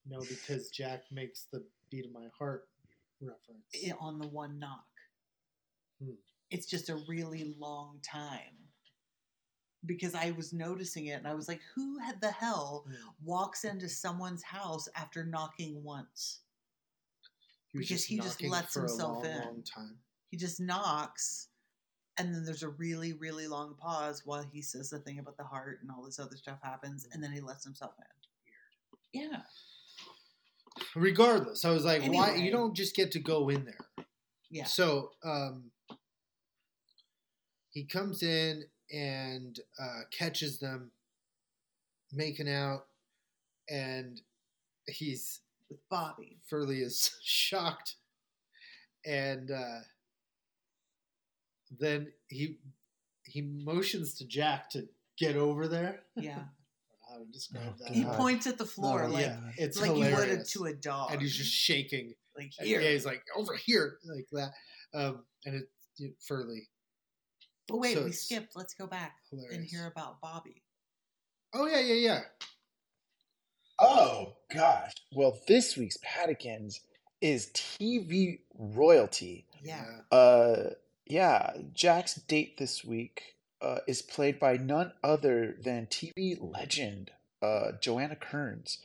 No, 0.08 0.20
because 0.20 0.70
Jack 0.70 1.04
makes 1.10 1.46
the 1.52 1.64
beat 1.90 2.06
of 2.06 2.12
my 2.12 2.28
heart 2.38 2.68
reference. 3.20 3.96
on 4.00 4.18
the 4.18 4.28
one 4.28 4.58
knock. 4.58 4.86
Hmm. 6.02 6.14
It's 6.50 6.66
just 6.66 6.88
a 6.88 6.96
really 7.08 7.54
long 7.58 7.98
time. 8.02 8.61
Because 9.84 10.14
I 10.14 10.30
was 10.32 10.52
noticing 10.52 11.06
it 11.06 11.14
and 11.18 11.26
I 11.26 11.34
was 11.34 11.48
like, 11.48 11.60
who 11.74 11.98
had 11.98 12.20
the 12.20 12.30
hell 12.30 12.84
Mm. 12.88 12.94
walks 13.24 13.64
into 13.64 13.88
someone's 13.88 14.42
house 14.42 14.88
after 14.94 15.24
knocking 15.24 15.82
once? 15.82 16.40
He 17.72 17.78
was 17.78 17.88
because 17.88 18.04
he 18.04 18.18
just 18.18 18.42
lets 18.42 18.74
himself 18.74 19.24
long, 19.24 19.26
in. 19.26 19.38
long 19.38 19.62
time. 19.62 19.98
He 20.30 20.36
just 20.36 20.60
knocks 20.60 21.48
and 22.18 22.34
then 22.34 22.44
there's 22.44 22.62
a 22.62 22.68
really, 22.68 23.14
really 23.14 23.48
long 23.48 23.74
pause 23.74 24.22
while 24.24 24.42
he 24.52 24.60
says 24.62 24.90
the 24.90 24.98
thing 24.98 25.18
about 25.18 25.36
the 25.36 25.44
heart 25.44 25.78
and 25.82 25.90
all 25.90 26.04
this 26.04 26.18
other 26.18 26.36
stuff 26.36 26.58
happens 26.62 27.08
and 27.12 27.22
then 27.22 27.32
he 27.32 27.40
lets 27.40 27.64
himself 27.64 27.92
in. 27.98 29.20
Yeah. 29.22 29.40
Regardless, 30.94 31.64
I 31.64 31.70
was 31.70 31.84
like, 31.84 32.02
why? 32.04 32.34
You 32.34 32.50
don't 32.50 32.74
just 32.74 32.94
get 32.94 33.12
to 33.12 33.18
go 33.18 33.48
in 33.48 33.64
there. 33.64 34.06
Yeah. 34.50 34.64
So 34.64 35.10
um, 35.24 35.70
he 37.70 37.84
comes 37.84 38.22
in 38.22 38.64
and 38.92 39.58
uh, 39.80 40.00
catches 40.16 40.58
them 40.58 40.90
making 42.12 42.48
out, 42.48 42.86
and 43.70 44.20
he's 44.86 45.40
With 45.70 45.80
Bobby. 45.90 46.38
Furley 46.48 46.82
is 46.82 47.10
shocked, 47.22 47.96
and 49.06 49.50
uh, 49.50 49.80
then 51.78 52.08
he 52.28 52.58
he 53.24 53.40
motions 53.42 54.14
to 54.14 54.26
Jack 54.26 54.68
to 54.70 54.86
get 55.18 55.36
over 55.36 55.68
there. 55.68 56.00
Yeah. 56.16 56.32
I 56.32 56.34
don't 56.34 56.40
know 56.40 56.46
how 57.10 57.18
to 57.18 57.24
describe 57.32 57.62
Oh, 57.68 57.84
that? 57.84 57.92
He 57.94 58.04
points 58.04 58.46
at 58.46 58.58
the 58.58 58.64
floor 58.66 59.04
Oh, 59.04 59.08
like 59.08 59.26
yeah, 59.26 59.36
it's 59.56 59.80
like 59.80 59.90
you 59.90 59.96
would 60.04 60.04
hilarious. 60.12 60.52
to 60.52 60.64
a 60.64 60.74
dog. 60.74 61.12
and 61.12 61.20
he's 61.22 61.36
just 61.36 61.50
shaking. 61.52 62.14
like 62.36 62.50
And 62.58 62.66
here. 62.68 62.80
Yeah, 62.80 62.90
he's 62.90 63.06
like 63.06 63.22
over 63.36 63.54
here, 63.54 63.98
like 64.04 64.26
that. 64.32 64.52
Um, 64.94 65.24
and 65.46 65.54
it's 65.56 65.66
it, 65.98 66.14
Furley. 66.26 66.68
But 67.68 67.78
wait, 67.78 67.94
so 67.96 68.04
we 68.04 68.12
skipped. 68.12 68.56
Let's 68.56 68.74
go 68.74 68.86
back 68.86 69.16
and 69.30 69.64
hear 69.64 69.86
about 69.86 70.20
Bobby. 70.20 70.62
Oh 71.54 71.66
yeah, 71.66 71.80
yeah, 71.80 71.94
yeah. 71.94 72.20
Oh 73.78 74.36
gosh. 74.54 74.92
Well, 75.14 75.38
this 75.48 75.76
week's 75.76 75.98
Patikins 75.98 76.80
is 77.20 77.50
TV 77.54 78.40
royalty. 78.58 79.46
Yeah. 79.62 79.84
Uh, 80.10 80.70
yeah. 81.06 81.52
Jack's 81.72 82.14
date 82.14 82.58
this 82.58 82.84
week 82.84 83.36
uh, 83.60 83.78
is 83.86 84.02
played 84.02 84.38
by 84.38 84.56
none 84.56 84.92
other 85.02 85.56
than 85.62 85.86
TV 85.86 86.36
legend 86.40 87.12
uh, 87.42 87.72
Joanna 87.80 88.16
Kerns, 88.16 88.78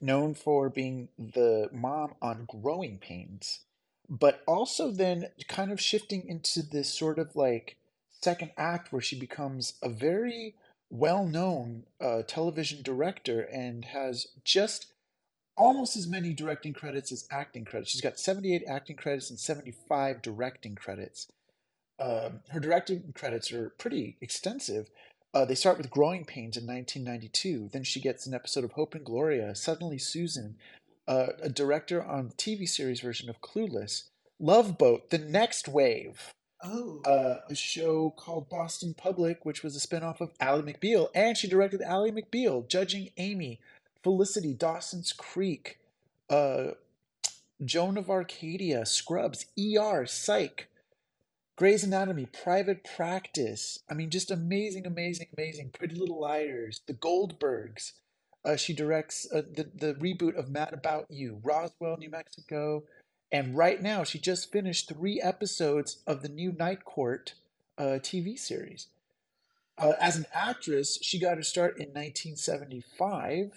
known 0.00 0.34
for 0.34 0.68
being 0.68 1.08
the 1.18 1.68
mom 1.72 2.14
on 2.20 2.46
Growing 2.46 2.98
Pains, 2.98 3.60
but 4.08 4.42
also 4.46 4.90
then 4.90 5.28
kind 5.48 5.72
of 5.72 5.80
shifting 5.80 6.28
into 6.28 6.62
this 6.62 6.92
sort 6.92 7.18
of 7.18 7.34
like 7.34 7.76
second 8.22 8.52
act 8.56 8.92
where 8.92 9.02
she 9.02 9.18
becomes 9.18 9.74
a 9.82 9.88
very 9.88 10.54
well-known 10.90 11.84
uh, 12.00 12.22
television 12.26 12.82
director 12.82 13.40
and 13.40 13.86
has 13.86 14.26
just 14.44 14.92
almost 15.56 15.96
as 15.96 16.06
many 16.06 16.32
directing 16.32 16.72
credits 16.72 17.12
as 17.12 17.26
acting 17.30 17.64
credits. 17.64 17.90
She's 17.90 18.00
got 18.00 18.18
78 18.18 18.64
acting 18.68 18.96
credits 18.96 19.30
and 19.30 19.38
75 19.38 20.22
directing 20.22 20.74
credits. 20.74 21.28
Um, 21.98 22.40
her 22.50 22.60
directing 22.60 23.12
credits 23.14 23.52
are 23.52 23.70
pretty 23.78 24.16
extensive. 24.20 24.90
Uh, 25.34 25.44
they 25.44 25.54
start 25.54 25.78
with 25.78 25.90
Growing 25.90 26.24
Pains 26.24 26.56
in 26.56 26.66
1992. 26.66 27.70
Then 27.72 27.84
she 27.84 28.00
gets 28.00 28.26
an 28.26 28.34
episode 28.34 28.64
of 28.64 28.72
Hope 28.72 28.94
and 28.94 29.04
Gloria, 29.04 29.54
Suddenly 29.54 29.98
Susan, 29.98 30.56
uh, 31.08 31.28
a 31.40 31.48
director 31.48 32.02
on 32.02 32.28
the 32.28 32.34
TV 32.34 32.68
series 32.68 33.00
version 33.00 33.30
of 33.30 33.40
Clueless, 33.40 34.04
Love 34.38 34.76
Boat, 34.76 35.10
The 35.10 35.18
Next 35.18 35.68
Wave, 35.68 36.34
Oh. 36.62 37.00
uh, 37.04 37.40
a 37.48 37.54
show 37.54 38.10
called 38.10 38.48
Boston 38.48 38.94
Public, 38.94 39.44
which 39.44 39.62
was 39.62 39.76
a 39.76 39.86
spinoff 39.86 40.20
of 40.20 40.30
Ally 40.40 40.60
McBeal, 40.60 41.08
and 41.14 41.36
she 41.36 41.48
directed 41.48 41.82
Ally 41.82 42.10
McBeal, 42.10 42.68
Judging 42.68 43.10
Amy, 43.16 43.58
Felicity, 44.02 44.54
Dawson's 44.54 45.12
Creek, 45.12 45.78
uh, 46.30 46.72
Joan 47.64 47.96
of 47.96 48.10
Arcadia, 48.10 48.86
Scrubs, 48.86 49.46
ER, 49.58 50.06
Psych, 50.06 50.68
Grey's 51.56 51.84
Anatomy, 51.84 52.26
Private 52.26 52.84
Practice. 52.84 53.80
I 53.90 53.94
mean, 53.94 54.10
just 54.10 54.30
amazing, 54.30 54.86
amazing, 54.86 55.28
amazing. 55.36 55.70
Pretty 55.70 55.94
Little 55.94 56.20
Liars, 56.20 56.80
The 56.86 56.94
Goldbergs. 56.94 57.92
Uh, 58.44 58.56
she 58.56 58.72
directs 58.72 59.30
uh, 59.32 59.42
the 59.42 59.70
the 59.72 59.94
reboot 59.94 60.36
of 60.36 60.50
Mad 60.50 60.72
About 60.72 61.06
You, 61.08 61.40
Roswell, 61.44 61.96
New 61.96 62.10
Mexico, 62.10 62.82
and 63.32 63.56
right 63.56 63.82
now 63.82 64.04
she 64.04 64.18
just 64.18 64.52
finished 64.52 64.88
three 64.88 65.20
episodes 65.20 65.98
of 66.06 66.22
the 66.22 66.28
new 66.28 66.52
Night 66.52 66.84
Court 66.84 67.34
uh, 67.78 67.98
TV 68.02 68.38
series. 68.38 68.88
Uh, 69.78 69.92
as 69.98 70.16
an 70.16 70.26
actress, 70.34 70.98
she 71.00 71.18
got 71.18 71.38
her 71.38 71.42
start 71.42 71.78
in 71.78 71.88
1975 71.88 73.52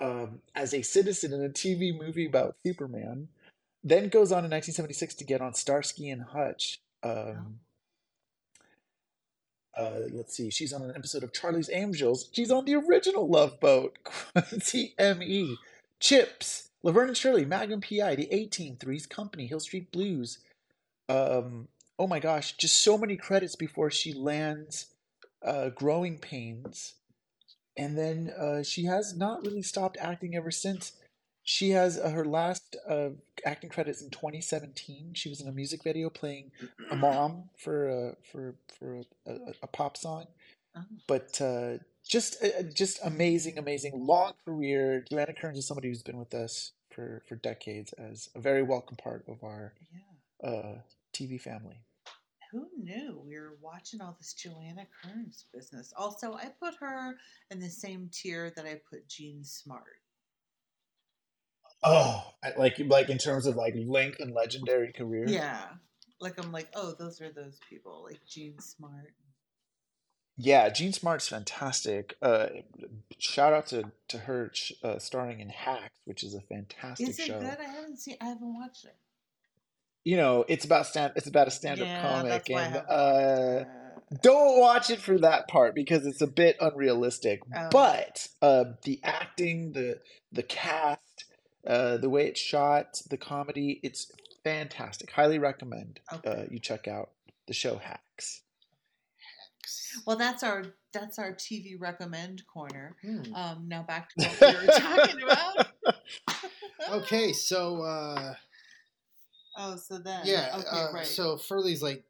um, 0.00 0.40
as 0.54 0.72
a 0.72 0.82
citizen 0.82 1.32
in 1.32 1.44
a 1.44 1.50
TV 1.50 1.96
movie 1.96 2.26
about 2.26 2.56
Superman. 2.64 3.28
Then 3.84 4.08
goes 4.08 4.32
on 4.32 4.44
in 4.44 4.50
1976 4.50 5.14
to 5.16 5.24
get 5.24 5.42
on 5.42 5.54
Starsky 5.54 6.08
and 6.08 6.22
Hutch. 6.22 6.80
Um, 7.02 7.60
uh, 9.76 10.00
let's 10.10 10.34
see, 10.34 10.48
she's 10.48 10.72
on 10.72 10.82
an 10.82 10.94
episode 10.96 11.22
of 11.22 11.34
Charlie's 11.34 11.70
Angels. 11.70 12.30
She's 12.32 12.50
on 12.50 12.64
the 12.64 12.74
original 12.74 13.28
Love 13.28 13.60
Boat, 13.60 13.98
TME, 14.34 15.56
Chips, 16.00 16.65
Laverne 16.86 17.08
and 17.08 17.16
Shirley, 17.16 17.44
Magnum 17.44 17.80
PI, 17.80 18.14
The 18.14 18.32
18, 18.32 18.76
Three's 18.76 19.06
Company, 19.06 19.48
Hill 19.48 19.58
Street 19.58 19.90
Blues. 19.90 20.38
Um, 21.08 21.66
oh 21.98 22.06
my 22.06 22.20
gosh, 22.20 22.56
just 22.56 22.80
so 22.80 22.96
many 22.96 23.16
credits 23.16 23.56
before 23.56 23.90
she 23.90 24.12
lands 24.12 24.86
uh, 25.44 25.70
Growing 25.70 26.18
Pains. 26.18 26.94
And 27.76 27.98
then 27.98 28.30
uh, 28.38 28.62
she 28.62 28.84
has 28.84 29.16
not 29.16 29.44
really 29.44 29.62
stopped 29.62 29.96
acting 30.00 30.36
ever 30.36 30.52
since. 30.52 30.92
She 31.42 31.70
has 31.70 31.98
uh, 31.98 32.10
her 32.10 32.24
last 32.24 32.76
uh, 32.88 33.08
acting 33.44 33.68
credits 33.68 34.00
in 34.00 34.10
2017. 34.10 35.10
She 35.14 35.28
was 35.28 35.40
in 35.40 35.48
a 35.48 35.52
music 35.52 35.82
video 35.82 36.08
playing 36.08 36.52
a 36.92 36.94
mom 36.94 37.50
for 37.58 37.88
a, 37.88 38.16
for 38.30 38.54
for 38.78 39.02
a, 39.26 39.32
a, 39.32 39.36
a 39.64 39.66
pop 39.66 39.96
song. 39.96 40.26
Oh. 40.76 40.82
But 41.08 41.40
uh, 41.40 41.78
just 42.08 42.42
uh, 42.42 42.62
just 42.74 42.98
amazing, 43.04 43.58
amazing 43.58 43.92
long 44.06 44.32
career. 44.44 45.04
Joanna 45.08 45.34
Kerns 45.34 45.58
is 45.58 45.66
somebody 45.66 45.88
who's 45.88 46.02
been 46.02 46.18
with 46.18 46.34
us 46.34 46.72
for 46.90 47.22
for 47.28 47.36
decades 47.36 47.92
as 47.94 48.30
a 48.34 48.40
very 48.40 48.62
welcome 48.62 48.96
part 48.96 49.24
of 49.28 49.42
our 49.42 49.74
Yeah. 50.42 50.48
uh, 50.48 50.74
TV 51.12 51.40
family. 51.40 51.80
Who 52.52 52.68
knew 52.78 53.20
we 53.26 53.38
were 53.38 53.56
watching 53.60 54.00
all 54.00 54.16
this 54.18 54.32
Joanna 54.32 54.86
Kerns 55.02 55.46
business? 55.52 55.92
Also, 55.96 56.34
I 56.34 56.46
put 56.60 56.74
her 56.76 57.16
in 57.50 57.60
the 57.60 57.68
same 57.68 58.08
tier 58.12 58.50
that 58.56 58.64
I 58.64 58.80
put 58.88 59.08
Jean 59.08 59.42
Smart. 59.44 60.00
Oh, 61.82 62.32
like 62.56 62.78
like 62.78 63.08
in 63.10 63.18
terms 63.18 63.46
of 63.46 63.56
like 63.56 63.74
length 63.76 64.20
and 64.20 64.32
legendary 64.32 64.92
career. 64.92 65.24
Yeah. 65.28 65.66
Like 66.20 66.42
I'm 66.42 66.50
like, 66.52 66.68
oh, 66.74 66.94
those 66.98 67.20
are 67.20 67.30
those 67.30 67.58
people, 67.68 68.04
like 68.08 68.20
Jean 68.26 68.58
Smart. 68.60 69.12
Yeah, 70.38 70.68
Jean 70.68 70.92
Smart's 70.92 71.28
fantastic. 71.28 72.16
Uh, 72.20 72.48
shout 73.18 73.52
out 73.52 73.66
to 73.68 73.90
to 74.08 74.18
her 74.18 74.52
uh, 74.82 74.98
starring 74.98 75.40
in 75.40 75.48
Hacks, 75.48 75.98
which 76.04 76.22
is 76.22 76.34
a 76.34 76.40
fantastic 76.42 77.08
Is 77.08 77.18
it 77.18 77.26
show. 77.26 77.40
good? 77.40 77.56
I 77.58 77.64
haven't 77.64 77.98
seen. 77.98 78.16
I 78.20 78.26
haven't 78.26 78.54
watched 78.54 78.84
it. 78.84 78.96
You 80.04 80.16
know, 80.18 80.44
it's 80.46 80.64
about 80.64 80.86
stand. 80.86 81.14
It's 81.16 81.26
about 81.26 81.48
a 81.48 81.50
stand-up 81.50 81.86
yeah, 81.86 82.02
comic, 82.02 82.30
that's 82.30 82.48
why 82.50 82.60
I 82.60 82.64
and 82.64 82.76
uh, 82.76 83.64
don't 84.22 84.60
watch 84.60 84.90
it 84.90 85.00
for 85.00 85.18
that 85.18 85.48
part 85.48 85.74
because 85.74 86.06
it's 86.06 86.20
a 86.20 86.26
bit 86.26 86.56
unrealistic. 86.60 87.40
Oh. 87.56 87.68
But 87.72 88.28
uh, 88.42 88.64
the 88.84 89.00
acting, 89.02 89.72
the 89.72 90.00
the 90.30 90.42
cast, 90.42 91.24
uh, 91.66 91.96
the 91.96 92.10
way 92.10 92.26
it's 92.26 92.40
shot, 92.40 93.00
the 93.08 93.16
comedy, 93.16 93.80
it's 93.82 94.12
fantastic. 94.44 95.10
Highly 95.10 95.38
recommend 95.38 96.00
Okay. 96.12 96.30
uh, 96.30 96.44
you 96.50 96.60
check 96.60 96.86
out 96.86 97.10
the 97.48 97.54
show 97.54 97.78
Hacks. 97.78 98.02
Well, 100.06 100.16
that's 100.16 100.42
our 100.42 100.64
that's 100.92 101.18
our 101.18 101.32
TV 101.32 101.74
recommend 101.78 102.46
corner. 102.46 102.96
Hmm. 103.02 103.34
Um, 103.34 103.64
now 103.68 103.82
back 103.82 104.10
to 104.10 104.26
what 104.28 104.40
we 104.40 104.66
were 104.66 104.72
talking 104.78 105.22
about. 105.22 105.66
Okay, 106.90 107.32
so 107.34 107.82
uh, 107.82 108.34
Oh, 109.58 109.76
so 109.76 109.98
then 109.98 110.20
yeah, 110.24 110.54
Okay, 110.58 110.68
uh, 110.70 110.92
right. 110.92 111.06
so 111.06 111.36
Furley's 111.38 111.82
like, 111.82 112.04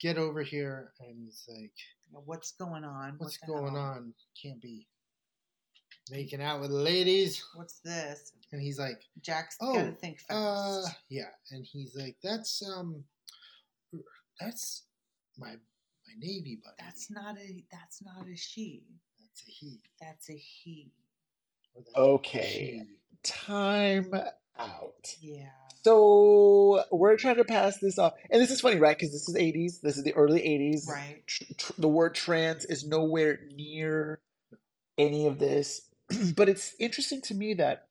get 0.00 0.18
over 0.18 0.42
here, 0.42 0.90
and 1.00 1.16
he's 1.24 1.44
like, 1.48 1.72
what's 2.10 2.52
going 2.52 2.84
on? 2.84 3.14
what's 3.18 3.38
What 3.42 3.48
going 3.62 3.74
hell? 3.74 3.82
on? 3.82 4.14
Can't 4.40 4.60
be 4.60 4.86
making 6.10 6.42
out 6.42 6.60
with 6.60 6.70
ladies. 6.70 7.44
What's 7.54 7.78
this? 7.80 8.32
And 8.52 8.60
he's 8.60 8.78
like, 8.78 9.00
Jack's 9.22 9.56
Oh, 9.60 9.74
gotta 9.74 9.92
think 9.92 10.20
fast. 10.20 10.30
uh, 10.88 10.90
yeah. 11.08 11.30
And 11.50 11.64
he's 11.64 11.96
like, 11.96 12.16
that's 12.22 12.62
um, 12.68 13.04
that's 14.40 14.82
my 15.38 15.54
navy 16.18 16.60
buddy. 16.62 16.76
that's 16.78 17.10
not 17.10 17.36
a 17.38 17.64
that's 17.72 18.02
not 18.02 18.26
a 18.32 18.36
she. 18.36 18.84
That's 19.18 19.42
a 19.48 19.50
he. 19.50 19.80
That's 20.00 20.30
a 20.30 20.34
he. 20.36 20.92
or 21.74 21.82
that's 21.82 21.96
a 21.96 22.00
Okay. 22.00 22.42
she. 22.42 22.82
Time 23.22 24.14
out. 24.58 25.16
Yeah. 25.20 25.46
So 25.84 26.84
we're 26.92 27.16
trying 27.16 27.36
to 27.36 27.44
pass 27.44 27.78
this 27.78 27.98
off, 27.98 28.14
and 28.30 28.40
this 28.40 28.50
is 28.50 28.60
funny, 28.60 28.78
right? 28.78 28.96
Because 28.98 29.12
this 29.12 29.28
is 29.28 29.36
'80s. 29.36 29.80
This 29.82 29.96
is 29.98 30.04
the 30.04 30.14
early 30.14 30.40
'80s. 30.40 30.88
Right. 30.88 31.22
Tr- 31.26 31.44
tr- 31.58 31.72
the 31.78 31.88
word 31.88 32.14
trans 32.14 32.64
is 32.64 32.86
nowhere 32.86 33.40
near 33.54 34.20
any 34.98 35.26
of 35.26 35.38
this, 35.38 35.82
but 36.36 36.48
it's 36.48 36.74
interesting 36.78 37.20
to 37.22 37.34
me 37.34 37.54
that 37.54 37.86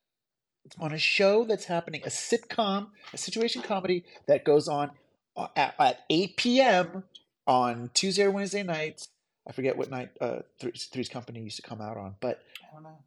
on 0.79 0.93
a 0.93 0.97
show 0.97 1.43
that's 1.45 1.65
happening, 1.65 2.01
a 2.05 2.09
sitcom, 2.09 2.88
a 3.13 3.17
situation 3.17 3.62
comedy 3.62 4.05
that 4.27 4.43
goes 4.45 4.67
on 4.67 4.91
uh, 5.38 5.47
at, 5.55 5.75
at 5.79 5.99
8 6.09 6.38
p.m. 6.38 7.03
on 7.47 7.89
Tuesday 7.93 8.23
or 8.23 8.32
Wednesday 8.32 8.63
nights. 8.63 9.10
I 9.47 9.51
forget 9.51 9.77
what 9.77 9.91
night 9.91 10.12
uh, 10.21 10.39
Three's, 10.60 10.86
Three's 10.86 11.10
Company 11.10 11.41
used 11.41 11.58
to 11.58 11.62
come 11.62 11.82
out 11.82 11.97
on, 11.97 12.15
but 12.21 12.41
I 12.62 12.73
don't 12.73 12.84
know. 12.84 12.97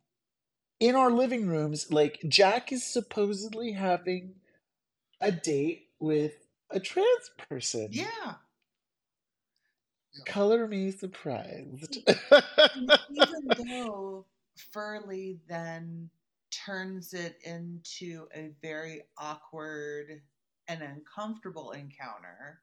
in 0.80 0.94
our 0.94 1.10
living 1.10 1.46
rooms, 1.46 1.90
like 1.90 2.20
Jack 2.28 2.72
is 2.72 2.84
supposedly 2.84 3.72
having 3.72 4.34
a 5.20 5.32
date 5.32 5.88
with 5.98 6.34
a 6.70 6.78
trans 6.80 7.30
person. 7.48 7.88
Yeah. 7.90 8.34
Color 10.24 10.66
me 10.66 10.90
surprised. 10.90 11.98
Even 13.10 13.68
though 13.68 14.24
Furley 14.72 15.38
then 15.48 16.08
turns 16.50 17.12
it 17.12 17.36
into 17.44 18.26
a 18.34 18.50
very 18.62 19.02
awkward 19.18 20.22
and 20.68 20.82
uncomfortable 20.82 21.72
encounter, 21.72 22.60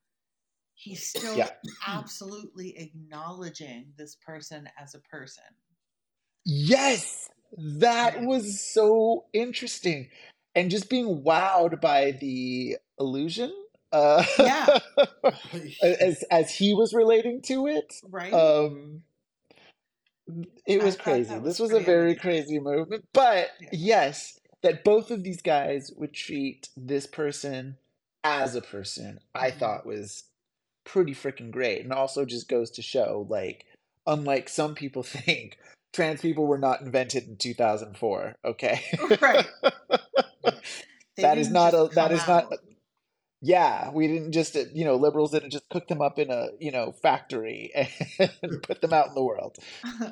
he's 0.76 1.08
still 1.08 1.38
Yeah. 1.38 1.50
absolutely 1.88 2.78
acknowledging 2.78 3.94
this 3.98 4.16
person 4.16 4.70
as 4.80 4.96
a 4.96 5.00
person. 5.00 5.44
yes, 6.46 7.30
that 7.58 8.22
was 8.22 8.60
so 8.74 9.26
interesting. 9.34 10.10
And 10.56 10.70
just 10.70 10.90
being 10.90 11.24
wowed 11.24 11.82
by 11.82 12.12
the 12.12 12.78
illusion. 13.00 13.52
Uh, 13.92 14.24
Yeah. 14.40 14.80
as 15.84 16.24
as 16.32 16.52
he 16.56 16.74
was 16.74 16.94
relating 16.94 17.42
to 17.44 17.68
it. 17.68 17.94
Right? 18.10 18.34
Um 18.34 19.04
it 20.66 20.82
was 20.82 20.96
crazy. 20.96 21.30
that 21.30 21.44
This 21.44 21.60
was 21.60 21.72
was 21.72 21.74
a 21.74 21.80
very 21.80 22.16
amazing. 22.16 22.22
crazy 22.22 22.60
movement. 22.60 23.06
But 23.14 23.52
Yeah. 23.60 23.70
yes, 23.72 24.40
that 24.62 24.84
both 24.84 25.12
of 25.12 25.24
these 25.24 25.42
guys 25.42 25.92
would 25.98 26.14
treat 26.14 26.70
this 26.78 27.06
person 27.08 27.78
as 28.24 28.56
a 28.56 28.62
person, 28.62 29.20
I 29.36 29.52
Mhm. 29.52 29.60
thought 29.60 29.86
was 29.86 30.24
pretty 30.86 31.14
freaking 31.14 31.52
great. 31.52 31.84
And 31.84 31.94
also 31.94 32.26
just 32.26 32.50
goes 32.50 32.72
to 32.72 32.82
show, 32.82 33.26
like, 33.30 33.66
unlike 34.08 34.50
some 34.50 34.76
people 34.76 35.04
think, 35.04 35.58
trans 35.94 36.22
people 36.22 36.46
were 36.48 36.58
not 36.58 36.82
invented 36.82 37.28
in 37.28 37.38
2004. 37.38 38.36
Okay. 38.46 38.82
Right. 39.22 39.48
That 41.18 41.38
is 41.38 41.52
not 41.52 41.74
a 41.74 41.90
that 41.94 42.12
is 42.12 42.26
not 42.28 42.52
yeah 43.42 43.92
we 43.92 44.08
didn't 44.08 44.32
just 44.32 44.56
you 44.74 44.86
know 44.86 44.96
liberals 44.96 45.32
didn't 45.32 45.52
just 45.52 45.70
cook 45.70 45.88
them 45.88 46.02
up 46.02 46.18
in 46.18 46.32
a 46.32 46.48
you 46.60 46.72
know 46.72 46.92
factory 46.92 47.72
and 48.20 48.64
put 48.64 48.82
them 48.82 48.94
out 48.94 49.10
in 49.10 49.14
the 49.14 49.24
world 49.24 49.58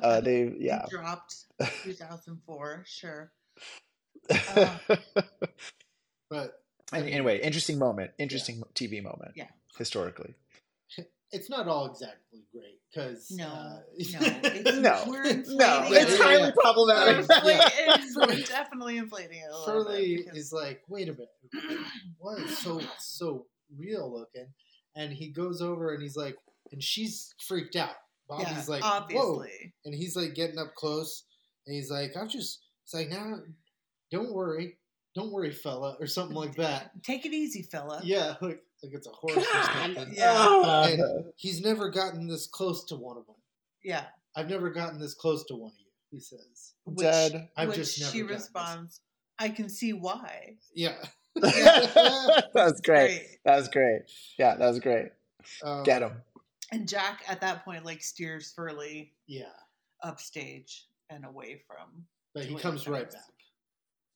uh 0.02 0.20
they 0.20 0.44
They 0.44 0.56
yeah 0.60 0.84
dropped 0.90 1.34
2004, 1.82 2.84
sure. 2.86 3.32
Uh, 4.30 4.78
but 6.30 6.62
anyway 6.92 7.40
interesting 7.40 7.78
moment 7.78 8.12
interesting 8.18 8.62
tv 8.74 9.02
moment 9.02 9.32
Yeah. 9.34 9.48
historically 9.78 10.34
it's 11.32 11.48
not 11.50 11.66
all 11.68 11.86
exactly 11.86 12.44
great 12.52 12.78
because 12.92 13.30
No, 13.30 13.46
uh, 13.46 13.76
no, 13.98 14.18
it's- 14.44 14.76
no. 14.78 15.04
We're 15.08 15.22
no. 15.24 15.30
Inflating 15.30 15.92
it's 16.02 16.12
it. 16.14 16.20
highly 16.20 16.42
We're, 16.42 16.52
problematic 16.62 17.16
inflating- 17.18 18.14
we're 18.16 18.44
definitely 18.44 18.98
inflating 18.98 19.38
it 19.38 19.50
a 19.50 19.58
little 19.58 19.84
because- 20.16 20.38
is 20.38 20.52
like, 20.52 20.82
wait 20.88 21.08
a 21.08 21.12
minute, 21.12 21.80
what? 22.18 22.40
Is 22.40 22.58
so 22.58 22.80
so 22.98 23.46
real 23.76 24.12
looking? 24.12 24.48
And 24.94 25.12
he 25.12 25.30
goes 25.32 25.62
over 25.62 25.94
and 25.94 26.02
he's 26.02 26.16
like, 26.16 26.36
and 26.70 26.82
she's 26.82 27.34
freaked 27.46 27.76
out. 27.76 27.94
Bobby's 28.28 28.46
yeah, 28.50 28.64
like, 28.80 29.10
whoa, 29.10 29.44
and 29.84 29.94
he's 29.94 30.14
like 30.16 30.34
getting 30.34 30.58
up 30.58 30.74
close, 30.76 31.24
and 31.66 31.74
he's 31.74 31.90
like, 31.90 32.12
I'm 32.18 32.28
just, 32.28 32.60
it's 32.84 32.94
like, 32.94 33.08
now, 33.10 33.38
don't 34.10 34.32
worry, 34.32 34.78
don't 35.14 35.30
worry, 35.32 35.50
fella, 35.50 35.96
or 36.00 36.06
something 36.06 36.36
like 36.36 36.54
that. 36.56 36.90
Take 37.02 37.26
it 37.26 37.32
easy, 37.32 37.62
fella. 37.62 38.00
Yeah, 38.02 38.34
like 38.40 38.62
like 38.82 38.92
it's 38.94 39.06
a 39.06 39.10
horse 39.10 39.36
or 39.36 39.40
God. 39.52 39.70
something. 39.94 40.14
Yeah. 40.14 40.34
Ah. 40.36 40.84
And 40.86 41.24
he's 41.36 41.60
never 41.60 41.88
gotten 41.90 42.26
this 42.26 42.46
close 42.46 42.84
to 42.86 42.96
one 42.96 43.16
of 43.16 43.26
them. 43.26 43.36
Yeah. 43.84 44.04
I've 44.34 44.48
never 44.48 44.70
gotten 44.70 44.98
this 44.98 45.14
close 45.14 45.44
to 45.46 45.54
one 45.54 45.70
of 45.70 45.78
you. 45.78 45.86
He 46.10 46.20
says, 46.20 46.72
Which, 46.84 46.98
Dead. 47.06 47.48
I've 47.56 47.68
which 47.68 47.76
just 47.78 48.00
never 48.00 48.12
she 48.12 48.18
gotten 48.20 48.34
this. 48.34 48.42
responds, 48.44 49.00
I 49.38 49.48
can 49.50 49.68
see 49.68 49.92
why. 49.92 50.56
"Yeah." 50.74 50.96
that 51.36 52.50
was 52.54 52.80
great 52.84 53.06
Great. 53.06 53.38
that 53.46 53.56
was 53.56 53.68
great 53.68 54.02
yeah 54.38 54.54
that 54.54 54.68
was 54.68 54.80
great 54.80 55.06
Um, 55.64 55.82
get 55.82 56.02
him 56.02 56.12
And 56.70 56.86
Jack 56.86 57.22
at 57.26 57.40
that 57.40 57.64
point 57.64 57.86
like 57.86 58.02
steers 58.02 58.52
Furley 58.54 59.12
Yeah, 59.26 59.44
upstage 60.02 60.86
and 61.08 61.24
away 61.24 61.62
from. 61.66 62.04
but 62.34 62.44
he 62.44 62.54
comes 62.56 62.86
right 62.86 63.10
back. 63.10 63.22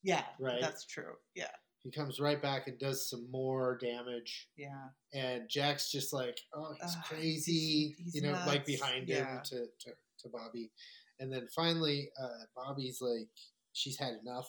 Yeah, 0.06 0.24
Right. 0.38 0.60
That's 0.60 0.84
true. 0.84 1.14
Yeah, 1.34 1.50
He 1.82 1.90
comes 1.90 2.20
right 2.20 2.40
back 2.40 2.68
and 2.68 2.78
does 2.78 3.10
some 3.10 3.28
more 3.30 3.76
damage. 3.76 4.48
yeah. 4.56 4.88
And 5.12 5.48
Jack's 5.48 5.90
just 5.90 6.12
like, 6.12 6.38
oh, 6.54 6.72
he's 6.80 6.94
Ugh, 6.96 7.04
crazy, 7.04 7.52
he's- 7.52 7.98
he's 7.98 8.14
you 8.14 8.22
know, 8.22 8.32
like 8.46 8.64
behind 8.64 9.08
Yeah. 9.08 9.38
him 9.38 9.42
to, 9.46 9.66
to, 9.80 9.90
to 10.20 10.28
Bobby. 10.28 10.70
And 11.18 11.32
then 11.32 11.48
finally, 11.48 12.10
uh, 12.22 12.44
Bobby's 12.54 13.00
like, 13.02 13.28
she's 13.72 13.98
had 13.98 14.14
enough. 14.22 14.48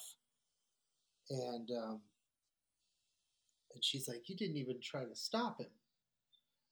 And 1.32 1.70
um, 1.72 2.02
and 3.74 3.84
she's 3.84 4.08
like, 4.08 4.30
you 4.30 4.36
didn't 4.36 4.58
even 4.58 4.80
try 4.82 5.04
to 5.06 5.16
stop 5.16 5.60
him. 5.60 5.68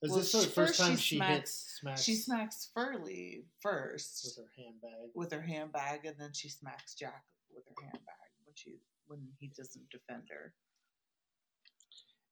Is 0.02 0.12
Well, 0.12 0.20
this 0.20 0.32
the 0.32 0.40
first 0.44 0.54
first 0.56 0.80
time 0.80 0.98
she 0.98 1.16
smacks- 1.18 1.34
hits 1.40 1.80
smacks 1.80 2.04
She 2.04 2.16
smacks 2.16 2.70
Furley 2.74 3.46
first 3.62 4.24
with 4.26 4.46
her 4.46 4.52
handbag? 4.58 5.10
with 5.16 5.32
her 5.32 5.42
handbag, 5.42 6.06
and 6.06 6.18
then 6.20 6.34
she 6.34 6.50
smacks 6.50 6.94
Jack 6.94 7.26
with 7.54 7.64
her 7.68 7.82
handbag 7.84 8.25
she 8.56 8.80
when 9.08 9.22
he 9.40 9.52
doesn't 9.56 9.90
defend 9.90 10.24
her. 10.30 10.54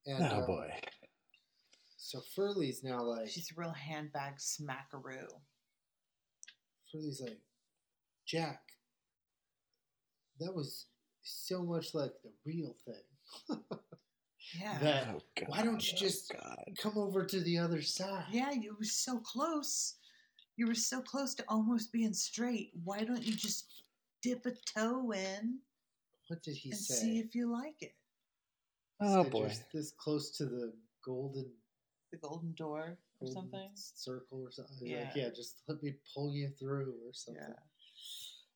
And 0.05 0.31
oh 0.31 0.39
um, 0.39 0.45
boy 0.45 0.69
so 2.03 2.19
Furley's 2.35 2.83
now 2.83 3.01
like, 3.01 3.29
She's 3.29 3.49
a 3.51 3.59
real 3.59 3.71
handbag 3.71 4.33
smackaroo. 4.37 5.25
Furley's 6.91 7.21
like, 7.21 7.39
Jack, 8.27 8.59
that 10.39 10.53
was 10.53 10.87
so 11.21 11.63
much 11.63 11.95
like 11.95 12.11
the 12.23 12.31
real 12.45 12.75
thing. 12.85 13.59
Yeah. 14.59 14.77
that 14.79 15.07
oh 15.07 15.21
god 15.39 15.47
why 15.47 15.63
don't 15.63 15.81
you 15.87 15.93
oh, 15.95 15.99
just- 15.99 16.31
god 16.31 16.59
come 16.77 16.97
over 16.97 17.25
to 17.25 17.39
the 17.39 17.57
other 17.57 17.81
side. 17.81 18.25
Yeah, 18.29 18.51
you 18.51 18.75
were 18.77 18.83
so 18.85 19.17
close. 19.19 19.95
You 20.57 20.67
were 20.67 20.75
so 20.75 21.01
close 21.01 21.33
to 21.35 21.45
almost 21.47 21.93
being 21.93 22.13
straight. 22.13 22.71
Why 22.83 23.05
don't 23.05 23.23
you 23.23 23.33
just 23.33 23.83
dip 24.21 24.45
a 24.45 24.51
toe 24.77 25.11
in 25.13 25.59
What 26.33 26.41
did 26.41 26.55
he 26.57 26.71
and 26.71 26.79
say? 26.79 26.95
see 26.95 27.19
if 27.19 27.35
you 27.35 27.51
like 27.51 27.75
it? 27.81 27.93
Oh, 28.99 29.21
said, 29.21 29.31
boy. 29.31 29.51
This 29.71 29.91
close 29.91 30.35
to 30.37 30.45
the 30.45 30.73
golden, 31.05 31.45
The 32.11 32.17
golden 32.17 32.53
door 32.53 32.97
or 33.21 33.27
golden 33.27 33.33
something? 33.35 33.69
circle 33.75 34.41
or 34.41 34.49
something. 34.51 34.75
He's 34.79 34.89
like, 34.89 35.15
Yeah. 35.15 35.25
yeah, 35.25 35.29
just 35.29 35.61
let 35.67 35.83
me 35.83 35.93
pull 36.15 36.33
you 36.33 36.49
through 36.59 36.95
or 37.05 37.13
something. 37.13 37.43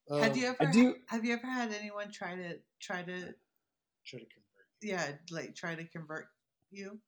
Yeah. 0.08 0.20
have 0.22 0.32
Um, 0.32 0.38
you 0.38 0.46
ever 0.46 0.72
do- 0.72 0.96
have 1.06 1.24
you 1.24 1.34
ever 1.34 1.46
had 1.46 1.72
anyone 1.72 2.10
try 2.10 2.34
to 2.34 2.58
try 2.80 3.04
to 3.04 3.32
try 4.04 4.18
to 4.18 4.26
convert? 4.26 4.66
yeah, 4.82 5.12
like 5.30 5.54
try 5.54 5.76
to 5.76 5.84
convert 5.84 6.26
you? 6.72 7.00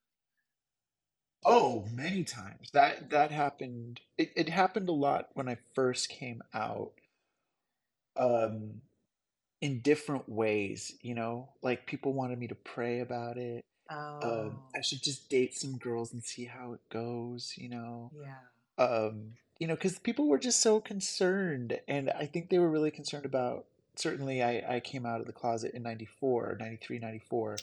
Oh, 1.45 1.89
many 1.91 2.23
times. 2.23 2.71
That 2.75 3.11
that 3.11 3.33
happened. 3.33 4.03
It, 4.17 4.31
it 4.37 4.49
happened 4.49 4.89
a 4.89 4.93
lot 4.93 5.31
when 5.35 5.49
I 5.49 5.57
first 5.75 6.11
came 6.11 6.43
out. 6.55 6.93
Um, 8.17 8.83
in 9.61 9.81
different 9.81 10.29
ways, 10.29 10.95
you 11.03 11.15
know, 11.15 11.49
like 11.63 11.87
people 11.87 12.13
wanted 12.13 12.39
me 12.39 12.47
to 12.49 12.55
pray 12.55 13.01
about 13.01 13.37
it. 13.37 13.65
Oh 13.91 14.21
Um, 14.23 14.59
I 14.75 14.81
should 14.81 15.03
just 15.03 15.29
date 15.29 15.55
some 15.55 15.77
girls 15.79 16.13
and 16.13 16.23
see 16.23 16.45
how 16.45 16.73
it 16.73 16.81
goes, 16.91 17.55
you 17.57 17.69
know. 17.69 18.11
yeah. 18.15 18.85
Um, 18.85 19.33
you 19.59 19.67
know, 19.67 19.75
because 19.75 19.99
people 19.99 20.27
were 20.27 20.39
just 20.39 20.61
so 20.61 20.81
concerned, 20.81 21.79
and 21.87 22.11
I 22.11 22.25
think 22.25 22.49
they 22.49 22.59
were 22.59 22.71
really 22.71 22.91
concerned 22.91 23.27
about. 23.27 23.67
Certainly, 23.97 24.43
I 24.43 24.77
I 24.77 24.81
came 24.81 25.05
out 25.05 25.21
of 25.21 25.27
the 25.27 25.35
closet 25.35 25.75
in 25.75 25.83
94, 25.83 26.57
93, 26.59 26.99
94, 26.99 27.59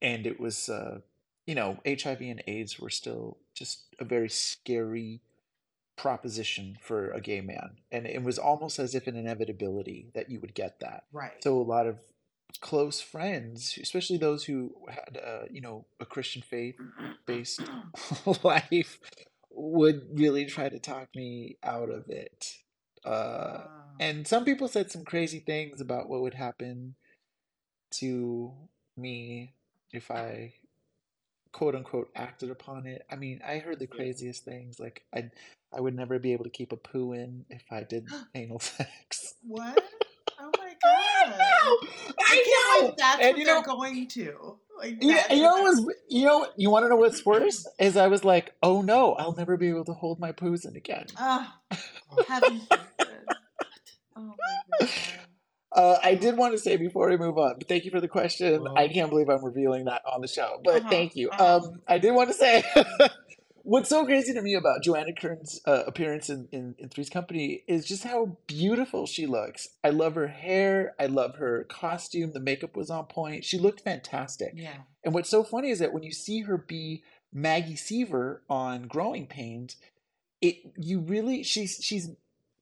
and 0.00 0.26
it 0.26 0.38
was 0.38 0.68
uh, 0.68 1.00
you 1.46 1.54
know, 1.54 1.78
HIV 1.86 2.20
and 2.20 2.42
AIDS 2.46 2.78
were 2.78 2.90
still 2.90 3.38
just 3.54 3.80
a 3.98 4.04
very 4.04 4.28
scary 4.28 5.20
proposition 6.02 6.76
for 6.82 7.12
a 7.12 7.20
gay 7.20 7.40
man. 7.40 7.76
And 7.92 8.06
it 8.06 8.24
was 8.24 8.36
almost 8.36 8.80
as 8.80 8.96
if 8.96 9.06
an 9.06 9.14
inevitability 9.14 10.10
that 10.14 10.28
you 10.28 10.40
would 10.40 10.52
get 10.52 10.80
that. 10.80 11.04
Right. 11.12 11.40
So 11.40 11.56
a 11.60 11.62
lot 11.62 11.86
of 11.86 11.98
close 12.60 13.00
friends, 13.00 13.78
especially 13.80 14.18
those 14.18 14.42
who 14.44 14.74
had, 14.88 15.16
uh, 15.24 15.42
you 15.48 15.60
know, 15.60 15.86
a 16.00 16.04
Christian 16.04 16.42
faith 16.42 16.74
based 17.24 17.62
life, 18.42 18.98
would 19.52 20.08
really 20.18 20.44
try 20.46 20.68
to 20.68 20.80
talk 20.80 21.08
me 21.14 21.56
out 21.62 21.88
of 21.88 22.08
it. 22.08 22.56
Uh, 23.04 23.60
Wow. 23.64 23.68
and 24.00 24.26
some 24.26 24.44
people 24.44 24.66
said 24.66 24.90
some 24.90 25.04
crazy 25.04 25.38
things 25.38 25.80
about 25.80 26.08
what 26.08 26.22
would 26.22 26.34
happen 26.34 26.96
to 27.92 28.52
me 28.96 29.54
if 29.92 30.10
I 30.10 30.54
quote 31.52 31.76
unquote 31.76 32.10
acted 32.16 32.50
upon 32.50 32.86
it. 32.86 33.04
I 33.10 33.14
mean, 33.16 33.40
I 33.46 33.58
heard 33.58 33.78
the 33.78 33.86
craziest 33.86 34.44
things. 34.44 34.80
Like 34.80 35.04
I 35.14 35.30
I 35.74 35.80
would 35.80 35.94
never 35.94 36.18
be 36.18 36.32
able 36.32 36.44
to 36.44 36.50
keep 36.50 36.72
a 36.72 36.76
poo 36.76 37.12
in 37.12 37.44
if 37.50 37.62
I 37.70 37.82
did 37.82 38.06
anal 38.34 38.60
sex. 38.60 39.34
What? 39.46 39.82
Oh 40.44 40.50
my 40.58 40.72
god! 40.82 41.34
I 42.18 42.44
can't 42.44 42.80
believe 42.80 42.96
that's 42.96 43.20
And 43.22 43.28
what 43.30 43.38
you 43.38 43.44
they're 43.44 43.54
know- 43.54 43.62
going 43.62 44.08
to. 44.08 44.58
Like, 44.76 44.96
Yeah, 45.00 45.32
you 45.32 45.42
know 45.42 45.62
was 45.62 45.86
you 46.08 46.24
know 46.24 46.48
you 46.56 46.68
want 46.68 46.84
to 46.84 46.88
know 46.88 46.96
what's 46.96 47.24
worse 47.26 47.64
is 47.78 47.96
I 47.96 48.08
was 48.08 48.24
like, 48.24 48.52
oh 48.60 48.82
no, 48.82 49.12
I'll 49.12 49.36
never 49.36 49.56
be 49.56 49.68
able 49.68 49.84
to 49.84 49.92
hold 49.92 50.18
my 50.18 50.32
poos 50.32 50.66
in 50.68 50.74
again. 50.74 51.06
Ah, 51.16 51.60
heaven. 52.26 52.60
Oh 54.16 54.16
my 54.16 54.34
god. 54.80 54.88
Uh, 55.70 55.98
I 56.02 56.16
did 56.16 56.36
want 56.36 56.54
to 56.54 56.58
say 56.58 56.76
before 56.76 57.08
we 57.08 57.16
move 57.16 57.38
on, 57.38 57.54
but 57.58 57.68
thank 57.68 57.84
you 57.84 57.92
for 57.92 58.00
the 58.00 58.08
question. 58.08 58.66
I 58.76 58.88
can't 58.88 59.10
believe 59.10 59.28
I'm 59.28 59.44
revealing 59.44 59.84
that 59.84 60.02
on 60.12 60.20
the 60.22 60.28
show, 60.28 60.60
but 60.64 60.80
Uh-huh, 60.80 60.90
thank 60.90 61.14
you. 61.14 61.30
uh-huh. 61.30 61.56
Um, 61.68 61.82
I 61.86 61.98
did 61.98 62.12
want 62.14 62.30
to 62.30 62.34
say 62.34 62.64
what's 63.64 63.88
so 63.88 64.04
crazy 64.04 64.32
to 64.32 64.42
me 64.42 64.54
about 64.54 64.82
Joanna 64.82 65.12
Kerns' 65.12 65.60
uh, 65.66 65.84
appearance 65.86 66.28
in, 66.30 66.48
in, 66.52 66.74
in 66.78 66.88
Three's 66.88 67.10
Company 67.10 67.62
is 67.66 67.84
just 67.86 68.04
how 68.04 68.36
beautiful 68.46 69.06
she 69.06 69.26
looks. 69.26 69.68
I 69.82 69.90
love 69.90 70.14
her 70.14 70.28
hair. 70.28 70.94
I 70.98 71.06
love 71.06 71.36
her 71.36 71.64
costume. 71.64 72.32
The 72.32 72.40
makeup 72.40 72.76
was 72.76 72.90
on 72.90 73.06
point. 73.06 73.44
She 73.44 73.58
looked 73.58 73.80
fantastic. 73.80 74.52
Yeah. 74.56 74.76
And 75.04 75.14
what's 75.14 75.30
so 75.30 75.42
funny 75.42 75.70
is 75.70 75.78
that 75.78 75.92
when 75.92 76.02
you 76.02 76.12
see 76.12 76.42
her 76.42 76.56
be 76.56 77.02
Maggie 77.32 77.76
Seaver 77.76 78.42
on 78.48 78.82
Growing 78.82 79.26
Pains, 79.26 79.76
it 80.40 80.56
you 80.76 81.00
really 81.00 81.42
she's 81.42 81.78
she's 81.80 82.10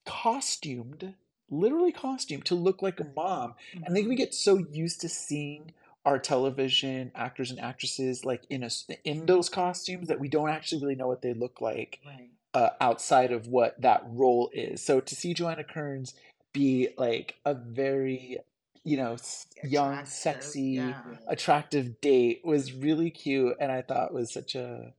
costumed, 0.05 1.15
literally 1.51 1.93
costumed 1.93 2.45
to 2.47 2.55
look 2.55 2.83
like 2.83 3.01
a 3.01 3.07
mom. 3.17 3.55
And 3.75 3.85
I 3.89 3.93
think 3.93 4.09
we 4.09 4.17
get 4.17 4.35
so 4.35 4.59
used 4.71 5.01
to 5.01 5.09
seeing 5.09 5.73
our 6.05 6.19
television 6.19 7.13
actors 7.15 7.51
and 7.51 7.61
actresses 7.61 8.25
like 8.25 8.43
in 8.49 8.63
a 8.65 8.71
in 9.05 9.27
those 9.27 9.49
costumes 9.49 10.09
that 10.09 10.19
we 10.21 10.29
don't 10.29 10.49
actually 10.49 10.81
really 10.83 10.95
know 10.95 11.09
what 11.09 11.23
they 11.23 11.35
look 11.35 11.61
like 11.61 12.01
Right. 12.07 12.31
uh, 12.55 12.71
outside 12.81 13.33
of 13.33 13.49
what 13.49 13.81
that 13.83 14.03
role 14.07 14.51
is. 14.55 14.83
So 14.83 15.01
to 15.01 15.15
see 15.15 15.35
Joanna 15.35 15.65
Kerns 15.65 16.15
be 16.53 16.89
like 16.97 17.37
a 17.45 17.55
very 17.55 18.39
you 18.83 18.97
know 18.97 19.13
s- 19.13 19.47
young, 19.63 20.05
sexy, 20.07 20.63
Yeah. 20.63 21.03
attractive 21.29 22.01
date 22.01 22.41
was 22.45 22.73
really 22.73 23.11
cute 23.11 23.57
and 23.61 23.71
i 23.71 23.83
thought 23.83 24.15
was 24.15 24.33
such 24.33 24.55
a 24.55 24.95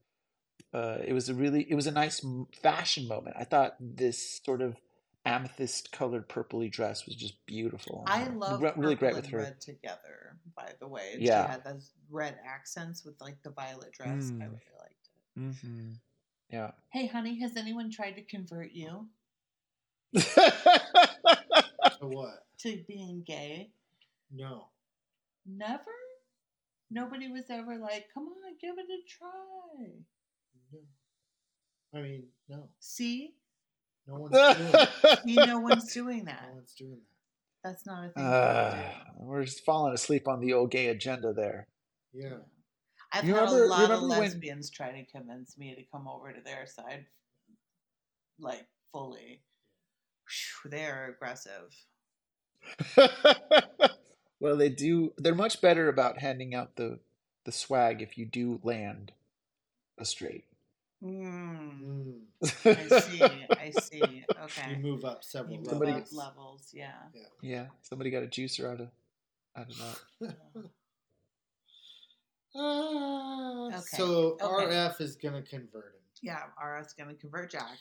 uh, 0.72 0.98
it 1.04 1.12
was 1.12 1.28
a 1.28 1.34
really 1.34 1.62
it 1.68 1.74
was 1.74 1.86
a 1.88 1.90
nice 1.90 2.24
fashion 2.62 3.06
moment 3.08 3.36
i 3.38 3.44
thought 3.44 3.74
this 3.80 4.40
sort 4.44 4.62
of 4.62 4.76
amethyst 5.26 5.90
colored 5.92 6.28
purpley 6.28 6.70
dress 6.70 7.04
was 7.06 7.14
just 7.16 7.34
beautiful 7.46 8.04
I 8.06 8.28
love 8.28 8.62
Re- 8.62 8.72
really 8.76 8.94
great 8.94 9.14
with 9.14 9.26
her 9.26 9.54
together. 9.60 10.36
By 10.56 10.72
the 10.80 10.88
way, 10.88 11.16
Yeah. 11.18 11.46
she 11.46 11.50
had 11.52 11.64
those 11.64 11.92
red 12.10 12.38
accents 12.46 13.04
with 13.04 13.20
like 13.20 13.42
the 13.42 13.50
violet 13.50 13.92
dress. 13.92 14.30
I 14.30 14.34
Mm. 14.34 14.40
really 14.40 14.76
liked 14.80 15.08
it. 15.08 15.40
hmm 15.66 15.92
yeah 16.50 16.72
Hey, 16.90 17.06
honey, 17.06 17.38
has 17.40 17.56
anyone 17.56 17.90
tried 17.90 18.12
to 18.16 18.22
convert 18.22 18.72
you 18.72 19.08
to 20.14 21.98
what? 22.00 22.46
to 22.58 22.84
being 22.86 23.22
gay? 23.26 23.70
No. 24.30 24.68
Never. 25.46 25.82
Nobody 26.90 27.28
was 27.28 27.44
ever 27.48 27.76
like, 27.78 28.06
"Come 28.12 28.24
on, 28.28 28.56
give 28.60 28.76
it 28.78 28.84
a 28.90 29.00
try." 29.08 29.90
No. 30.72 30.78
I 31.94 32.02
mean, 32.02 32.24
no. 32.48 32.68
See, 32.80 33.34
No 34.06 34.14
one's 34.16 34.36
doing 34.56 34.74
it. 34.74 35.20
See, 35.24 35.36
no 35.36 35.58
one's 35.60 35.92
doing 35.92 36.24
No 36.24 36.54
one's 36.54 36.74
doing 36.74 37.00
that. 37.00 37.11
That's 37.64 37.86
not 37.86 38.06
a 38.06 38.08
thing. 38.10 38.24
uh, 38.24 38.92
we're 39.18 39.44
just 39.44 39.64
falling 39.64 39.94
asleep 39.94 40.26
on 40.26 40.40
the 40.40 40.52
old 40.52 40.70
gay 40.70 40.88
agenda 40.88 41.32
there 41.32 41.68
Yeah. 42.12 42.38
I've 43.12 43.24
You 43.24 43.34
had 43.34 43.42
remember- 43.44 43.64
a 43.64 43.68
lot 43.68 43.82
of 43.84 43.90
remember 43.90 44.08
when- 44.08 44.20
lesbians 44.20 44.70
try 44.70 44.90
to 44.92 45.04
convince 45.06 45.56
me 45.58 45.74
to 45.74 45.82
come 45.92 46.08
over 46.08 46.32
to 46.32 46.40
their 46.40 46.66
side, 46.66 47.06
like 48.38 48.66
fully. 48.92 49.42
Phew, 50.28 50.70
They're 50.70 51.10
aggressive. 51.14 51.74
well 54.40 54.56
they 54.56 54.68
do 54.68 55.12
they're 55.18 55.34
much 55.34 55.60
better 55.60 55.88
about 55.88 56.18
handing 56.18 56.54
out 56.54 56.76
the 56.76 57.00
the 57.44 57.52
swag 57.52 58.00
if 58.00 58.16
you 58.16 58.24
do 58.24 58.60
land 58.62 59.12
a 59.98 60.04
straight 60.04 60.44
Mm, 61.02 62.20
Mm. 62.42 62.46
I 62.64 63.00
see. 63.00 63.22
I 63.50 63.70
see. 63.80 64.24
Okay. 64.44 64.70
You 64.70 64.76
move 64.76 65.04
up 65.04 65.24
several 65.24 65.52
You 65.52 65.58
move 65.58 65.68
Somebody- 65.68 65.92
up 65.92 65.96
levels. 65.98 66.14
levels. 66.14 66.70
Yeah. 66.72 66.92
Yeah, 67.40 67.66
somebody 67.82 68.10
got 68.10 68.22
a 68.22 68.26
juicer 68.26 68.70
out 68.72 68.80
of 68.80 68.88
out 69.56 69.68
of 69.70 69.78
that. 70.20 70.34
Ah, 72.54 73.68
Okay, 73.68 73.78
So 73.96 74.36
okay. 74.40 74.44
RF 74.44 75.00
is 75.00 75.16
gonna 75.16 75.42
convert 75.42 75.94
him. 75.94 76.00
Yeah. 76.20 76.40
RF 76.62 76.96
going 76.96 77.08
to 77.08 77.20
convert 77.20 77.50
Jack, 77.50 77.78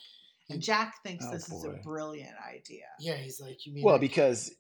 and 0.50 0.62
Jack 0.62 0.96
thinks 1.04 1.26
Oh, 1.28 1.32
this 1.32 1.52
is 1.52 1.64
a 1.66 1.72
brilliant 1.84 2.36
idea. 2.50 2.86
Yeah, 3.00 3.16
he's 3.18 3.40
like, 3.42 3.66
you 3.66 3.74
mean 3.74 3.84
Well, 3.84 3.96
I- 3.96 4.00
because 4.00 4.52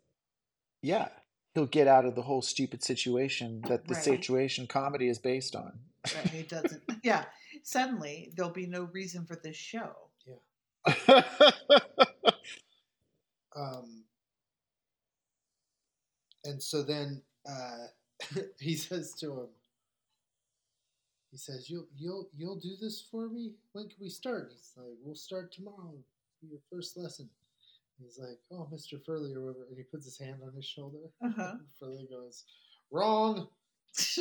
yeah, 0.82 1.07
he'll 1.55 1.66
get 1.66 1.88
out 1.88 2.05
of 2.05 2.16
the 2.16 2.22
whole 2.22 2.41
stupid 2.41 2.84
situation 2.84 3.62
that 3.70 3.88
the 3.88 3.93
Right. 3.95 4.03
situation 4.03 4.68
comedy 4.68 5.07
is 5.07 5.18
based 5.18 5.55
on. 5.55 5.80
Right? 6.14 6.28
He 6.30 6.43
doesn't. 6.43 6.84
Yeah. 7.03 7.26
Suddenly, 7.64 8.32
there'll 8.36 8.51
be 8.51 8.68
no 8.68 8.84
reason 8.84 9.26
for 9.26 9.36
this 9.36 9.55
show. 9.55 9.91
Yeah. 10.26 11.24
um, 13.55 14.03
and 16.43 16.62
so 16.62 16.84
then 16.84 17.22
uh, 17.47 17.88
he 18.59 18.76
says 18.76 19.14
to 19.16 19.32
him, 19.32 19.47
he 21.32 21.38
says, 21.38 21.70
"You'll 21.70 21.88
you'll 21.97 22.30
you'll 22.38 22.59
do 22.59 22.76
this 22.80 23.05
for 23.09 23.30
me. 23.30 23.53
When 23.72 23.88
can 23.88 23.97
we 24.01 24.09
start?" 24.09 24.51
He's 24.51 24.74
like, 24.76 24.97
"We'll 25.01 25.16
start 25.16 25.51
tomorrow. 25.53 25.93
for 26.39 26.45
Your 26.45 26.59
first 26.70 26.97
lesson." 26.97 27.30
He's 28.03 28.20
like, 28.20 28.39
"Oh, 28.51 28.68
Mister 28.70 28.97
Furley 28.99 29.34
or 29.34 29.41
whatever," 29.41 29.66
and 29.70 29.78
he 29.78 29.84
puts 29.84 30.05
his 30.05 30.18
hand 30.18 30.41
on 30.45 30.53
his 30.53 30.66
shoulder. 30.66 31.09
Uh-huh. 31.24 31.55
Furley 31.80 32.07
goes, 32.09 32.43
"Wrong," 32.91 33.47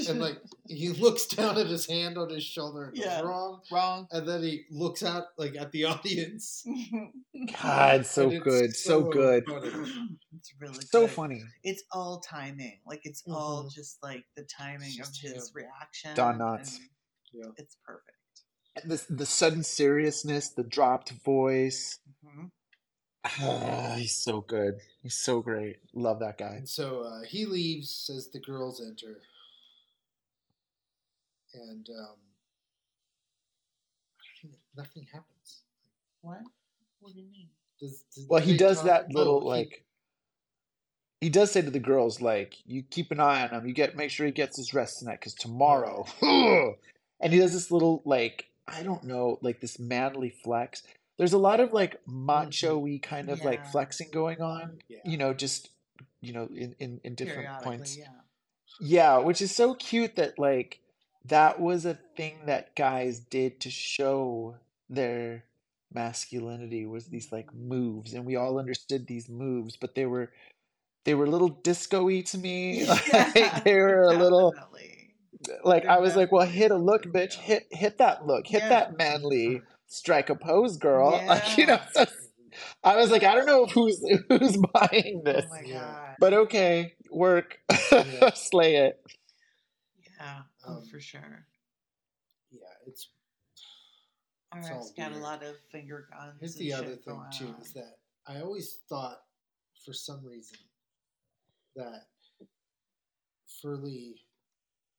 and 0.08 0.18
like 0.20 0.38
he 0.68 0.88
looks 0.90 1.26
down 1.26 1.58
at 1.58 1.66
his 1.66 1.86
hand 1.86 2.18
on 2.18 2.28
his 2.30 2.44
shoulder. 2.44 2.84
And 2.88 2.96
Yeah. 2.96 3.20
goes, 3.20 3.24
"Wrong," 3.28 3.60
Wrong. 3.70 4.08
and 4.10 4.26
then 4.28 4.42
he 4.42 4.64
looks 4.70 5.02
out 5.02 5.24
like 5.38 5.56
at 5.56 5.72
the 5.72 5.84
audience. 5.84 6.64
God, 7.62 8.06
so 8.06 8.30
good, 8.30 8.74
so 8.76 9.02
good, 9.04 9.44
funny. 9.46 9.68
it's 10.36 10.52
really 10.60 10.80
so 10.80 11.02
good. 11.02 11.10
funny. 11.10 11.42
It's 11.62 11.82
all 11.92 12.20
timing. 12.20 12.80
Like 12.86 13.00
it's 13.04 13.22
all 13.28 13.64
Mhm. 13.64 13.72
just 13.74 14.02
like 14.02 14.24
the 14.36 14.44
timing 14.44 15.00
of 15.00 15.06
his 15.08 15.22
him. 15.22 15.42
reaction. 15.54 16.14
Don 16.14 16.38
Knotts. 16.38 16.78
Yeah. 17.32 17.46
It's 17.56 17.76
perfect. 17.86 18.16
And 18.82 18.90
the 18.90 19.04
the 19.14 19.26
sudden 19.26 19.62
seriousness, 19.62 20.48
the 20.50 20.64
dropped 20.64 21.10
voice. 21.24 21.98
hmm 22.24 22.46
Ah, 23.22 23.96
he's 23.98 24.16
so 24.16 24.40
good. 24.40 24.76
He's 25.02 25.14
so 25.16 25.42
great. 25.42 25.76
Love 25.92 26.20
that 26.20 26.38
guy. 26.38 26.54
And 26.56 26.68
so 26.68 27.02
uh, 27.02 27.20
he 27.22 27.44
leaves 27.44 28.10
as 28.14 28.28
the 28.30 28.40
girls 28.40 28.80
enter, 28.80 29.18
and 31.54 31.88
um, 31.90 32.16
I 34.18 34.24
don't 34.42 34.50
even- 34.50 34.58
nothing 34.76 35.06
happens. 35.12 35.62
What? 36.22 36.40
What 37.00 37.14
do 37.14 37.20
you 37.20 37.30
mean? 37.30 37.48
Does, 37.80 38.04
does 38.14 38.26
Well, 38.28 38.42
he 38.42 38.56
does 38.56 38.78
talk- 38.78 38.86
that 38.86 39.12
little 39.12 39.40
oh, 39.42 39.46
like. 39.46 39.84
He 41.20 41.28
does 41.28 41.50
say 41.50 41.60
to 41.60 41.70
the 41.70 41.78
girls, 41.78 42.22
like, 42.22 42.56
"You 42.64 42.82
keep 42.82 43.10
an 43.10 43.20
eye 43.20 43.42
on 43.42 43.50
him. 43.50 43.66
You 43.66 43.74
get 43.74 43.94
make 43.94 44.10
sure 44.10 44.24
he 44.24 44.32
gets 44.32 44.56
his 44.56 44.72
rest 44.72 45.00
tonight, 45.00 45.20
because 45.20 45.34
tomorrow." 45.34 46.06
and 47.20 47.32
he 47.32 47.38
does 47.38 47.52
this 47.52 47.70
little 47.70 48.02
like 48.04 48.50
I 48.66 48.82
don't 48.82 49.04
know, 49.04 49.38
like 49.42 49.60
this 49.60 49.78
manly 49.78 50.30
flex. 50.30 50.82
There's 51.18 51.34
a 51.34 51.38
lot 51.38 51.60
of 51.60 51.72
like 51.72 52.00
macho-y 52.06 53.00
kind 53.02 53.28
of 53.28 53.44
like 53.44 53.66
flexing 53.66 54.08
going 54.10 54.40
on. 54.40 54.78
Yeah. 54.88 54.98
You 55.04 55.18
know, 55.18 55.34
just 55.34 55.70
you 56.22 56.32
know, 56.32 56.48
in 56.54 56.74
in, 56.78 57.00
in 57.04 57.14
different 57.14 57.62
points. 57.62 57.96
yeah. 57.96 58.06
Yeah, 58.80 59.18
which 59.18 59.42
is 59.42 59.54
so 59.54 59.74
cute 59.74 60.16
that 60.16 60.38
like 60.38 60.80
that 61.26 61.60
was 61.60 61.84
a 61.84 61.98
thing 62.16 62.38
that 62.46 62.74
guys 62.76 63.20
did 63.20 63.60
to 63.60 63.70
show 63.70 64.56
their 64.88 65.44
masculinity 65.92 66.86
was 66.86 67.06
these 67.06 67.32
like 67.32 67.52
moves 67.54 68.14
and 68.14 68.24
we 68.24 68.36
all 68.36 68.58
understood 68.58 69.06
these 69.06 69.28
moves 69.28 69.76
but 69.76 69.94
they 69.96 70.06
were 70.06 70.30
they 71.04 71.14
were 71.14 71.24
a 71.24 71.30
little 71.30 71.48
disco-y 71.48 72.20
to 72.20 72.38
me 72.38 72.86
like 73.12 73.64
they 73.64 73.74
were 73.74 74.02
a 74.04 74.14
little 74.16 74.54
like 75.64 75.82
They're 75.82 75.90
I 75.90 75.98
was 75.98 76.16
like 76.16 76.30
well 76.32 76.46
hit 76.46 76.70
a 76.70 76.76
look 76.76 77.04
bitch 77.04 77.36
yeah. 77.38 77.42
hit 77.42 77.66
hit 77.70 77.98
that 77.98 78.26
look 78.26 78.46
hit 78.46 78.62
Yeah. 78.62 78.68
that 78.68 78.98
manly 78.98 79.62
strike 79.88 80.30
a 80.30 80.34
pose 80.36 80.76
girl 80.76 81.10
like 81.26 81.56
you 81.58 81.66
know 81.66 81.80
Yeah. 81.96 82.04
I 82.84 82.96
was 82.96 83.10
like 83.10 83.24
I 83.24 83.34
don't 83.34 83.46
know 83.46 83.66
who's 83.66 84.00
who's 84.28 84.56
buying 84.72 85.22
this 85.24 85.44
Oh 85.46 85.54
my 85.54 85.68
god. 85.72 86.16
but 86.20 86.34
okay 86.34 86.94
work 87.10 87.58
Yeah. 87.92 88.30
slay 88.34 88.76
it 88.76 89.00
yeah. 90.20 90.42
Oh, 90.66 90.76
Um, 90.76 90.82
for 90.82 91.00
sure. 91.00 91.46
Yeah, 92.50 92.60
it's 92.86 93.08
All 94.52 94.58
it's 94.58 94.70
right, 94.70 94.76
all 94.76 94.92
got 94.96 95.12
a 95.12 95.18
lot 95.18 95.42
of 95.42 95.56
finger 95.70 96.06
guns. 96.10 96.36
here's 96.40 96.56
and 96.56 96.66
the 96.66 96.70
shit 96.70 96.78
other 96.84 96.96
thing 96.96 97.20
too 97.32 97.46
on. 97.46 97.60
is 97.60 97.72
that 97.72 97.98
I 98.26 98.40
always 98.40 98.80
thought, 98.88 99.22
for 99.84 99.92
some 99.92 100.24
reason, 100.24 100.58
that 101.76 102.08
Furley, 103.62 104.16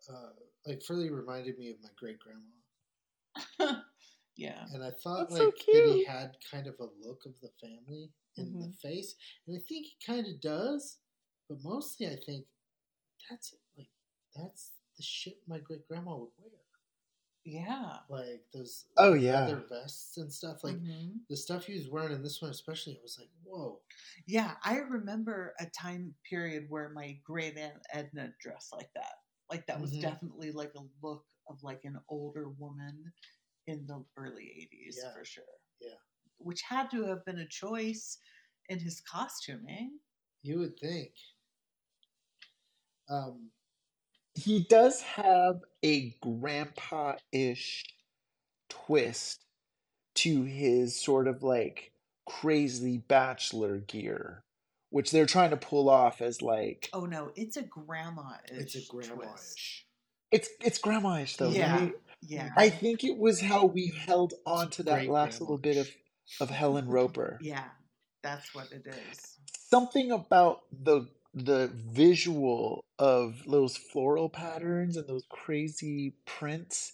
uh, 0.09 0.29
like 0.65 0.81
Furley, 0.83 1.09
reminded 1.09 1.57
me 1.57 1.69
of 1.69 1.75
my 1.81 1.89
great 1.97 2.17
grandma, 2.19 3.81
yeah. 4.37 4.65
and 4.73 4.83
I 4.83 4.91
thought 5.03 5.29
That's 5.29 5.37
so 5.37 5.45
like 5.45 5.55
that 5.57 5.65
he 5.65 6.03
had 6.05 6.37
kind 6.49 6.67
of 6.67 6.75
a 6.79 6.87
look 7.05 7.25
of 7.25 7.33
the 7.41 7.49
family 7.59 8.11
in 8.37 8.53
the 8.57 8.67
Mhm. 8.67 8.75
face, 8.79 9.15
and 9.47 9.55
I 9.57 9.59
think 9.59 9.87
he 9.87 9.97
kind 10.05 10.25
of 10.27 10.39
does, 10.41 10.99
but 11.49 11.61
mostly 11.63 12.07
I 12.07 12.15
think 12.25 12.47
that's 13.29 13.53
like 13.77 13.89
that's 14.35 14.80
the 15.01 15.05
shit 15.05 15.37
my 15.47 15.59
great 15.59 15.87
grandma 15.87 16.15
would 16.17 16.29
wear, 16.37 16.51
Yeah. 17.43 17.99
like 18.09 18.45
those 18.53 18.85
Oh, 18.97 19.13
yeah. 19.13 19.41
leather 19.47 19.65
vests 19.69 20.17
and 20.17 20.31
stuff, 20.31 20.63
like. 20.63 20.77
Mhm. 20.77 21.25
The 21.29 21.37
stuff 21.37 21.65
he 21.65 21.75
was 21.75 21.89
wearing 21.89 22.13
in 22.13 22.23
this 22.23 22.41
one, 22.41 22.51
especially, 22.51 22.93
it 22.93 23.01
was 23.01 23.17
like, 23.19 23.29
whoa. 23.43 23.81
Yeah, 24.27 24.57
I 24.63 24.77
remember 24.77 25.55
a 25.59 25.65
time 25.67 26.15
period 26.29 26.65
where 26.69 26.89
my 26.89 27.13
great 27.23 27.57
aunt 27.57 27.81
Edna 27.93 28.33
dressed 28.41 28.73
like 28.73 28.91
that. 28.95 29.13
Like 29.49 29.65
that 29.67 29.81
was 29.81 29.91
Mhm. 29.91 30.01
definitely 30.01 30.51
like 30.51 30.73
a 30.75 30.87
look 31.01 31.25
of 31.47 31.63
like 31.63 31.85
an 31.85 31.99
older 32.09 32.49
woman 32.49 33.11
in 33.67 33.85
the 33.87 34.05
early 34.17 34.51
80s 34.61 34.97
Yeah. 34.97 35.13
for 35.13 35.25
sure. 35.25 35.43
Yeah. 35.79 35.97
Which 36.37 36.61
had 36.61 36.91
to 36.91 37.03
have 37.05 37.25
been 37.25 37.39
a 37.39 37.47
choice 37.47 38.17
in 38.69 38.79
his 38.79 39.01
costuming. 39.01 39.99
You 40.43 40.59
would 40.59 40.79
think. 40.79 41.13
Um, 43.09 43.51
he 44.35 44.65
does 44.69 45.01
have 45.01 45.61
a 45.83 46.15
grandpa-ish 46.21 47.85
twist 48.69 49.43
to 50.15 50.43
his 50.43 50.95
sort 50.99 51.27
of 51.27 51.43
like 51.43 51.91
crazy 52.25 52.97
bachelor 52.97 53.77
gear, 53.79 54.43
which 54.89 55.11
they're 55.11 55.25
trying 55.25 55.49
to 55.51 55.57
pull 55.57 55.89
off 55.89 56.21
as 56.21 56.41
like 56.41 56.89
Oh 56.93 57.05
no, 57.05 57.31
it's 57.35 57.57
a 57.57 57.63
grandma 57.63 58.33
it's 58.45 58.75
a 58.75 58.81
grandma-ish. 58.89 59.85
it's 60.31 60.49
it's 60.61 60.77
grandma-ish 60.79 61.37
though, 61.37 61.49
Yeah. 61.49 61.79
right? 61.79 61.93
Yeah. 62.21 62.49
I 62.55 62.69
think 62.69 63.03
it 63.03 63.17
was 63.17 63.41
how 63.41 63.65
we 63.65 63.87
held 64.05 64.33
on 64.45 64.69
to 64.71 64.83
that 64.83 64.93
great 64.99 65.09
last 65.09 65.41
little 65.41 65.57
bit 65.57 65.77
of 65.77 65.89
of 66.39 66.49
Helen 66.49 66.87
Roper. 66.87 67.39
yeah. 67.41 67.65
That's 68.23 68.53
what 68.53 68.71
it 68.71 68.85
is. 68.85 69.37
Something 69.69 70.11
about 70.11 70.61
the 70.71 71.07
the 71.33 71.71
visual 71.75 72.85
of 72.99 73.43
those 73.47 73.77
floral 73.77 74.29
patterns 74.29 74.97
and 74.97 75.07
those 75.07 75.25
crazy 75.29 76.15
prints 76.25 76.93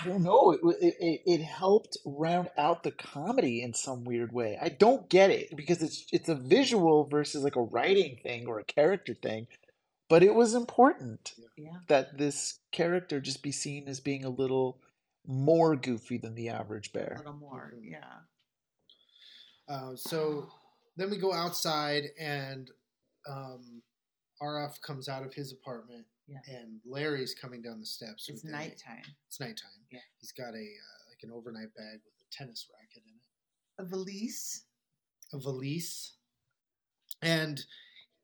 I 0.00 0.06
don't 0.06 0.22
know. 0.22 0.52
It, 0.52 0.60
it 0.80 0.94
it 1.00 1.22
it 1.26 1.42
helped 1.42 1.98
round 2.06 2.48
out 2.56 2.82
the 2.82 2.90
comedy 2.90 3.62
in 3.62 3.74
some 3.74 4.04
weird 4.04 4.32
way. 4.32 4.58
I 4.60 4.68
don't 4.70 5.08
get 5.08 5.30
it 5.30 5.54
because 5.56 5.82
it's 5.82 6.06
it's 6.12 6.28
a 6.28 6.34
visual 6.34 7.04
versus 7.04 7.44
like 7.44 7.56
a 7.56 7.62
writing 7.62 8.18
thing 8.22 8.46
or 8.46 8.58
a 8.58 8.64
character 8.64 9.14
thing, 9.14 9.48
but 10.08 10.22
it 10.22 10.34
was 10.34 10.54
important 10.54 11.34
Yeah. 11.56 11.78
that 11.88 12.18
this 12.18 12.60
character 12.72 13.20
just 13.20 13.42
be 13.42 13.52
seen 13.52 13.88
as 13.88 14.00
being 14.00 14.24
a 14.24 14.30
little 14.30 14.80
more 15.26 15.76
goofy 15.76 16.18
than 16.18 16.34
the 16.34 16.48
average 16.48 16.92
bear. 16.92 17.04
A 17.04 17.08
bear. 17.08 17.18
little 17.18 17.34
more. 17.34 17.74
Yeah. 17.82 18.20
Uh, 19.68 19.96
so 19.96 20.48
then 20.96 21.10
we 21.10 21.18
go 21.18 21.32
outside, 21.32 22.04
and 22.18 22.70
um, 23.28 23.82
RF 24.42 24.80
comes 24.82 25.08
out 25.08 25.24
of 25.24 25.32
his 25.34 25.52
apartment, 25.52 26.04
Yeah. 26.26 26.38
and 26.48 26.80
Larry's 26.84 27.34
coming 27.34 27.62
down 27.62 27.80
the 27.80 27.86
steps. 27.86 28.28
It's 28.28 28.42
with 28.42 28.52
a- 28.52 28.56
nighttime. 28.56 29.02
It's 29.28 29.38
nighttime. 29.40 29.84
Yeah. 29.90 30.00
He's 30.20 30.32
got 30.32 30.54
a 30.54 30.58
uh, 30.58 31.00
like 31.08 31.22
an 31.22 31.30
overnight 31.32 31.74
bag 31.76 32.00
with 32.04 32.14
a 32.20 32.30
tennis 32.36 32.66
racket 32.72 33.02
in 33.06 33.14
it, 33.14 33.84
A 33.84 33.84
valise. 33.88 34.64
a 35.32 35.38
valise, 35.38 36.14
and 37.22 37.64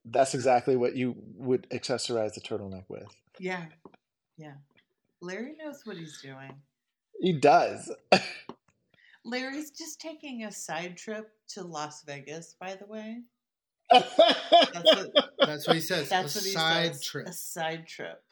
That's 0.05 0.35
exactly 0.35 0.77
what 0.77 0.97
you 0.97 1.15
would 1.37 1.69
accessorize 1.71 2.35
the 2.35 2.41
turtleneck 2.41 2.85
with. 2.89 3.15
Yeah. 3.39 3.67
Yeah. 4.37 4.55
Larry 5.21 5.55
knows 5.57 5.83
what 5.85 5.97
he's 5.97 6.21
doing. 6.23 6.55
He 7.21 7.33
does. 7.33 7.91
Larry's 9.25 9.71
just 9.71 10.01
taking 10.01 10.45
a 10.45 10.53
side 10.53 10.97
trip 10.97 11.31
to 11.49 11.63
Las 11.63 12.03
Vegas, 12.05 12.55
by 12.59 12.75
the 12.77 12.87
way. 12.87 13.23
That's 13.91 14.17
That's 14.17 14.85
what, 14.85 15.31
that's 15.47 15.67
what 15.67 15.77
he 15.77 15.81
says. 15.83 16.09
that's 16.09 16.35
a 16.37 16.39
what 16.39 16.45
he 16.45 16.51
side 16.53 16.95
says. 16.95 17.05
trip. 17.05 17.27
A 17.27 17.33
side 17.33 17.87
trip. 17.87 18.23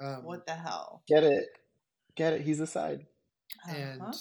Um, 0.00 0.24
What 0.24 0.46
the 0.46 0.52
hell? 0.54 1.02
Get 1.06 1.22
it. 1.24 1.46
Get 2.16 2.32
it. 2.34 2.40
He's 2.42 2.60
a 2.60 2.66
side. 2.66 3.06
and 3.68 4.00
Uh-huh. 4.02 4.12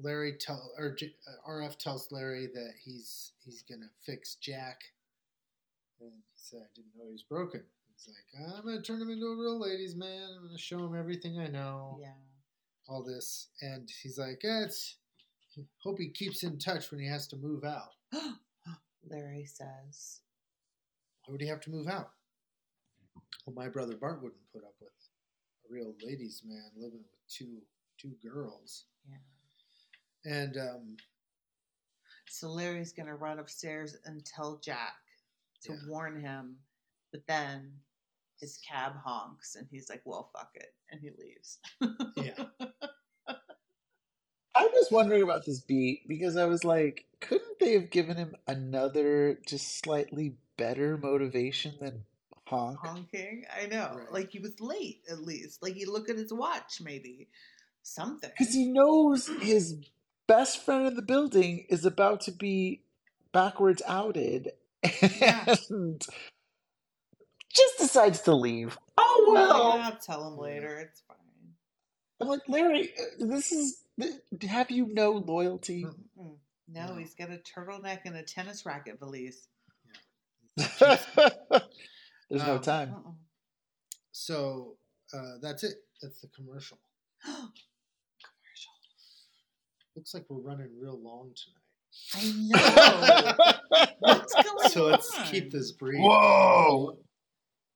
Larry 0.00 0.34
tell 0.38 0.70
or 0.78 0.96
uh, 1.02 1.50
RF 1.50 1.76
tells 1.78 2.12
Larry 2.12 2.46
that 2.54 2.72
he's 2.84 3.32
he's 3.44 3.62
gonna 3.68 3.90
fix 4.06 4.36
Jack, 4.36 4.80
and 6.00 6.10
he 6.12 6.36
said, 6.36 6.60
"I 6.62 6.68
didn't 6.76 6.94
know 6.96 7.06
he 7.06 7.12
was 7.12 7.24
broken." 7.24 7.64
He's 7.96 8.06
like, 8.08 8.54
"I'm 8.56 8.64
gonna 8.64 8.80
turn 8.80 9.02
him 9.02 9.10
into 9.10 9.26
a 9.26 9.36
real 9.36 9.58
ladies' 9.58 9.96
man. 9.96 10.28
I'm 10.36 10.44
gonna 10.46 10.56
show 10.58 10.78
him 10.78 10.94
everything 10.94 11.40
I 11.40 11.48
know, 11.48 11.98
Yeah. 12.00 12.12
all 12.86 13.02
this." 13.02 13.48
And 13.60 13.90
he's 14.02 14.18
like, 14.18 14.40
eh, 14.44 14.62
"It's 14.66 14.98
hope 15.82 15.98
he 15.98 16.10
keeps 16.10 16.44
in 16.44 16.58
touch 16.60 16.92
when 16.92 17.00
he 17.00 17.06
has 17.08 17.26
to 17.28 17.36
move 17.36 17.64
out. 17.64 17.94
Larry 19.10 19.44
says. 19.44 20.20
Why 21.24 21.32
would 21.32 21.40
he 21.40 21.48
have 21.48 21.60
to 21.62 21.70
move 21.70 21.88
out?" 21.88 22.12
Well, 23.46 23.54
my 23.54 23.68
brother 23.68 23.96
Bart 23.96 24.22
wouldn't 24.22 24.52
put 24.52 24.64
up 24.64 24.74
with 24.80 24.92
a 25.68 25.72
real 25.72 25.94
ladies' 26.02 26.42
man 26.44 26.70
living 26.76 27.00
with 27.10 27.26
two 27.28 27.62
two 27.98 28.14
girls, 28.22 28.86
Yeah. 29.08 29.18
and 30.24 30.56
um, 30.56 30.96
So 32.28 32.50
Larry's 32.50 32.92
gonna 32.92 33.16
run 33.16 33.38
upstairs 33.38 33.96
and 34.04 34.24
tell 34.24 34.58
Jack 34.58 34.96
to 35.62 35.72
Yeah. 35.72 35.78
warn 35.88 36.20
him, 36.20 36.58
but 37.10 37.26
then 37.26 37.82
his 38.38 38.58
cab 38.58 38.94
honks 38.96 39.56
and 39.56 39.66
he's 39.70 39.88
like, 39.88 40.02
"Well, 40.04 40.30
fuck 40.32 40.54
it," 40.54 40.74
and 40.90 41.00
he 41.00 41.10
leaves. 41.10 41.58
yeah. 42.16 42.48
Was 44.90 45.04
wondering 45.04 45.22
about 45.22 45.44
this 45.44 45.60
beat 45.60 46.06
because 46.08 46.36
I 46.36 46.46
was 46.46 46.64
like, 46.64 47.04
couldn't 47.20 47.58
they 47.60 47.72
have 47.72 47.90
given 47.90 48.16
him 48.16 48.34
another 48.46 49.38
just 49.46 49.78
slightly 49.80 50.34
better 50.56 50.96
motivation 50.96 51.74
than 51.80 52.04
honk? 52.46 52.78
honking. 52.78 53.44
I 53.54 53.66
know. 53.66 53.92
Right. 53.96 54.12
Like 54.12 54.30
he 54.32 54.38
was 54.38 54.60
late 54.60 55.02
at 55.10 55.20
least. 55.22 55.62
Like 55.62 55.74
he 55.74 55.84
look 55.84 56.08
at 56.08 56.16
his 56.16 56.32
watch, 56.32 56.80
maybe 56.80 57.28
something. 57.82 58.30
Because 58.38 58.54
he 58.54 58.66
knows 58.66 59.28
his 59.40 59.76
best 60.26 60.64
friend 60.64 60.86
in 60.86 60.94
the 60.94 61.02
building 61.02 61.66
is 61.68 61.84
about 61.84 62.20
to 62.22 62.32
be 62.32 62.82
backwards 63.32 63.82
outed 63.86 64.52
Yeah. 65.20 65.54
and 65.70 66.04
just 67.54 67.78
decides 67.78 68.20
to 68.22 68.34
leave. 68.34 68.78
Oh 68.96 69.30
Well, 69.32 69.48
well. 69.48 69.80
I'll 69.82 69.96
tell 69.96 70.26
him 70.28 70.38
later. 70.38 70.78
It's 70.78 71.00
fine. 71.08 71.16
I'm 72.20 72.28
like, 72.28 72.48
Larry, 72.48 72.90
uh, 72.98 73.26
this 73.26 73.52
is. 73.52 73.82
Have 74.48 74.70
you 74.70 74.86
no 74.92 75.12
loyalty? 75.12 75.84
Mm-mm. 75.84 76.36
No, 76.68 76.86
No. 76.88 76.96
he's 76.96 77.14
got 77.14 77.30
a 77.30 77.38
turtleneck 77.38 78.00
and 78.04 78.16
a 78.16 78.22
tennis 78.22 78.64
racket 78.66 78.98
valise. 79.00 79.48
There's 80.56 81.06
no 82.30 82.56
Um, 82.56 82.60
time. 82.62 82.94
Uh-uh. 82.94 83.12
So 84.12 84.76
uh, 85.14 85.34
that's 85.40 85.64
it. 85.64 85.76
That's 86.02 86.20
the 86.20 86.28
commercial. 86.28 86.78
Commercial. 87.24 87.52
Looks 89.96 90.14
like 90.14 90.26
we're 90.28 90.40
running 90.40 90.70
real 90.80 91.00
long 91.02 91.32
tonight. 91.34 91.64
I 92.14 92.32
know. 93.78 93.88
What's 94.00 94.34
going 94.42 94.68
So 94.70 94.86
let's 94.86 95.16
on? 95.18 95.24
keep 95.26 95.50
this 95.50 95.72
brief. 95.72 96.00
Whoa! 96.00 96.98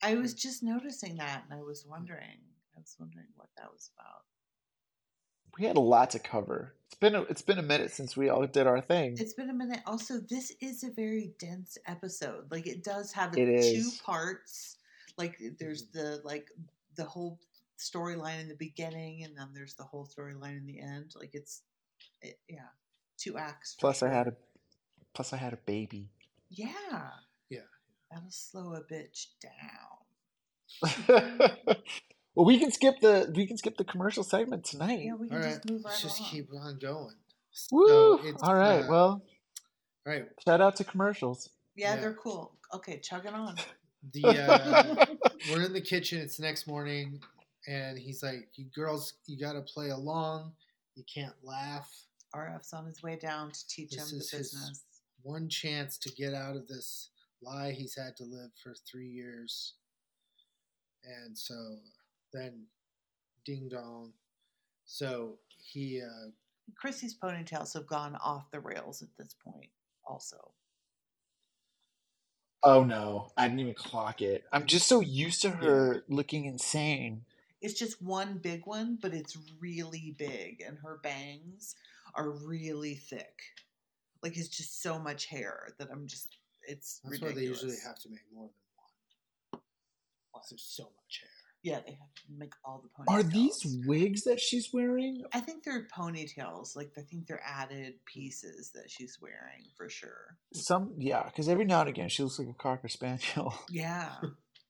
I 0.02 0.14
was 0.16 0.34
just 0.34 0.62
noticing 0.62 1.16
that, 1.16 1.44
and 1.48 1.58
I 1.58 1.62
was 1.62 1.84
wondering. 1.88 2.38
I 2.76 2.80
was 2.80 2.94
wondering 2.98 3.26
what 3.36 3.48
that 3.56 3.70
was 3.72 3.90
about. 3.96 4.24
We 5.58 5.66
had 5.66 5.76
a 5.76 5.80
lot 5.80 6.10
to 6.10 6.18
cover. 6.18 6.74
It's 6.86 6.98
been 6.98 7.14
a, 7.14 7.22
it's 7.22 7.42
been 7.42 7.58
a 7.58 7.62
minute 7.62 7.90
since 7.90 8.16
we 8.16 8.28
all 8.28 8.46
did 8.46 8.66
our 8.66 8.80
thing. 8.80 9.16
It's 9.18 9.34
been 9.34 9.50
a 9.50 9.54
minute. 9.54 9.80
Also, 9.86 10.18
this 10.18 10.52
is 10.60 10.84
a 10.84 10.90
very 10.90 11.32
dense 11.38 11.78
episode. 11.86 12.50
Like 12.50 12.66
it 12.66 12.84
does 12.84 13.12
have 13.12 13.36
It 13.36 13.46
two 13.46 13.52
is. 13.52 14.00
parts. 14.04 14.76
Like 15.18 15.38
there's 15.58 15.84
mm-hmm. 15.84 15.98
the 15.98 16.20
like 16.24 16.48
the 16.96 17.04
whole 17.04 17.38
storyline 17.78 18.40
in 18.40 18.48
the 18.48 18.54
beginning, 18.54 19.24
and 19.24 19.36
then 19.36 19.48
there's 19.54 19.74
the 19.74 19.84
whole 19.84 20.06
storyline 20.06 20.58
in 20.58 20.66
the 20.66 20.80
end. 20.80 21.14
Like 21.18 21.34
it's, 21.34 21.62
it, 22.20 22.38
yeah, 22.48 22.68
two 23.18 23.36
acts. 23.36 23.74
for 23.74 23.80
Plus, 23.80 24.02
I 24.02 24.08
had 24.08 24.28
a 24.28 24.34
plus 25.14 25.32
I 25.32 25.36
had 25.36 25.52
a 25.52 25.58
baby. 25.66 26.08
yeah, 26.50 27.10
Yeah. 27.50 27.60
That'll 28.10 28.30
slow 28.30 28.74
a 28.74 28.82
bitch 28.82 29.28
down. 29.40 30.02
well, 32.34 32.46
we 32.46 32.58
can 32.58 32.70
skip 32.70 33.00
the 33.00 33.32
we 33.34 33.46
can 33.46 33.56
skip 33.58 33.76
the 33.76 33.84
commercial 33.84 34.24
segment 34.24 34.64
tonight. 34.64 35.00
Yeah, 35.02 35.14
we 35.14 35.28
can 35.28 35.36
All 35.38 35.42
right, 35.42 35.54
just 35.54 35.70
move 35.70 35.82
right 35.84 35.90
let's 35.90 36.02
just 36.02 36.18
along. 36.20 36.30
keep 36.30 36.48
on 36.54 36.78
going. 36.78 37.14
Woo! 37.70 37.88
So 37.88 38.20
it's, 38.24 38.42
all 38.42 38.54
right. 38.54 38.84
uh, 38.84 38.88
well, 38.88 39.08
all 40.06 40.12
right. 40.12 40.24
shout 40.46 40.60
out 40.60 40.76
to 40.76 40.84
commercials. 40.84 41.50
yeah, 41.76 41.94
yeah. 41.94 42.00
they're 42.00 42.14
cool. 42.14 42.56
Okay, 42.74 42.98
chugging 43.00 43.34
on. 43.34 43.56
The 44.12 44.24
uh, 44.26 45.06
we're 45.50 45.62
in 45.62 45.72
the 45.72 45.80
kitchen. 45.80 46.20
It's 46.20 46.36
the 46.38 46.42
next 46.44 46.66
morning, 46.66 47.20
and 47.68 47.98
he's 47.98 48.22
like, 48.22 48.48
"You 48.56 48.66
girls, 48.74 49.14
you 49.26 49.38
got 49.38 49.52
to 49.52 49.60
play 49.62 49.90
along. 49.90 50.52
You 50.94 51.04
can't 51.12 51.34
laugh." 51.42 51.90
RF's 52.34 52.72
on 52.72 52.86
his 52.86 53.02
way 53.02 53.16
down 53.16 53.50
to 53.52 53.60
teach 53.68 53.90
This 53.90 54.10
him 54.10 54.18
the 54.18 54.24
is 54.24 54.30
his- 54.30 54.52
business. 54.52 54.84
One 55.24 55.48
chance 55.48 55.98
to 55.98 56.10
get 56.14 56.32
out 56.34 56.56
of 56.56 56.66
this 56.66 57.10
lie 57.42 57.70
he's 57.72 57.94
had 57.94 58.16
to 58.16 58.24
live 58.24 58.50
for 58.60 58.74
three 58.90 59.06
years. 59.08 59.74
And 61.04 61.36
so 61.38 61.54
then 62.32 62.64
ding 63.44 63.68
dong. 63.68 64.12
So 64.84 65.38
he 65.58 66.02
uh 66.02 66.30
Chrissy's 66.76 67.14
ponytails 67.14 67.74
have 67.74 67.86
gone 67.86 68.16
off 68.16 68.50
the 68.50 68.60
rails 68.60 69.02
at 69.02 69.08
this 69.18 69.34
point, 69.44 69.70
also. 70.06 70.52
Oh 72.62 72.84
no, 72.84 73.32
I 73.36 73.48
didn't 73.48 73.60
even 73.60 73.74
clock 73.74 74.22
it. 74.22 74.44
I'm 74.52 74.66
just 74.66 74.86
so 74.86 75.00
used 75.00 75.42
to 75.42 75.50
her 75.50 76.04
looking 76.08 76.44
insane. 76.44 77.24
It's 77.60 77.74
just 77.74 78.00
one 78.00 78.38
big 78.38 78.66
one, 78.66 78.98
but 79.00 79.14
it's 79.14 79.36
really 79.60 80.14
big, 80.16 80.62
and 80.66 80.78
her 80.78 80.98
bangs 81.02 81.74
are 82.14 82.30
really 82.30 82.94
thick. 82.94 83.42
Like 84.22 84.36
it's 84.36 84.48
just 84.48 84.82
so 84.82 84.98
much 84.98 85.26
hair 85.26 85.68
that 85.78 85.88
I'm 85.90 86.06
just. 86.06 86.36
It's 86.68 87.00
that's 87.02 87.20
ridiculous. 87.20 87.34
why 87.34 87.40
they 87.40 87.46
usually 87.46 87.76
have 87.84 87.98
to 88.00 88.08
make 88.08 88.20
more 88.32 88.44
than 88.44 89.60
one. 90.32 90.42
There's 90.48 90.62
so 90.62 90.84
much 90.84 91.20
hair. 91.20 91.41
Yeah, 91.62 91.78
they 91.86 91.92
have 91.92 92.14
to 92.14 92.22
make 92.36 92.52
all 92.64 92.82
the 92.82 92.88
ponytails. 93.04 93.18
Are 93.18 93.22
these 93.22 93.78
wigs 93.86 94.24
that 94.24 94.40
she's 94.40 94.70
wearing? 94.72 95.22
I 95.32 95.40
think 95.40 95.62
they're 95.62 95.86
ponytails. 95.96 96.74
Like 96.74 96.92
I 96.98 97.02
think 97.02 97.26
they're 97.26 97.42
added 97.46 97.94
pieces 98.04 98.72
that 98.74 98.90
she's 98.90 99.18
wearing 99.22 99.64
for 99.76 99.88
sure. 99.88 100.36
Some, 100.52 100.92
yeah, 100.98 101.22
because 101.24 101.48
every 101.48 101.64
now 101.64 101.80
and 101.80 101.88
again 101.88 102.08
she 102.08 102.22
looks 102.24 102.38
like 102.38 102.48
a 102.48 102.54
cocker 102.54 102.88
spaniel. 102.88 103.54
Yeah, 103.70 104.10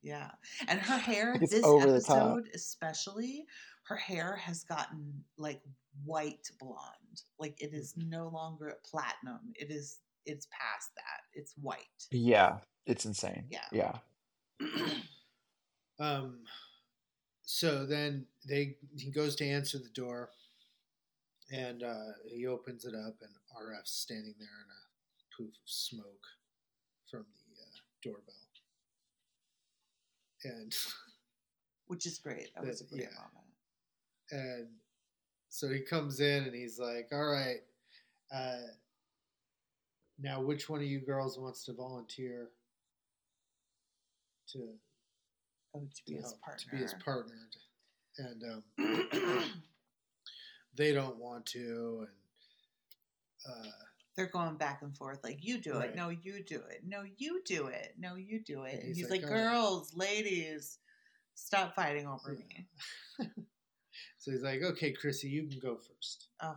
yeah. 0.02 0.32
And 0.68 0.80
her 0.80 0.98
hair, 0.98 1.32
Like 1.40 1.48
this 1.48 1.64
over 1.64 1.90
the 1.90 2.00
top. 2.00 2.16
episode 2.36 2.48
especially, 2.54 3.46
her 3.84 3.96
hair 3.96 4.36
has 4.36 4.64
gotten 4.64 5.24
like 5.38 5.62
white 6.04 6.50
blonde. 6.60 7.22
Like 7.38 7.60
it 7.62 7.72
is 7.72 7.94
no 7.96 8.28
longer 8.28 8.74
platinum. 8.84 9.40
It 9.54 9.70
is. 9.70 9.98
It's 10.26 10.46
past 10.52 10.90
that. 10.96 11.22
It's 11.32 11.54
white. 11.60 11.78
yeah, 12.10 12.58
it's 12.86 13.06
insane. 13.06 13.46
Yeah. 13.50 13.64
yeah. 13.72 13.96
Um 15.98 16.38
so 17.52 17.84
then 17.84 18.24
they 18.48 18.76
he 18.96 19.10
goes 19.10 19.36
to 19.36 19.46
answer 19.46 19.76
the 19.76 19.90
door 19.90 20.30
and 21.52 21.82
uh 21.82 22.12
he 22.26 22.46
opens 22.46 22.86
it 22.86 22.94
up 22.94 23.14
and 23.20 23.30
RF's 23.54 23.90
standing 23.90 24.34
there 24.38 24.48
in 24.48 24.70
a 24.70 25.36
poof 25.36 25.54
of 25.54 25.66
smoke 25.66 26.26
from 27.10 27.20
the 27.20 27.60
uh, 27.60 27.78
doorbell. 28.02 28.34
And 30.44 30.74
Which 31.88 32.06
is 32.06 32.18
great. 32.18 32.54
That 32.54 32.64
was 32.64 32.80
a 32.80 32.84
great 32.84 33.02
yeah. 33.02 33.08
moment. 33.18 34.58
and 34.58 34.68
so 35.50 35.68
he 35.68 35.80
comes 35.80 36.20
in 36.20 36.44
and 36.44 36.54
he's 36.54 36.78
like, 36.78 37.10
"All 37.12 37.26
right, 37.26 37.60
uh, 38.34 38.68
now 40.18 40.40
which 40.40 40.70
one 40.70 40.80
of 40.80 40.86
you 40.86 41.00
girls 41.00 41.38
wants 41.38 41.66
to 41.66 41.74
volunteer 41.74 42.48
to, 44.52 44.70
Oh, 45.74 45.80
to 45.94 46.02
be 46.06 46.14
his 46.14 46.34
partner. 46.44 46.58
to 46.64 46.68
be 46.76 46.82
his 46.82 46.94
partner?" 46.94 47.34
And 48.18 48.42
um, 48.78 49.42
they 50.76 50.92
don't 50.92 51.16
want 51.16 51.46
to, 51.46 52.06
and 53.46 53.54
uh, 53.66 53.70
They're 54.16 54.26
going 54.26 54.56
back 54.56 54.82
and 54.82 54.94
forth 54.96 55.22
like 55.24 55.38
you 55.42 55.58
do 55.58 55.74
Right. 55.78 55.90
it, 55.90 55.96
no, 55.96 56.10
you 56.10 56.42
do 56.44 56.60
it, 56.68 56.82
no, 56.86 57.02
you 57.16 57.42
do 57.44 57.66
it, 57.68 57.94
no, 57.98 58.14
you 58.16 58.40
do 58.40 58.64
it. 58.64 58.74
And 58.74 58.78
And 58.80 58.88
he's 58.88 58.98
he's, 58.98 59.10
like, 59.10 59.22
like, 59.22 59.30
girls, 59.30 59.94
ladies, 59.96 60.78
stop 61.34 61.74
fighting 61.74 62.06
over 62.06 62.36
me. 62.38 62.66
so 64.18 64.30
he's 64.30 64.42
like, 64.42 64.62
"Okay, 64.62 64.92
Chrissy, 64.92 65.28
you 65.28 65.46
can 65.46 65.58
go 65.58 65.76
first. 65.76 66.28
Ugh. 66.40 66.56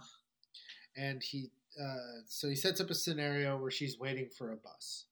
And 0.98 1.22
he, 1.24 1.52
uh, 1.82 2.22
so 2.28 2.48
he 2.50 2.56
sets 2.56 2.80
up 2.80 2.90
a 2.90 2.96
scenario 2.96 3.58
where 3.58 3.72
she's 3.72 3.98
waiting 4.00 4.30
for 4.30 4.52
a 4.52 4.56
bus. 4.58 5.06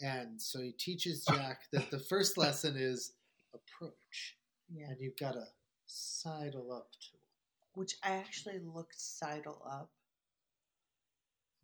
And 0.00 0.40
so 0.40 0.60
he 0.60 0.72
teaches 0.72 1.24
Jack 1.24 1.62
that 1.72 1.90
the 1.90 1.98
first 1.98 2.36
lesson 2.36 2.74
is 2.76 3.12
approach. 3.54 4.36
Yeah. 4.74 4.88
and 4.88 4.96
you've 4.98 5.16
got 5.16 5.32
to 5.32 5.44
sidle 5.86 6.72
up 6.72 6.90
to 6.90 7.14
it. 7.14 7.20
Which 7.74 7.94
I 8.02 8.16
actually 8.16 8.60
looked 8.74 9.00
sidle 9.00 9.62
up 9.70 9.90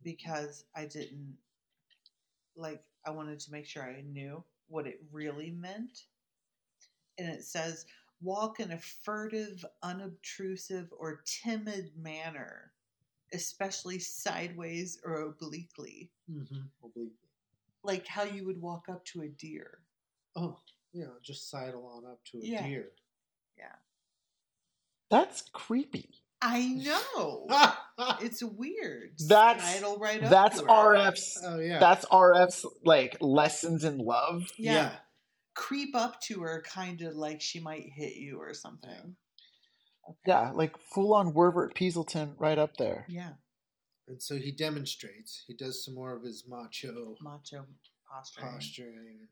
because 0.03 0.65
I 0.75 0.85
didn't 0.85 1.37
like 2.55 2.83
I 3.05 3.11
wanted 3.11 3.39
to 3.39 3.51
make 3.51 3.65
sure 3.65 3.83
I 3.83 4.01
knew 4.01 4.43
what 4.67 4.87
it 4.87 5.01
really 5.11 5.51
meant. 5.51 6.03
And 7.17 7.27
it 7.29 7.43
says 7.43 7.85
walk 8.21 8.59
in 8.59 8.71
a 8.71 8.77
furtive, 8.77 9.65
unobtrusive, 9.83 10.89
or 10.97 11.23
timid 11.25 11.91
manner, 11.97 12.71
especially 13.33 13.99
sideways 13.99 14.99
or 15.03 15.21
obliquely. 15.21 16.11
Mm-hmm. 16.31 16.61
Obliquely. 16.83 17.30
Like 17.83 18.05
how 18.07 18.23
you 18.23 18.45
would 18.45 18.61
walk 18.61 18.85
up 18.89 19.03
to 19.05 19.21
a 19.21 19.27
deer. 19.27 19.79
Oh, 20.35 20.59
yeah, 20.93 21.05
just 21.23 21.49
sidle 21.49 21.85
on 21.87 22.09
up 22.11 22.19
to 22.31 22.37
a 22.37 22.41
Yeah. 22.43 22.67
deer. 22.67 22.91
Yeah. 23.57 23.75
That's 25.09 25.43
creepy. 25.53 26.09
I 26.41 26.67
know. 27.17 27.47
it's 28.21 28.41
weird. 28.43 29.13
That's- 29.27 29.73
Sidle 29.75 29.97
right 29.97 30.23
up 30.23 30.29
That's 30.29 30.59
her. 30.61 30.67
RF's. 30.67 31.39
Oh, 31.43 31.59
yeah. 31.59 31.79
That's 31.79 32.05
RF's 32.05 32.65
like 32.83 33.17
lessons 33.21 33.83
in 33.83 33.97
love. 33.99 34.49
Yeah. 34.57 34.95
creep 35.53 35.93
up 35.95 36.19
to 36.21 36.39
her 36.41 36.63
kind 36.65 37.01
of 37.01 37.13
like 37.15 37.41
she 37.41 37.59
might 37.59 37.83
hit 37.93 38.15
you 38.15 38.39
or 38.39 38.53
something. 38.53 39.15
Okay. 40.09 40.17
Yeah, 40.25 40.51
like 40.51 40.77
full 40.79 41.13
on 41.13 41.33
Wervert 41.33 41.73
Peaselton 41.75 42.33
right 42.39 42.57
up 42.57 42.77
there. 42.77 43.05
Yeah. 43.09 43.33
And 44.11 44.21
so 44.21 44.35
he 44.35 44.51
demonstrates. 44.51 45.45
He 45.47 45.53
does 45.53 45.85
some 45.85 45.95
more 45.95 46.13
of 46.13 46.21
his 46.23 46.43
macho 46.45 47.15
Macho 47.21 47.65
posturing. 48.11 48.47
posturing. 48.51 49.27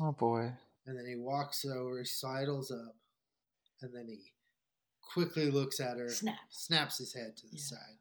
Oh 0.00 0.10
boy. 0.10 0.50
And 0.84 0.98
then 0.98 1.06
he 1.06 1.14
walks 1.14 1.64
over, 1.64 2.00
he 2.00 2.04
sidles 2.04 2.72
up, 2.72 2.96
and 3.82 3.94
then 3.94 4.08
he 4.08 4.32
quickly 5.00 5.48
looks 5.48 5.78
at 5.78 5.96
her, 5.96 6.08
Snap. 6.08 6.34
snaps 6.50 6.98
his 6.98 7.14
head 7.14 7.36
to 7.36 7.46
the 7.46 7.56
Yeah. 7.56 7.62
side. 7.62 7.98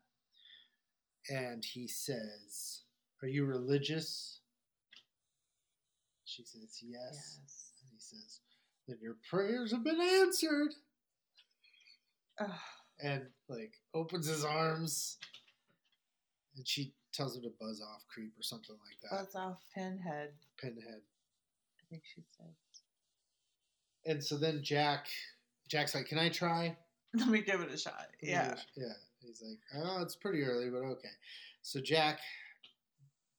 And 1.29 1.63
he 1.63 1.87
says, 1.87 2.81
Are 3.21 3.27
you 3.27 3.45
religious? 3.45 4.39
She 6.23 6.43
says, 6.43 6.79
Yes. 6.81 7.37
Yes. 7.39 7.71
And 7.83 7.91
he 7.91 7.99
says, 7.99 8.39
Then 8.87 8.97
your 8.99 9.17
prayers 9.29 9.71
have 9.71 9.83
been 9.83 10.01
answered. 10.01 10.73
Ugh. 12.39 12.49
And 13.03 13.27
like 13.47 13.75
opens 13.93 14.25
his 14.25 14.43
arms. 14.43 15.17
And 16.55 16.67
she 16.67 16.93
tells 17.13 17.35
him 17.35 17.43
to 17.43 17.51
buzz 17.59 17.81
off, 17.81 18.05
creep, 18.07 18.33
or 18.39 18.43
something 18.43 18.75
like 18.87 18.99
that. 19.03 19.25
Buzz 19.25 19.35
off 19.35 19.61
pinhead, 19.73 20.31
Pinhead. 20.57 21.01
I 21.01 21.83
think 21.89 22.03
she 22.13 22.23
said. 22.37 22.53
And 24.05 24.23
so 24.23 24.37
then 24.37 24.63
Jack, 24.63 25.07
Jack's 25.67 25.95
like, 25.95 26.07
"Can 26.07 26.17
I 26.19 26.29
try?" 26.29 26.77
Let 27.13 27.27
me 27.29 27.41
give 27.41 27.61
it 27.61 27.71
a 27.71 27.77
shot. 27.77 28.07
Yeah. 28.21 28.55
yeah. 28.75 28.93
He's 29.19 29.41
like, 29.41 29.59
"Oh, 29.83 30.01
it's 30.01 30.15
pretty 30.15 30.43
early, 30.43 30.69
but 30.69 30.79
okay." 30.83 31.09
So 31.61 31.79
Jack 31.81 32.19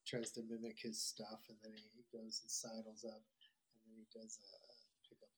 tries 0.07 0.31
to 0.33 0.43
mimic 0.49 0.79
his 0.81 1.01
stuff, 1.01 1.41
and 1.49 1.57
then 1.63 1.73
he 1.95 2.05
goes 2.13 2.41
and 2.43 2.51
sidles 2.51 3.05
up, 3.05 3.23
and 3.23 3.81
then 3.87 3.97
he 3.97 4.07
does 4.21 4.39
a, 4.43 4.47
a 4.47 5.09
pickup 5.09 5.29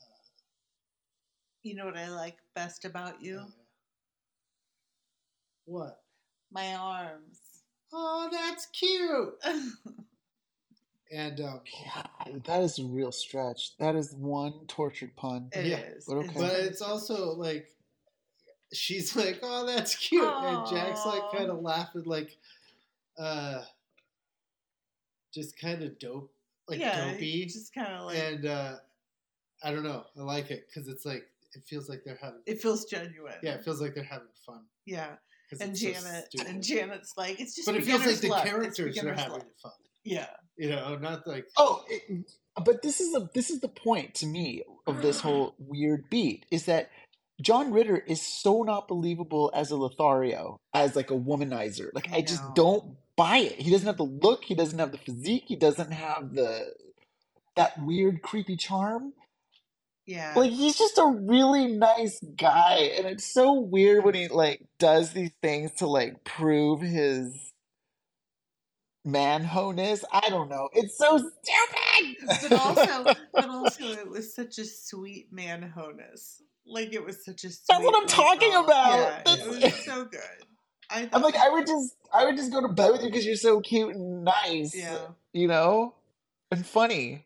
line. 0.00 0.02
Uh, 0.02 0.28
You 1.62 1.74
know 1.74 1.86
what 1.86 1.96
I 1.96 2.08
like 2.10 2.36
best 2.54 2.84
about 2.84 3.22
you? 3.22 3.38
uh, 3.38 3.46
what? 5.66 6.03
My 6.54 6.74
arms. 6.74 7.40
Oh, 7.92 8.28
that's 8.32 8.66
cute. 8.66 9.34
And 11.12 11.38
um, 11.42 11.60
God, 11.94 12.42
that 12.44 12.62
is 12.62 12.78
a 12.80 12.84
real 12.84 13.12
stretch. 13.12 13.76
That 13.78 13.94
is 13.94 14.14
one 14.14 14.52
tortured 14.66 15.14
pun. 15.14 15.48
It 15.52 15.66
Yeah, 15.66 15.76
is. 15.76 16.06
but 16.06 16.16
okay. 16.16 16.32
but 16.34 16.52
it's 16.54 16.82
also 16.82 17.32
like 17.34 17.68
she's 18.72 19.14
like, 19.22 19.38
"Oh, 19.42 19.64
that's 19.64 19.94
cute," 19.94 20.24
and 20.24 20.66
Jack's 20.68 21.04
like 21.06 21.22
kind 21.30 21.50
of 21.50 21.60
laughing, 21.60 22.02
like, 22.06 22.36
uh, 23.16 23.62
just 25.32 25.56
kind 25.60 25.82
of 25.84 25.98
dope, 26.00 26.32
like 26.68 26.80
yeah, 26.80 27.12
dopey, 27.12 27.44
just 27.46 27.72
kind 27.72 27.92
of 27.92 28.06
like 28.06 28.18
and 28.18 28.46
uh, 28.46 28.76
I 29.62 29.70
don't 29.70 29.84
know, 29.84 30.04
I 30.18 30.22
like 30.22 30.50
it 30.50 30.66
because 30.68 30.88
it's 30.88 31.04
like 31.04 31.24
it 31.54 31.62
feels 31.66 31.88
like 31.88 32.02
they're 32.04 32.18
having, 32.20 32.40
it 32.46 32.60
feels 32.60 32.86
genuine. 32.86 33.34
yeah, 33.42 33.52
it 33.52 33.64
feels 33.64 33.80
like 33.80 33.94
they're 33.94 34.02
having 34.04 34.26
fun. 34.44 34.62
yeah. 34.86 35.10
'Cause 35.58 35.60
And 35.68 35.70
it's 35.72 35.80
so 35.80 35.92
Janet 35.92 36.48
and 36.48 36.62
Janet's 36.62 37.12
like 37.16 37.40
it's 37.40 37.54
just 37.54 37.66
but 37.66 37.76
it 37.76 37.84
feels 37.84 38.04
like 38.06 38.16
the 38.16 38.28
luck. 38.28 38.42
It's 38.44 38.50
characters 38.50 38.98
are 38.98 39.14
having 39.14 39.32
luck. 39.32 39.46
fun, 39.62 39.72
Yeah. 40.04 40.28
you 40.56 40.68
know, 40.70 40.96
not 40.96 41.26
like 41.26 41.46
Oh, 41.56 41.84
it, 41.88 42.02
but 42.64 42.82
this 42.82 43.00
is 43.00 43.12
the 43.12 43.28
this 43.34 43.50
is 43.50 43.60
the 43.60 43.68
point 43.68 44.14
to 44.16 44.26
me 44.26 44.62
of 44.86 45.02
this 45.02 45.20
whole 45.26 45.54
weird 45.58 46.08
beat 46.10 46.46
is 46.50 46.66
that 46.66 46.90
John 47.42 47.72
Ritter 47.72 47.96
is 47.96 48.22
so 48.22 48.62
not 48.62 48.86
believable 48.86 49.50
as 49.54 49.72
a 49.72 49.76
Lothario, 49.76 50.56
as 50.72 50.94
like 50.94 51.10
a 51.10 51.14
womanizer. 51.14 51.88
Like 51.92 52.08
I 52.12 52.18
I 52.18 52.20
just 52.22 52.42
don't 52.54 52.96
buy 53.16 53.38
it. 53.38 53.60
He 53.60 53.70
doesn't 53.72 53.86
have 53.86 53.96
the 53.96 54.04
look. 54.04 54.44
He 54.44 54.54
doesn't 54.54 54.78
have 54.78 54.92
the 54.92 54.98
physique. 54.98 55.44
He 55.48 55.56
doesn't 55.56 55.90
have 55.90 56.34
the 56.34 56.72
that 57.56 57.82
weird 57.84 58.22
creepy 58.22 58.56
charm. 58.56 59.14
Yeah. 60.06 60.34
Like 60.36 60.50
he's 60.50 60.76
just 60.76 60.98
a 60.98 61.06
really 61.06 61.66
nice 61.66 62.20
guy, 62.36 62.90
and 62.96 63.06
it's 63.06 63.24
so 63.24 63.52
weird 63.54 64.04
when 64.04 64.14
he 64.14 64.28
like 64.28 64.62
does 64.78 65.12
these 65.12 65.32
things 65.42 65.72
to 65.78 65.86
like 65.86 66.24
prove 66.24 66.80
his 66.82 67.52
manhoness. 69.06 70.04
I 70.12 70.28
don't 70.28 70.48
know. 70.48 70.68
It's 70.72 70.96
so 70.96 71.18
stupid. 71.18 72.16
but 72.50 72.52
also, 72.52 73.04
but 73.34 73.48
also, 73.48 73.84
it 73.92 74.08
was 74.08 74.34
such 74.34 74.58
a 74.58 74.64
sweet 74.64 75.32
manhoness. 75.32 76.42
Like 76.66 76.92
it 76.94 77.04
was 77.04 77.24
such 77.24 77.44
a. 77.44 77.50
Sweet 77.50 77.60
That's 77.68 77.84
what 77.84 77.94
I'm 77.96 78.06
talking 78.08 78.48
little- 78.50 78.64
about. 78.64 78.98
Yeah, 78.98 79.18
it 79.18 79.24
That's- 79.24 79.46
was 79.74 79.74
so 79.84 80.04
good. 80.04 80.20
I 80.90 81.08
I'm 81.14 81.22
like, 81.22 81.34
I 81.36 81.48
would 81.48 81.66
just, 81.66 81.96
I 82.12 82.26
would 82.26 82.36
just 82.36 82.52
go 82.52 82.60
to 82.60 82.68
bed 82.68 82.92
with 82.92 83.02
you 83.02 83.08
because 83.08 83.24
you're 83.24 83.36
so 83.36 83.60
cute 83.60 83.94
and 83.94 84.22
nice. 84.24 84.76
Yeah. 84.76 84.98
You 85.32 85.48
know, 85.48 85.94
and 86.50 86.64
funny. 86.64 87.24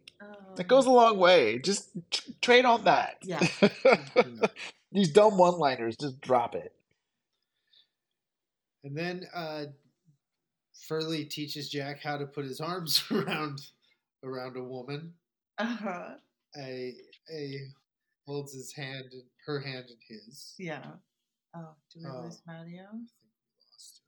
It 0.59 0.63
um, 0.63 0.67
goes 0.69 0.87
a 0.87 0.91
long 0.91 1.19
way. 1.19 1.59
Just 1.59 1.91
tr- 2.11 2.31
trade 2.41 2.65
on 2.65 2.85
that. 2.85 3.19
Yeah. 3.23 3.41
These 4.93 5.13
dumb 5.13 5.37
one-liners, 5.37 5.97
just 5.97 6.21
drop 6.21 6.55
it. 6.55 6.73
And 8.85 8.97
then 8.97 9.27
uh, 9.35 9.65
Furley 10.89 11.25
teaches 11.25 11.69
Jack 11.69 12.03
how 12.03 12.17
to 12.17 12.27
put 12.27 12.45
his 12.45 12.61
arms 12.61 13.03
around 13.11 13.61
around 14.25 14.57
a 14.57 14.63
woman. 14.63 15.13
Uh-huh. 15.59 16.15
A 16.57 16.95
a 17.33 17.59
holds 18.27 18.55
his 18.55 18.73
hand, 18.75 19.13
her 19.47 19.61
hand 19.61 19.87
in 19.91 19.97
his. 20.09 20.55
Yeah. 20.59 20.85
Oh, 21.55 21.75
do 21.93 22.01
we 22.03 22.07
Oh. 22.11 22.23
lose 22.23 22.41
Mario? 22.47 22.83
I 22.85 22.91
think 22.91 22.91
we 22.91 23.67
lost 23.73 24.01
him. 24.01 24.05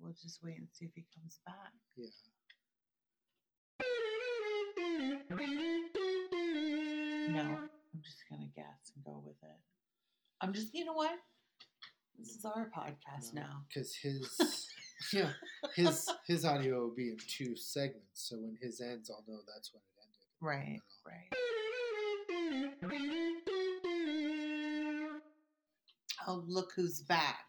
We'll 0.00 0.14
just 0.22 0.40
wait 0.42 0.58
and 0.58 0.68
see 0.72 0.86
if 0.86 0.92
he 0.94 1.04
comes 1.14 1.40
back. 1.44 1.72
Yeah. 1.96 2.06
No, 7.30 7.44
I'm 7.44 8.02
just 8.02 8.24
gonna 8.30 8.48
guess 8.56 8.92
and 8.94 9.04
go 9.04 9.22
with 9.24 9.36
it. 9.42 9.58
I'm 10.40 10.52
just, 10.52 10.74
you 10.74 10.84
know 10.84 10.94
what? 10.94 11.18
This 12.18 12.30
is 12.36 12.44
our 12.44 12.68
podcast 12.76 13.34
now. 13.34 13.64
because 13.68 13.94
his 13.94 14.40
yeah 15.12 15.30
his 15.76 16.08
his 16.26 16.44
audio 16.44 16.80
will 16.80 16.94
be 16.94 17.10
in 17.10 17.16
two 17.28 17.54
segments. 17.56 18.28
So 18.28 18.36
when 18.36 18.56
his 18.60 18.80
ends, 18.80 19.10
I'll 19.10 19.24
know 19.28 19.40
that's 19.46 19.72
when 19.72 19.82
it 19.82 19.94
ended. 20.02 20.26
Right, 20.40 20.80
right. 21.06 21.32
Oh, 26.26 26.44
look 26.46 26.72
who's 26.74 27.00
back. 27.00 27.46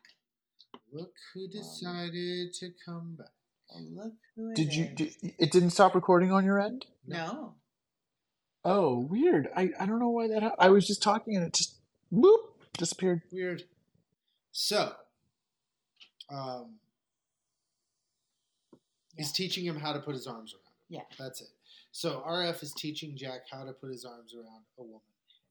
Look 0.91 1.13
who 1.33 1.45
um, 1.45 1.49
decided 1.51 2.53
to 2.53 2.71
come 2.85 3.15
back. 3.17 3.27
Oh, 3.75 3.79
look 3.91 4.13
who 4.35 4.49
it 4.51 4.55
Did 4.55 4.73
you? 4.73 4.85
is. 4.85 4.95
Did, 4.95 5.33
it 5.37 5.51
didn't 5.51 5.71
stop 5.71 5.93
recording 5.95 6.31
on 6.31 6.43
your 6.45 6.59
end? 6.59 6.85
No. 7.05 7.55
Oh, 8.65 8.99
weird. 9.09 9.47
I, 9.55 9.69
I 9.79 9.85
don't 9.85 9.99
know 9.99 10.09
why 10.09 10.27
that. 10.27 10.43
hap- 10.43 10.55
I 10.59 10.69
was 10.69 10.85
just 10.87 11.01
talking 11.01 11.35
and 11.35 11.45
it 11.45 11.53
just 11.53 11.75
boop 12.11 12.39
disappeared. 12.77 13.21
Weird. 13.31 13.63
So, 14.51 14.93
um, 16.29 16.75
he's 19.15 19.31
teaching 19.31 19.63
him 19.65 19.79
how 19.79 19.93
to 19.93 19.99
put 19.99 20.15
his 20.15 20.27
arms 20.27 20.53
around 20.53 20.61
him. 20.99 21.07
Yeah. 21.09 21.23
That's 21.23 21.41
it. 21.41 21.47
So 21.91 22.23
RF 22.27 22.61
is 22.63 22.73
teaching 22.73 23.15
Jack 23.15 23.41
how 23.51 23.63
to 23.63 23.71
put 23.71 23.89
his 23.91 24.05
arms 24.05 24.33
around 24.35 24.63
a 24.77 24.83
woman, 24.83 25.01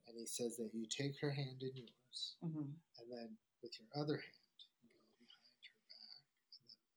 and 0.07 0.17
he 0.19 0.27
says 0.27 0.57
that 0.57 0.71
you 0.73 0.87
take 0.89 1.19
her 1.21 1.31
hand 1.31 1.63
in 1.63 1.71
yours, 1.75 2.35
hmm 2.43 2.59
and 3.01 3.11
then 3.11 3.29
with 3.63 3.73
your 3.79 4.03
other 4.03 4.15
hand, 4.15 4.23
you 4.83 4.89
go 4.91 4.99
behind 5.09 5.59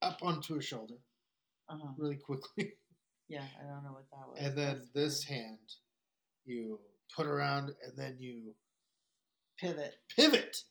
her 0.02 0.10
back, 0.10 0.14
up 0.14 0.24
onto 0.24 0.56
her 0.56 0.62
shoulder 0.62 0.96
Uh-huh. 1.72 1.88
really 1.98 2.18
quickly, 2.18 2.74
Yeah, 3.30 3.44
I 3.60 3.64
don't 3.68 3.84
know 3.84 3.94
what 3.94 4.06
that 4.12 4.28
was. 4.28 4.38
and 4.40 4.58
then 4.58 4.76
That's 4.76 4.90
this 4.94 5.30
weird. 5.30 5.40
hand 5.42 5.60
you 6.46 6.80
put 7.16 7.26
around, 7.28 7.72
and 7.86 7.98
then 7.98 8.18
you 8.20 8.54
pivot. 9.60 9.96
pivot, 10.16 10.64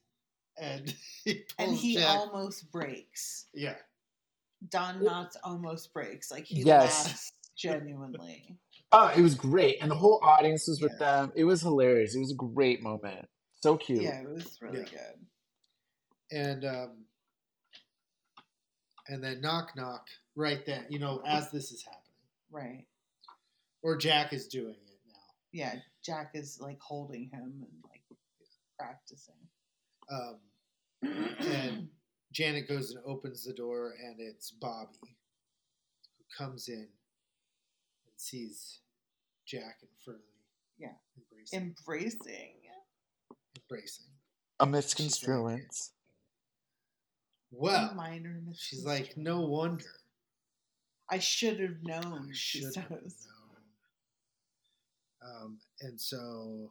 and 0.61 0.95
he 1.25 1.45
And 1.59 1.75
he 1.75 1.95
Jack. 1.95 2.09
almost 2.19 2.71
breaks. 2.71 3.47
yeah. 3.55 3.77
Don 4.69 5.01
Knotts 5.01 5.37
almost 5.43 5.91
breaks. 5.95 6.31
Like 6.31 6.45
he 6.45 6.63
Yes. 6.63 7.07
laughs 7.07 7.33
genuinely. 7.57 8.59
Oh, 8.93 9.07
it 9.17 9.21
was 9.23 9.37
great, 9.37 9.77
and 9.81 9.89
the 9.89 9.95
whole 9.95 10.19
audience 10.21 10.67
was 10.67 10.81
with 10.83 10.91
Yeah. 11.01 11.21
them. 11.23 11.33
It 11.37 11.45
was 11.45 11.61
hilarious. 11.63 12.17
It 12.17 12.19
was 12.19 12.33
a 12.33 12.35
great 12.35 12.83
moment. 12.83 13.25
So 13.61 13.77
cute. 13.77 14.03
Yeah, 14.03 14.23
it 14.23 14.29
was 14.29 14.59
really 14.61 14.81
Yeah. 14.81 14.85
good. 14.91 15.27
and 16.33 16.65
um, 16.65 17.05
and 19.09 19.23
then 19.23 19.41
knock 19.41 19.73
knock 19.77 20.07
right 20.37 20.65
then 20.67 20.85
you 20.89 20.99
know 20.99 21.23
as 21.27 21.51
this 21.51 21.73
is 21.73 21.83
happening 21.83 22.01
Right. 22.51 22.87
or 23.83 23.97
jack 23.97 24.33
is 24.33 24.47
doing 24.49 24.75
it 24.75 24.99
now 25.07 25.21
Yeah, 25.53 25.75
Jack 26.05 26.31
is 26.35 26.59
like 26.61 26.81
holding 26.81 27.29
him 27.31 27.63
and 27.63 27.85
like 27.91 28.03
practicing. 28.79 29.35
um, 30.11 30.39
and 31.03 31.89
janet 32.33 32.69
goes 32.69 32.91
and 32.93 33.03
opens 33.07 33.45
the 33.45 33.53
door 33.53 33.95
and 34.03 34.17
it's 34.21 34.51
bobby 34.51 34.99
who 35.03 36.25
comes 36.45 36.69
in 36.69 36.75
and 36.77 36.89
sees 38.17 38.81
jack 39.47 39.79
and 39.83 39.91
furley 40.05 40.19
Yeah. 40.79 40.93
embracing 41.17 41.59
Embracing. 41.61 42.55
embracing 43.57 44.07
A 44.61 44.67
misconstruence. 44.67 45.93
Well 47.51 47.93
minor 47.95 48.41
she's 48.57 48.85
like 48.85 49.17
no 49.17 49.41
wonder 49.43 49.85
I 51.13 51.19
should 51.19 51.59
have 51.59 51.83
known, 51.83 52.29
I 52.31 52.33
she 52.33 52.61
should 52.61 52.73
says. 52.73 52.77
have 52.77 52.91
known. 52.91 53.09
Um, 55.23 55.59
and 55.81 56.01
so 56.01 56.71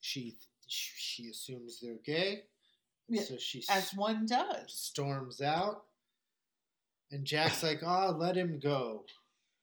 she 0.00 0.36
she 0.66 1.28
assumes 1.28 1.78
they're 1.80 1.94
gay. 2.04 2.42
Yeah, 3.08 3.22
So 3.22 3.36
she 3.38 3.62
As 3.70 3.92
one 3.94 4.26
does. 4.26 4.72
storms 4.72 5.40
out, 5.40 5.84
and 7.12 7.24
Jack's 7.24 7.62
like, 7.62 7.82
"Oh, 7.84 8.16
let 8.18 8.36
him 8.36 8.58
go. 8.58 9.04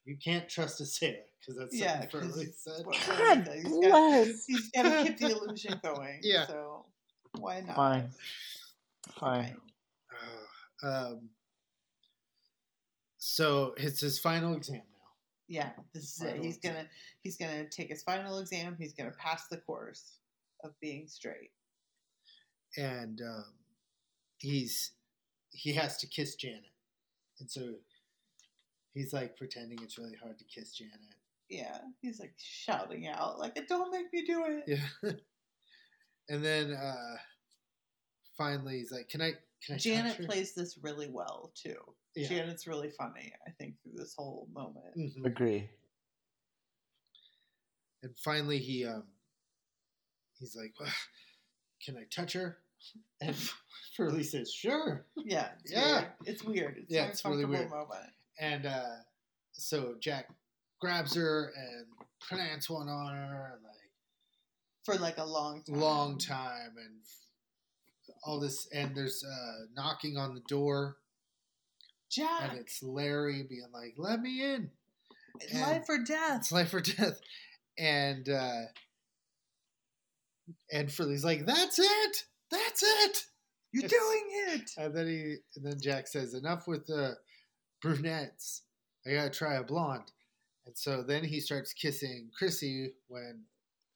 You 0.05 0.15
can't 0.15 0.47
trust 0.47 0.79
a 0.79 0.85
sailor 0.85 1.17
because 1.41 1.57
that's 1.57 1.77
Yeah, 1.77 1.99
something 2.05 2.21
'cause 2.21 2.31
Furley 2.35 2.45
it's 2.45 2.63
said." 2.63 2.85
what 2.85 2.95
God 3.05 3.45
Furley 3.45 3.61
said. 3.63 3.81
Got, 3.81 3.91
bless. 3.91 4.45
he's 4.45 4.69
got 4.71 4.83
to 4.83 5.03
keep 5.03 5.17
the 5.17 5.31
illusion 5.31 5.81
going. 5.83 6.19
Yeah. 6.23 6.47
So 6.47 6.85
why 7.39 7.59
not? 7.59 7.75
Fine. 7.75 8.09
Fine. 9.19 9.57
Um, 10.83 11.29
so 13.17 13.73
it's 13.77 14.01
his 14.01 14.19
final 14.19 14.53
exam 14.55 14.77
now. 14.77 15.09
Yeah, 15.47 15.69
this 15.93 16.03
is 16.03 16.21
it. 16.21 16.41
He's 16.41 16.57
exam. 16.57 16.73
gonna 16.73 16.87
he's 17.21 17.37
gonna 17.37 17.69
take 17.69 17.89
his 17.89 18.03
final 18.03 18.39
exam. 18.39 18.75
He's 18.77 18.93
gonna 18.93 19.11
pass 19.17 19.47
the 19.47 19.57
course 19.57 20.17
of 20.63 20.71
being 20.79 21.07
straight. 21.07 21.51
and 22.77 23.21
um, 23.21 23.45
he's 24.39 24.91
he 25.51 25.73
has 25.73 25.97
to 25.97 26.07
kiss 26.07 26.35
Janet, 26.35 26.73
and 27.39 27.49
so 27.49 27.73
he's 28.93 29.13
like 29.13 29.37
pretending 29.37 29.79
it's 29.81 29.97
really 29.97 30.17
hard 30.21 30.37
to 30.39 30.45
kiss 30.45 30.73
Janet. 30.73 30.93
Yeah, 31.49 31.77
he's 32.01 32.19
like 32.19 32.33
shouting 32.37 33.07
out 33.07 33.39
like, 33.39 33.55
"Don't 33.67 33.91
make 33.91 34.11
me 34.11 34.25
do 34.25 34.45
it." 34.47 34.63
Yeah, 34.67 35.11
and 36.29 36.43
then 36.43 36.71
uh, 36.73 37.17
finally 38.37 38.79
he's 38.79 38.91
like, 38.91 39.09
"Can 39.09 39.21
I? 39.21 39.33
Can 39.65 39.75
I?" 39.75 39.77
Janet 39.77 40.15
her?" 40.17 40.25
plays 40.25 40.53
this 40.53 40.77
really 40.81 41.09
well 41.09 41.51
too. 41.55 41.77
Yeah. 42.15 42.27
Janet's 42.27 42.67
really 42.67 42.89
funny. 42.91 43.33
I 43.47 43.51
think 43.51 43.75
through 43.81 43.93
this 43.97 44.13
whole 44.15 44.47
moment. 44.53 44.95
Mhm. 44.97 45.25
Agree. 45.25 45.69
And 48.01 48.15
finally 48.17 48.59
he 48.59 48.85
um 48.85 49.03
he's 50.39 50.55
like, 50.55 50.73
"Can 51.85 51.97
I 51.97 52.03
touch 52.13 52.33
her?" 52.33 52.57
And 53.21 53.35
Furley 53.97 54.23
says, 54.23 54.51
"Sure." 54.53 55.05
Yeah, 55.15 55.51
it's 55.63 55.71
Yeah. 55.71 55.91
weird. 56.01 56.11
It's 56.25 56.43
weird. 56.43 56.77
It's 56.79 56.91
Yeah, 56.91 57.05
it's 57.07 57.23
really 57.25 57.45
weird. 57.45 57.69
moment. 57.69 58.11
And 58.39 58.65
uh, 58.65 58.95
so 59.53 59.95
Jack 59.99 60.29
grabs 60.81 61.15
her 61.15 61.53
and 61.55 61.85
plants 62.19 62.69
one 62.69 62.89
on 62.89 63.15
her, 63.15 63.53
and 63.55 63.63
like. 63.63 63.71
for 64.83 64.95
like 64.95 65.17
a 65.17 65.23
long 65.25 65.63
time. 65.63 65.75
long 65.79 66.17
time 66.17 66.75
and 66.77 66.99
all 68.25 68.39
this 68.39 68.67
and 68.73 68.95
there's 68.95 69.23
uh 69.23 69.65
knocking 69.75 70.17
on 70.17 70.33
the 70.33 70.41
door. 70.47 70.97
Jack, 72.11 72.51
and 72.51 72.59
it's 72.59 72.81
larry 72.83 73.43
being 73.49 73.67
like 73.73 73.95
let 73.97 74.21
me 74.21 74.43
in. 74.43 74.69
And- 75.51 75.61
life 75.61 75.85
or 75.89 75.97
death. 76.03 76.39
it's 76.41 76.51
life 76.51 76.73
or 76.73 76.81
death. 76.81 77.19
And 77.77 78.29
uh 78.29 78.61
and 80.71 80.91
Furley's 80.91 81.23
like 81.25 81.45
that's 81.45 81.79
it! 81.79 82.23
That's 82.51 82.83
it! 82.83 83.25
You're 83.71 83.85
it's- 83.85 83.99
doing 83.99 84.59
it. 84.59 84.71
and 84.77 84.95
then 84.95 85.07
he 85.07 85.35
and 85.55 85.65
then 85.65 85.79
jack 85.81 86.07
says 86.07 86.33
enough 86.33 86.67
with 86.67 86.85
the 86.85 87.15
brunettes. 87.81 88.61
I 89.07 89.13
gotta 89.13 89.29
try 89.29 89.55
a 89.55 89.63
blonde. 89.63 90.11
And 90.65 90.77
so 90.77 91.01
then 91.03 91.23
he 91.23 91.39
starts 91.39 91.73
kissing 91.73 92.29
chrissy 92.37 92.93
when 93.07 93.41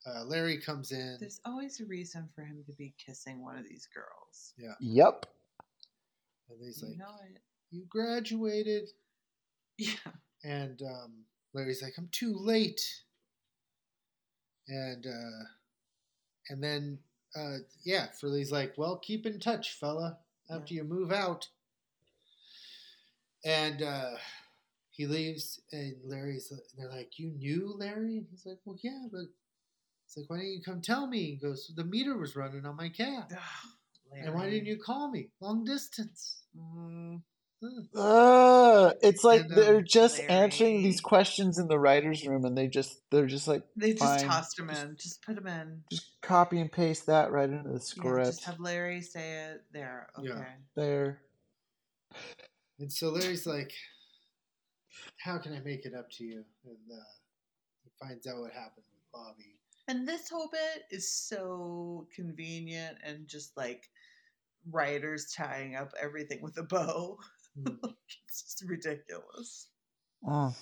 uh, 0.08 0.24
larry 0.26 0.58
comes 0.58 0.92
in 0.92 1.18
There's 1.20 1.42
always 1.46 1.80
a 1.82 1.86
reason 1.86 2.30
for 2.34 2.42
him 2.42 2.64
to 2.66 2.72
be 2.74 2.94
kissing 3.04 3.44
one 3.44 3.58
of 3.58 3.68
these 3.68 3.88
girls. 3.94 4.54
Yeah. 4.58 4.74
Yep. 4.80 5.26
and 6.50 6.60
he's 6.62 6.82
you 6.82 6.90
like 6.90 6.98
know 6.98 7.16
it. 7.34 7.42
you 7.72 7.84
graduated 7.90 8.90
Yeah. 9.78 9.94
and 10.44 10.82
um, 10.82 11.12
larry's 11.54 11.82
like 11.84 11.94
i'm 11.98 12.10
too 12.12 12.34
late 12.36 12.82
and 14.68 15.06
uh, 15.06 15.44
and 16.50 16.64
then 16.64 17.00
uh, 17.36 17.58
yeah, 17.84 18.08
Furley's 18.20 18.52
like, 18.52 18.74
well, 18.78 18.98
keep 18.98 19.26
in 19.26 19.40
touch, 19.40 19.74
fella, 19.74 20.18
after 20.50 20.74
you 20.74 20.84
move 20.84 21.12
out. 21.12 21.48
And 23.46 23.82
uh, 23.82 24.12
he 24.90 25.06
leaves, 25.06 25.60
and 25.72 25.96
Larry's. 26.04 26.52
They're 26.78 26.90
like, 26.90 27.20
you 27.20 27.30
knew 27.32 27.74
Larry? 27.78 28.18
And 28.18 28.28
he's 28.32 28.46
like, 28.46 28.58
well, 28.66 28.78
yeah, 28.82 29.06
but 29.12 29.26
it's 30.08 30.16
like, 30.16 30.30
why 30.30 30.38
didn't 30.38 30.54
you 30.54 30.62
come 30.64 30.82
tell 30.82 31.06
me? 31.08 31.32
He 31.32 31.36
goes, 31.36 31.70
the 31.76 31.84
meter 31.84 32.18
was 32.18 32.36
running 32.38 32.66
on 32.66 32.78
my 32.78 32.88
cab. 32.88 33.26
And 34.24 34.34
why 34.34 34.50
didn't 34.50 34.66
you 34.68 34.78
call 34.84 35.12
me? 35.12 35.28
Long 35.42 35.66
distance. 35.66 36.44
Mm, 36.58 37.22
Uh, 37.94 38.94
it's 39.04 39.24
like 39.26 39.42
And, 39.42 39.52
um, 39.52 39.60
they're 39.60 39.82
just 39.82 40.22
answering 40.30 40.82
these 40.82 41.02
questions 41.02 41.58
in 41.60 41.68
the 41.68 41.78
writers' 41.78 42.26
room, 42.26 42.46
and 42.46 42.58
they 42.58 42.68
just 42.68 43.02
they're 43.12 43.26
just 43.28 43.48
like 43.50 43.64
they 43.76 43.92
just 43.94 44.20
Fine. 44.20 44.30
tossed 44.30 44.58
him 44.58 44.70
in. 44.70 44.96
Just 44.98 45.22
put 45.24 45.38
him 45.38 45.48
in. 45.48 45.84
just 45.92 46.22
copy 46.22 46.62
and 46.62 46.72
paste 46.72 47.08
that 47.08 47.32
right 47.32 47.50
into 47.50 47.68
the 47.68 47.74
Yeah, 47.76 47.80
script. 47.80 48.26
just 48.28 48.46
have 48.46 48.60
Larry 48.60 49.02
say 49.02 49.50
it 49.50 49.64
there. 49.74 50.08
Okay. 50.18 50.28
Yeah. 50.30 50.46
there. 50.76 51.22
And 52.80 52.92
so 52.94 53.10
Larry's 53.10 53.46
like, 53.48 53.74
how 55.20 55.38
can 55.40 55.54
I 55.54 55.60
make 55.60 55.86
it 55.86 55.94
up 55.94 56.10
to 56.12 56.24
you? 56.24 56.44
And 56.66 56.78
uh, 56.92 57.04
he 57.84 57.90
finds 58.00 58.26
out 58.28 58.40
what 58.40 58.52
happened 58.54 58.86
with 58.94 59.12
Bobby. 59.12 59.57
And 59.88 60.08
this 60.08 60.30
whole 60.30 60.50
bit 60.52 60.84
is 60.92 61.10
so 61.12 62.08
convenient 62.14 62.98
and 63.04 63.28
just 63.28 63.56
like 63.56 63.90
writers 64.70 65.34
tying 65.36 65.76
up 65.76 65.92
everything 66.02 66.42
with 66.42 66.58
a 66.58 66.64
bow. 66.64 67.18
Hmm. 67.58 67.74
it's 68.28 68.42
just 68.44 68.64
ridiculous. 68.68 69.68
Oh, 70.28 70.54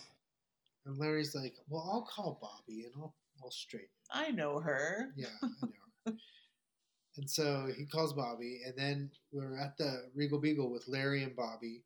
And 0.86 0.98
Larry's 1.00 1.34
like, 1.36 1.56
well, 1.70 1.90
I'll 1.92 2.04
call 2.10 2.38
Bobby 2.42 2.84
and 2.84 2.94
I'll, 2.98 3.16
I'll 3.44 3.52
straighten. 3.52 3.90
I 4.12 4.32
know 4.32 4.60
her. 4.60 5.12
Yeah, 5.16 5.28
I 5.42 5.48
know. 5.64 5.70
her. 6.08 6.14
and 7.18 7.30
so 7.30 7.70
he 7.76 7.86
calls 7.86 8.14
Bobby, 8.14 8.62
and 8.66 8.76
then 8.78 9.10
we're 9.32 9.58
at 9.58 9.76
the 9.78 10.10
Regal 10.14 10.40
Beagle 10.40 10.72
with 10.72 10.88
Larry 10.88 11.24
and 11.24 11.36
Bobby 11.36 11.84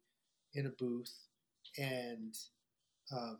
in 0.56 0.66
a 0.66 0.70
booth, 0.70 1.14
and 1.78 2.36
um, 3.16 3.38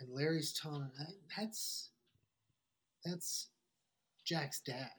and 0.00 0.08
Larry's 0.10 0.58
telling 0.58 0.80
her 0.82 0.90
"That- 0.98 1.14
that's 1.36 1.90
that's 3.08 3.48
Jack's 4.24 4.60
dad. 4.60 4.90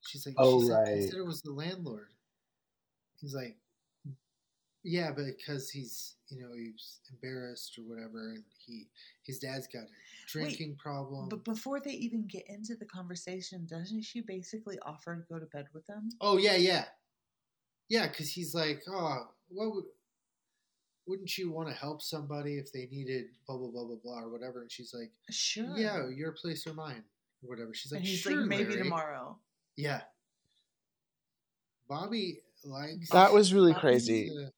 She's 0.00 0.26
like, 0.26 0.34
Oh, 0.38 0.60
she's 0.60 0.70
like, 0.70 0.88
he 0.88 0.94
right. 0.94 1.04
said 1.04 1.18
it 1.18 1.26
was 1.26 1.42
the 1.42 1.52
landlord. 1.52 2.08
He's 3.20 3.34
like, 3.34 3.56
yeah, 4.84 5.12
but 5.14 5.24
because 5.26 5.70
he's 5.70 6.16
you 6.28 6.40
know 6.42 6.50
he's 6.56 6.98
embarrassed 7.10 7.78
or 7.78 7.82
whatever, 7.82 8.30
and 8.30 8.42
he 8.66 8.88
his 9.22 9.38
dad's 9.38 9.68
got 9.68 9.84
a 9.84 9.86
drinking 10.26 10.76
problem. 10.76 11.28
But 11.28 11.44
before 11.44 11.80
they 11.80 11.92
even 11.92 12.26
get 12.26 12.44
into 12.48 12.74
the 12.74 12.86
conversation, 12.86 13.66
doesn't 13.70 14.02
she 14.02 14.22
basically 14.22 14.78
offer 14.84 15.14
to 15.14 15.22
go 15.32 15.38
to 15.38 15.46
bed 15.46 15.66
with 15.72 15.86
them? 15.86 16.10
Oh 16.20 16.36
yeah, 16.36 16.56
yeah, 16.56 16.84
yeah. 17.88 18.08
Because 18.08 18.32
he's 18.32 18.54
like, 18.54 18.82
oh, 18.88 19.28
what 19.48 19.72
would? 19.74 19.84
Wouldn't 21.06 21.36
you 21.36 21.50
want 21.50 21.68
to 21.68 21.74
help 21.74 22.00
somebody 22.00 22.58
if 22.58 22.72
they 22.72 22.88
needed 22.90 23.26
blah 23.46 23.56
blah 23.56 23.70
blah 23.70 23.84
blah 23.84 23.96
blah 24.02 24.20
or 24.20 24.30
whatever? 24.30 24.62
And 24.62 24.70
she's 24.70 24.94
like, 24.94 25.10
Sure. 25.30 25.76
yeah, 25.76 26.08
your 26.08 26.32
place 26.32 26.66
or 26.66 26.74
mine 26.74 27.04
or 27.42 27.48
whatever. 27.48 27.74
She's 27.74 27.92
like, 27.92 28.00
and 28.00 28.06
he's 28.08 28.18
sure, 28.18 28.36
like, 28.40 28.48
maybe 28.48 28.70
Larry." 28.70 28.82
tomorrow. 28.84 29.38
Yeah. 29.76 30.02
Bobby 31.88 32.40
likes 32.64 33.10
that 33.10 33.32
was 33.32 33.52
really 33.52 33.72
Bobby's 33.72 33.80
crazy. 34.06 34.30
uh, 34.30 34.48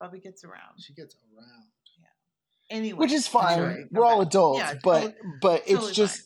Bobby 0.00 0.20
gets 0.20 0.44
around. 0.44 0.78
she 0.78 0.92
gets 0.92 1.14
around. 1.34 1.64
Yeah. 2.00 2.76
Anyway. 2.76 2.98
Which 2.98 3.12
is 3.12 3.26
fine. 3.26 3.56
sorry, 3.56 3.84
We're 3.90 4.04
all 4.04 4.20
okay. 4.20 4.28
adults, 4.28 4.58
Yeah, 4.60 4.74
but 4.82 5.00
totally- 5.00 5.14
but 5.40 5.60
it's 5.62 5.70
totally 5.72 5.92
just 5.92 6.22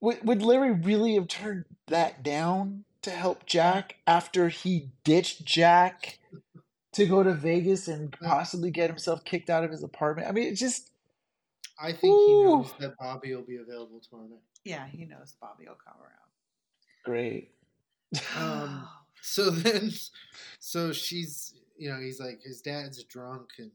would 0.00 0.24
would 0.24 0.42
Larry 0.42 0.72
really 0.72 1.14
have 1.14 1.28
turned 1.28 1.64
that 1.86 2.22
down 2.22 2.84
to 3.02 3.10
help 3.10 3.46
Jack 3.46 3.96
after 4.06 4.48
he 4.48 4.90
ditched 5.02 5.44
Jack 5.44 6.18
to 6.92 7.06
go 7.06 7.22
to 7.22 7.34
Vegas 7.34 7.88
and 7.88 8.12
possibly 8.12 8.70
get 8.70 8.88
himself 8.90 9.24
kicked 9.24 9.50
out 9.50 9.64
of 9.64 9.70
his 9.70 9.82
apartment? 9.82 10.28
I 10.28 10.32
mean, 10.32 10.48
it's 10.48 10.60
just 10.60 10.90
I 11.80 11.90
think 11.92 12.02
he 12.02 12.42
knows 12.44 12.72
that 12.78 12.94
Bobby 12.98 13.34
will 13.34 13.42
be 13.42 13.56
available 13.56 14.00
tomorrow 14.00 14.28
night. 14.28 14.38
Yeah, 14.64 14.86
he 14.86 15.04
knows 15.04 15.34
Bobby 15.40 15.64
will 15.66 15.76
come 15.84 16.00
around. 16.00 17.04
great. 17.04 17.50
Um, 18.36 18.88
So 19.26 19.48
then, 19.48 19.90
so 20.60 20.92
she's, 20.92 21.54
you 21.78 21.88
know, 21.90 21.98
he's 21.98 22.20
like, 22.20 22.40
his 22.44 22.60
dad's 22.60 23.02
drunk 23.04 23.48
and 23.58 23.70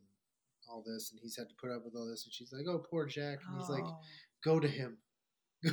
all 0.70 0.84
this, 0.86 1.10
and 1.12 1.20
he's 1.20 1.36
had 1.36 1.50
to 1.50 1.56
put 1.56 1.72
up 1.72 1.84
with 1.84 1.96
all 1.96 2.08
this, 2.08 2.24
and 2.26 2.32
she's 2.32 2.54
like, 2.54 2.68
oh, 2.68 2.78
poor 2.78 3.08
Jack, 3.08 3.40
and 3.48 3.60
he's 3.60 3.68
like, 3.70 3.84
Oh, 3.84 3.98
go 4.44 4.60
to 4.60 4.68
him, 4.68 4.98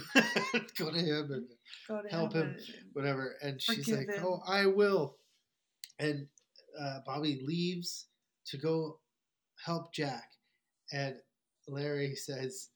go 0.79 0.91
to 0.91 0.99
him, 0.99 1.31
and 1.31 1.47
go 1.87 2.01
to 2.01 2.09
help 2.09 2.33
him. 2.33 2.43
and- 2.57 2.61
whatever. 2.95 3.35
And 3.43 3.61
she's 3.61 3.87
like, 3.91 4.09
him. 4.09 4.25
"Oh, 4.25 4.41
I 4.49 4.65
will." 4.65 5.19
And 5.99 6.27
uh, 6.81 7.01
Bobby 7.05 7.43
leaves 7.47 8.07
to 8.47 8.57
go 8.57 8.99
help 9.63 9.93
Jack, 9.93 10.31
and 10.91 11.17
Larry 11.69 12.15
says, 12.15 12.71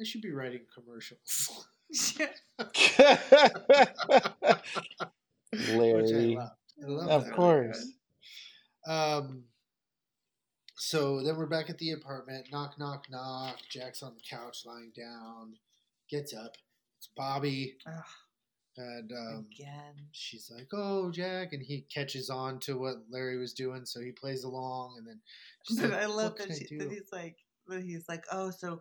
"I 0.00 0.04
should 0.04 0.22
be 0.22 0.32
writing 0.32 0.62
commercials," 0.74 1.66
which 1.88 2.18
I 2.58 3.88
Larry, 5.74 6.36
love. 6.36 6.50
I 6.82 6.86
love 6.86 7.08
of 7.10 7.24
that. 7.26 7.34
course. 7.34 7.86
Um. 8.86 9.44
So 10.76 11.22
then 11.22 11.36
we're 11.36 11.46
back 11.46 11.70
at 11.70 11.78
the 11.78 11.92
apartment. 11.92 12.46
Knock, 12.52 12.78
knock, 12.78 13.06
knock. 13.10 13.56
Jack's 13.68 14.02
on 14.02 14.14
the 14.14 14.22
couch, 14.28 14.64
lying 14.64 14.92
down. 14.96 15.54
Gets 16.08 16.32
up. 16.32 16.56
It's 16.98 17.08
Bobby, 17.16 17.76
Ugh, 17.86 17.92
and 18.76 19.12
um, 19.12 19.46
again. 19.52 19.94
she's 20.12 20.50
like, 20.52 20.68
"Oh, 20.72 21.10
Jack," 21.12 21.52
and 21.52 21.62
he 21.62 21.82
catches 21.92 22.30
on 22.30 22.58
to 22.60 22.78
what 22.78 22.96
Larry 23.10 23.38
was 23.38 23.52
doing, 23.52 23.84
so 23.84 24.00
he 24.00 24.10
plays 24.10 24.42
along, 24.44 24.96
and 24.98 25.06
then 25.06 25.20
she's 25.64 25.80
like, 25.80 25.92
I 25.92 26.06
love 26.06 26.36
that, 26.36 26.56
she, 26.56 26.76
that 26.76 26.90
he's 26.90 27.12
like 27.12 27.36
that 27.68 27.82
he's 27.82 28.08
like, 28.08 28.24
oh, 28.32 28.50
so 28.50 28.70
he, 28.70 28.76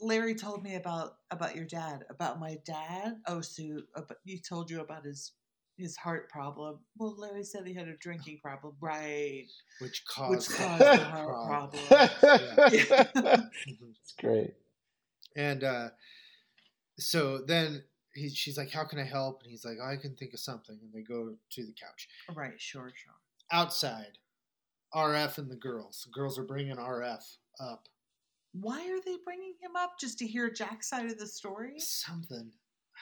Larry 0.00 0.34
told 0.34 0.62
me 0.62 0.74
about 0.76 1.16
about 1.30 1.54
your 1.56 1.66
dad, 1.66 2.04
about 2.10 2.40
my 2.40 2.58
dad. 2.64 3.20
Oh, 3.26 3.40
so 3.40 3.62
about, 3.94 4.18
he 4.24 4.38
told 4.38 4.70
you 4.70 4.80
about 4.80 5.04
his 5.04 5.32
his 5.76 5.96
heart 5.96 6.28
problem. 6.30 6.78
Well, 6.96 7.16
Larry 7.18 7.42
said 7.44 7.66
he 7.66 7.74
had 7.74 7.88
a 7.88 7.96
drinking 7.96 8.40
problem, 8.42 8.74
right? 8.80 9.46
which 9.78 10.04
caused, 10.04 10.50
Which 10.50 10.58
the 10.58 10.64
caused 10.64 10.80
the 10.80 11.04
heart 11.04 11.26
heart 11.46 11.46
problem. 11.46 11.82
Mhm. 11.82 13.50
It's 14.02 14.12
great. 14.18 14.54
And 15.36 15.64
uh, 15.64 15.90
so 16.98 17.38
then 17.38 17.84
he, 18.14 18.28
she's 18.30 18.58
like, 18.58 18.70
"How 18.70 18.84
can 18.84 18.98
I 18.98 19.04
help?" 19.04 19.42
And 19.42 19.50
he's 19.50 19.64
like, 19.64 19.78
"I 19.82 19.96
can 19.96 20.16
think 20.16 20.34
of 20.34 20.40
something." 20.40 20.78
And 20.82 20.92
they 20.92 21.02
go 21.02 21.34
to 21.50 21.64
the 21.64 21.72
couch 21.72 22.08
Right, 22.34 22.60
sure, 22.60 22.92
sure. 22.94 23.14
outside. 23.52 24.18
RF 24.92 25.38
and 25.38 25.50
the 25.50 25.56
girls. 25.56 26.02
The 26.04 26.12
girls 26.12 26.36
are 26.38 26.42
bringing 26.44 26.76
RF 26.76 27.36
up. 27.60 27.88
Why 28.52 28.80
are 28.90 29.00
they 29.04 29.16
bringing 29.24 29.54
him 29.60 29.76
up 29.76 29.98
just 30.00 30.18
to 30.18 30.26
hear 30.26 30.50
Jack's 30.50 30.88
side 30.88 31.06
of 31.06 31.18
the 31.18 31.26
story? 31.26 31.78
Something 31.78 32.50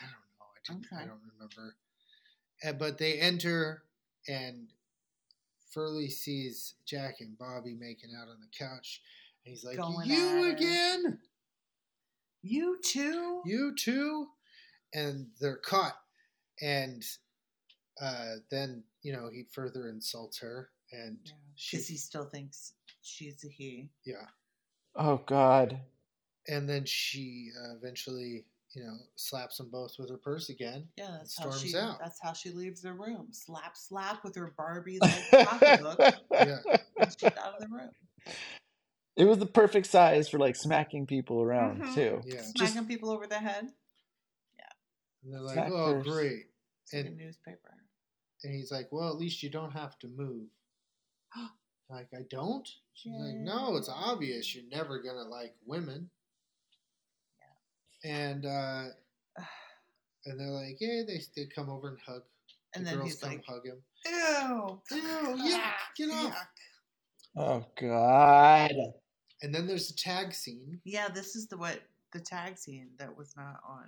I 0.00 0.04
don't 0.04 0.12
know. 0.12 0.46
I, 0.54 0.72
didn't, 0.72 0.86
I 0.92 1.06
don't 1.06 1.20
remember. 1.34 1.76
And, 2.62 2.78
but 2.78 2.98
they 2.98 3.14
enter, 3.14 3.82
and 4.28 4.68
Furley 5.72 6.08
sees 6.08 6.74
Jack 6.86 7.16
and 7.20 7.38
Bobby 7.38 7.74
making 7.78 8.10
out 8.20 8.28
on 8.28 8.36
the 8.40 8.48
couch, 8.58 9.00
and 9.44 9.52
he's 9.54 9.64
like, 9.64 9.76
Going 9.76 10.08
"You 10.08 10.50
again? 10.50 11.18
You 12.42 12.78
too? 12.82 13.42
You 13.44 13.74
too?" 13.74 14.26
And 14.94 15.28
they're 15.40 15.56
caught, 15.56 15.96
and 16.60 17.02
uh, 18.00 18.36
then 18.50 18.84
you 19.02 19.12
know 19.12 19.28
he 19.32 19.44
further 19.52 19.88
insults 19.88 20.38
her, 20.40 20.70
and 20.92 21.18
she, 21.54 21.76
Because 21.76 21.88
he 21.88 21.96
still 21.96 22.24
thinks 22.24 22.72
she's 23.02 23.44
a 23.44 23.48
he. 23.48 23.90
yeah, 24.04 24.26
Oh 24.98 25.20
God. 25.26 25.78
and 26.48 26.68
then 26.68 26.84
she 26.84 27.50
uh, 27.58 27.76
eventually 27.76 28.44
you 28.74 28.82
know 28.84 28.96
slaps 29.16 29.56
them 29.58 29.70
both 29.70 29.94
with 29.98 30.10
her 30.10 30.16
purse 30.18 30.48
again. 30.50 30.86
Yeah, 30.96 31.16
that's 31.18 31.38
how 31.38 31.50
storms 31.50 31.62
she. 31.72 31.76
out. 31.78 31.98
That's 32.00 32.20
how 32.20 32.32
she 32.32 32.50
leaves 32.50 32.82
the 32.82 32.92
room. 32.92 33.28
Slap, 33.30 33.76
slap 33.76 34.24
with 34.24 34.34
her 34.36 34.52
Barbie 34.56 34.98
like 35.02 35.30
pocketbook, 35.46 35.98
Yeah, 36.32 36.58
and 36.98 37.16
she's 37.18 37.30
out 37.38 37.54
of 37.54 37.60
the 37.60 37.68
room. 37.68 37.90
It 39.16 39.24
was 39.24 39.38
the 39.38 39.46
perfect 39.46 39.86
size 39.86 40.28
for 40.28 40.38
like 40.38 40.54
smacking 40.56 41.06
people 41.06 41.40
around 41.42 41.82
Mhm. 41.82 41.94
too. 41.94 42.20
yeah. 42.26 42.42
Smacking 42.56 42.86
people 42.86 43.10
over 43.10 43.26
the 43.26 43.38
head. 43.38 43.68
Yeah. 44.58 44.64
And 45.24 45.32
they're 45.34 45.40
like, 45.40 45.54
Smack 45.54 45.72
"Oh, 45.72 45.94
purse. 45.94 46.06
great." 46.06 46.46
It's 46.84 46.92
like 46.94 47.04
a 47.04 47.08
And- 47.08 47.16
newspaper. 47.16 47.74
And 48.44 48.54
he's 48.54 48.70
like, 48.70 48.88
"Well, 48.92 49.08
at 49.08 49.16
least 49.16 49.42
you 49.42 49.50
don't 49.50 49.72
have 49.72 49.98
to 50.00 50.08
move." 50.08 50.46
like, 51.90 52.08
I 52.14 52.22
don't. 52.30 52.68
She's 52.94 53.12
like, 53.12 53.36
"No, 53.36 53.76
it's 53.76 53.88
obvious 53.88 54.54
you're 54.54 54.64
never 54.70 55.00
gonna 55.00 55.22
like 55.28 55.54
women." 55.66 56.10
Yeah. 58.04 58.10
And 58.10 58.46
uh, 58.46 58.84
and 60.26 60.38
they're 60.40 60.48
like, 60.48 60.76
"Yeah." 60.80 61.02
They 61.06 61.20
they 61.36 61.46
come 61.46 61.70
over 61.70 61.88
and 61.88 61.98
hug. 62.04 62.22
And 62.74 62.84
the 62.84 62.90
then 62.90 62.98
girls 62.98 63.10
he's 63.12 63.20
come 63.20 63.30
like, 63.30 63.44
hug 63.44 63.64
him. 63.64 63.78
"Ew, 64.04 64.80
Ew, 64.90 65.52
yuck, 65.52 65.72
get 65.96 66.10
off. 66.10 66.32
yuck." 66.34 66.46
Oh 67.36 67.64
God. 67.80 68.72
And 69.42 69.54
then 69.54 69.66
there's 69.66 69.90
a 69.90 69.96
tag 69.96 70.34
scene. 70.34 70.80
Yeah, 70.84 71.08
this 71.08 71.36
is 71.36 71.46
the 71.46 71.56
what 71.56 71.80
the 72.12 72.20
tag 72.20 72.58
scene 72.58 72.88
that 72.98 73.16
was 73.16 73.36
not 73.36 73.60
on. 73.66 73.86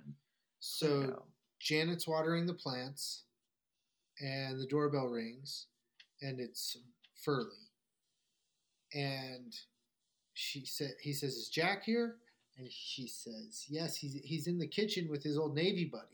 So 0.59 0.87
Pluto. 0.87 1.23
Janet's 1.59 2.07
watering 2.07 2.45
the 2.45 2.53
plants, 2.53 3.23
and 4.21 4.59
the 4.59 4.65
doorbell 4.65 5.07
rings, 5.07 5.67
and 6.21 6.39
it's 6.39 6.77
Furley. 7.23 7.67
And 8.93 9.55
she 10.33 10.65
said, 10.65 10.95
"He 11.01 11.13
says, 11.13 11.35
is 11.35 11.49
Jack 11.49 11.83
here?" 11.83 12.17
And 12.57 12.69
she 12.71 13.07
says, 13.07 13.65
"Yes, 13.69 13.95
he's 13.95 14.15
he's 14.23 14.47
in 14.47 14.57
the 14.59 14.67
kitchen 14.67 15.07
with 15.09 15.23
his 15.23 15.37
old 15.37 15.55
Navy 15.55 15.85
buddy." 15.85 16.07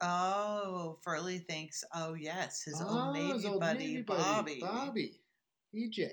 Oh, 0.00 0.98
Furley 1.02 1.38
thinks, 1.38 1.82
oh 1.94 2.14
yes, 2.14 2.62
his 2.62 2.80
Oh, 2.80 3.06
old 3.06 3.14
Navy 3.14 3.32
his 3.32 3.44
old 3.46 3.60
buddy, 3.60 3.78
Navy 3.78 4.02
Bobby. 4.02 4.60
Bobby, 4.60 5.20
BJ. 5.74 6.10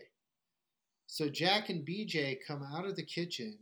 So 1.08 1.30
Jack 1.30 1.70
and 1.70 1.86
BJ 1.86 2.40
come 2.48 2.64
out 2.64 2.86
of 2.86 2.96
the 2.96 3.04
kitchen, 3.06 3.58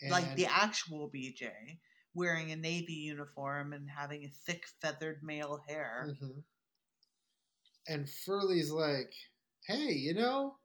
and 0.00 0.10
Like 0.10 0.34
the 0.34 0.46
actual 0.46 1.10
BJ, 1.10 1.78
wearing 2.14 2.52
a 2.52 2.56
Navy 2.56 2.94
uniform 2.94 3.74
and 3.74 3.88
having 3.88 4.24
a 4.24 4.28
thick 4.30 4.66
feathered 4.80 5.22
male 5.22 5.58
hair. 5.68 6.16
Mhm. 6.20 6.42
And 7.86 8.08
Furley's 8.08 8.70
like, 8.70 9.12
"Hey, 9.66 9.92
you 9.92 10.14
know, 10.14 10.58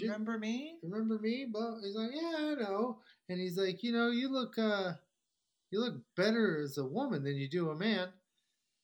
Remember 0.00 0.38
me? 0.38 0.78
remember 0.82 1.18
me?" 1.18 1.46
But 1.50 1.80
he's 1.82 1.96
like, 1.96 2.10
"Yeah, 2.12 2.34
I 2.36 2.54
know." 2.54 3.00
And 3.28 3.40
he's 3.40 3.58
like, 3.58 3.82
"You 3.82 3.92
know, 3.92 4.10
you 4.10 4.28
look, 4.28 4.58
uh, 4.58 4.94
you 5.70 5.80
look 5.80 6.02
better 6.16 6.60
as 6.62 6.78
a 6.78 6.84
woman 6.84 7.24
than 7.24 7.36
you 7.36 7.48
do 7.48 7.70
a 7.70 7.74
man." 7.74 8.12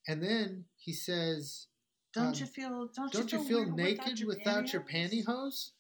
And 0.07 0.23
then 0.23 0.67
he 0.77 0.93
says, 0.93 1.69
Don't 2.13 2.27
um, 2.27 2.35
you 2.35 2.47
feel? 2.47 2.89
Don't, 2.95 3.13
"Don't 3.13 3.33
you 3.33 3.45
feel 3.45 3.65
weird 3.65 3.77
naked 3.77 4.27
without 4.27 4.73
your 4.73 4.83
pantyhose?" 4.83 5.25
pantyhose?" 5.27 5.71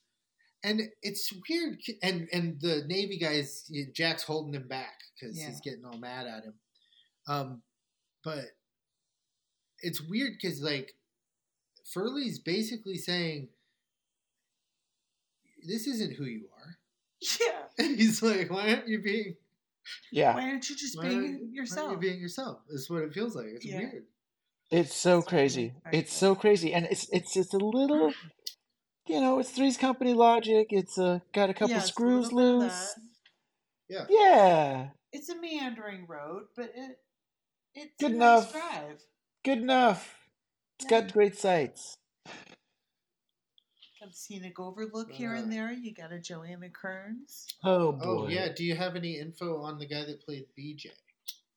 And 0.62 0.80
it's 1.02 1.32
weird, 1.48 1.80
and 2.02 2.28
and 2.32 2.60
the 2.60 2.84
Navy 2.86 3.18
guys, 3.18 3.70
Jack's 3.92 4.22
holding 4.22 4.54
him 4.54 4.66
back 4.66 5.00
because 5.14 5.38
Yeah. 5.38 5.48
he's 5.48 5.60
getting 5.60 5.84
all 5.84 5.98
mad 5.98 6.26
at 6.26 6.44
him. 6.44 6.54
Um, 7.26 7.62
but 8.22 8.56
it's 9.80 10.00
weird 10.00 10.32
because 10.40 10.62
like 10.62 10.94
Furley's 11.92 12.38
basically 12.38 12.96
saying, 12.96 13.50
"This 15.64 15.86
isn't 15.86 16.14
who 16.16 16.24
you 16.24 16.48
are." 16.56 16.76
Yeah. 17.40 17.62
And 17.78 17.96
he's 17.98 18.22
like, 18.22 18.50
"Why 18.50 18.70
aren't 18.70 18.88
you 18.88 19.00
being? 19.02 19.36
Yeah, 20.12 20.34
Why 20.34 20.48
aren't 20.50 20.68
you 20.70 20.76
just 20.76 20.96
why 20.96 21.04
aren't- 21.06 21.20
being 21.20 21.32
why 21.32 21.38
aren't 21.40 21.54
yourself? 21.54 21.90
you 21.92 21.98
being 21.98 22.20
yourself?" 22.20 22.58
Is 22.70 22.88
what 22.90 23.02
it 23.02 23.12
feels 23.14 23.34
like. 23.34 23.46
It's 23.46 23.64
Yeah. 23.64 23.78
weird. 23.78 24.06
it's 24.70 24.94
so 24.94 25.18
It's 25.18 25.28
crazy. 25.28 25.74
very 25.84 25.98
It's 25.98 26.12
so 26.12 26.34
crazy, 26.34 26.72
and 26.74 26.86
it's 26.86 27.08
it's 27.10 27.32
just 27.34 27.52
a 27.54 27.58
little, 27.58 28.12
you 29.06 29.20
know, 29.20 29.38
it's 29.38 29.50
Three's 29.50 29.76
Company 29.76 30.14
logic. 30.14 30.68
It's 30.70 30.98
uh, 30.98 31.20
got 31.32 31.50
a 31.50 31.54
couple 31.54 31.70
Yeah, 31.70 31.76
it's 31.78 31.86
a 31.86 31.92
screws 31.92 32.32
little 32.32 32.60
bit 32.60 32.66
of 32.66 32.72
loose. 32.72 32.94
Yeah. 33.88 34.06
Yeah, 34.08 34.88
It's 35.12 35.28
a 35.28 35.36
meandering 35.36 36.06
road, 36.06 36.44
but 36.56 36.72
it 36.74 36.98
it's 37.74 37.94
Good 38.00 38.12
a 38.12 38.16
nice 38.16 38.40
enough. 38.40 38.52
drive. 38.52 39.02
good 39.44 39.58
enough. 39.58 40.16
It's 40.78 40.90
Yeah. 40.90 41.00
got 41.02 41.12
great 41.12 41.36
sights. 41.36 41.96
Got 44.04 44.12
a 44.12 44.16
scenic 44.16 44.60
overlook 44.60 45.10
here 45.10 45.32
and 45.32 45.46
Uh, 45.46 45.50
there. 45.54 45.72
You 45.72 45.94
got 45.94 46.12
a 46.12 46.18
Joanna 46.18 46.68
Kerns. 46.68 47.46
Oh 47.64 47.92
boy. 47.92 48.04
Oh 48.04 48.28
yeah. 48.28 48.52
Do 48.52 48.62
you 48.62 48.74
have 48.76 48.96
any 48.96 49.18
info 49.18 49.62
on 49.62 49.78
the 49.78 49.86
guy 49.86 50.04
that 50.04 50.20
played 50.20 50.44
BJ? 50.58 50.88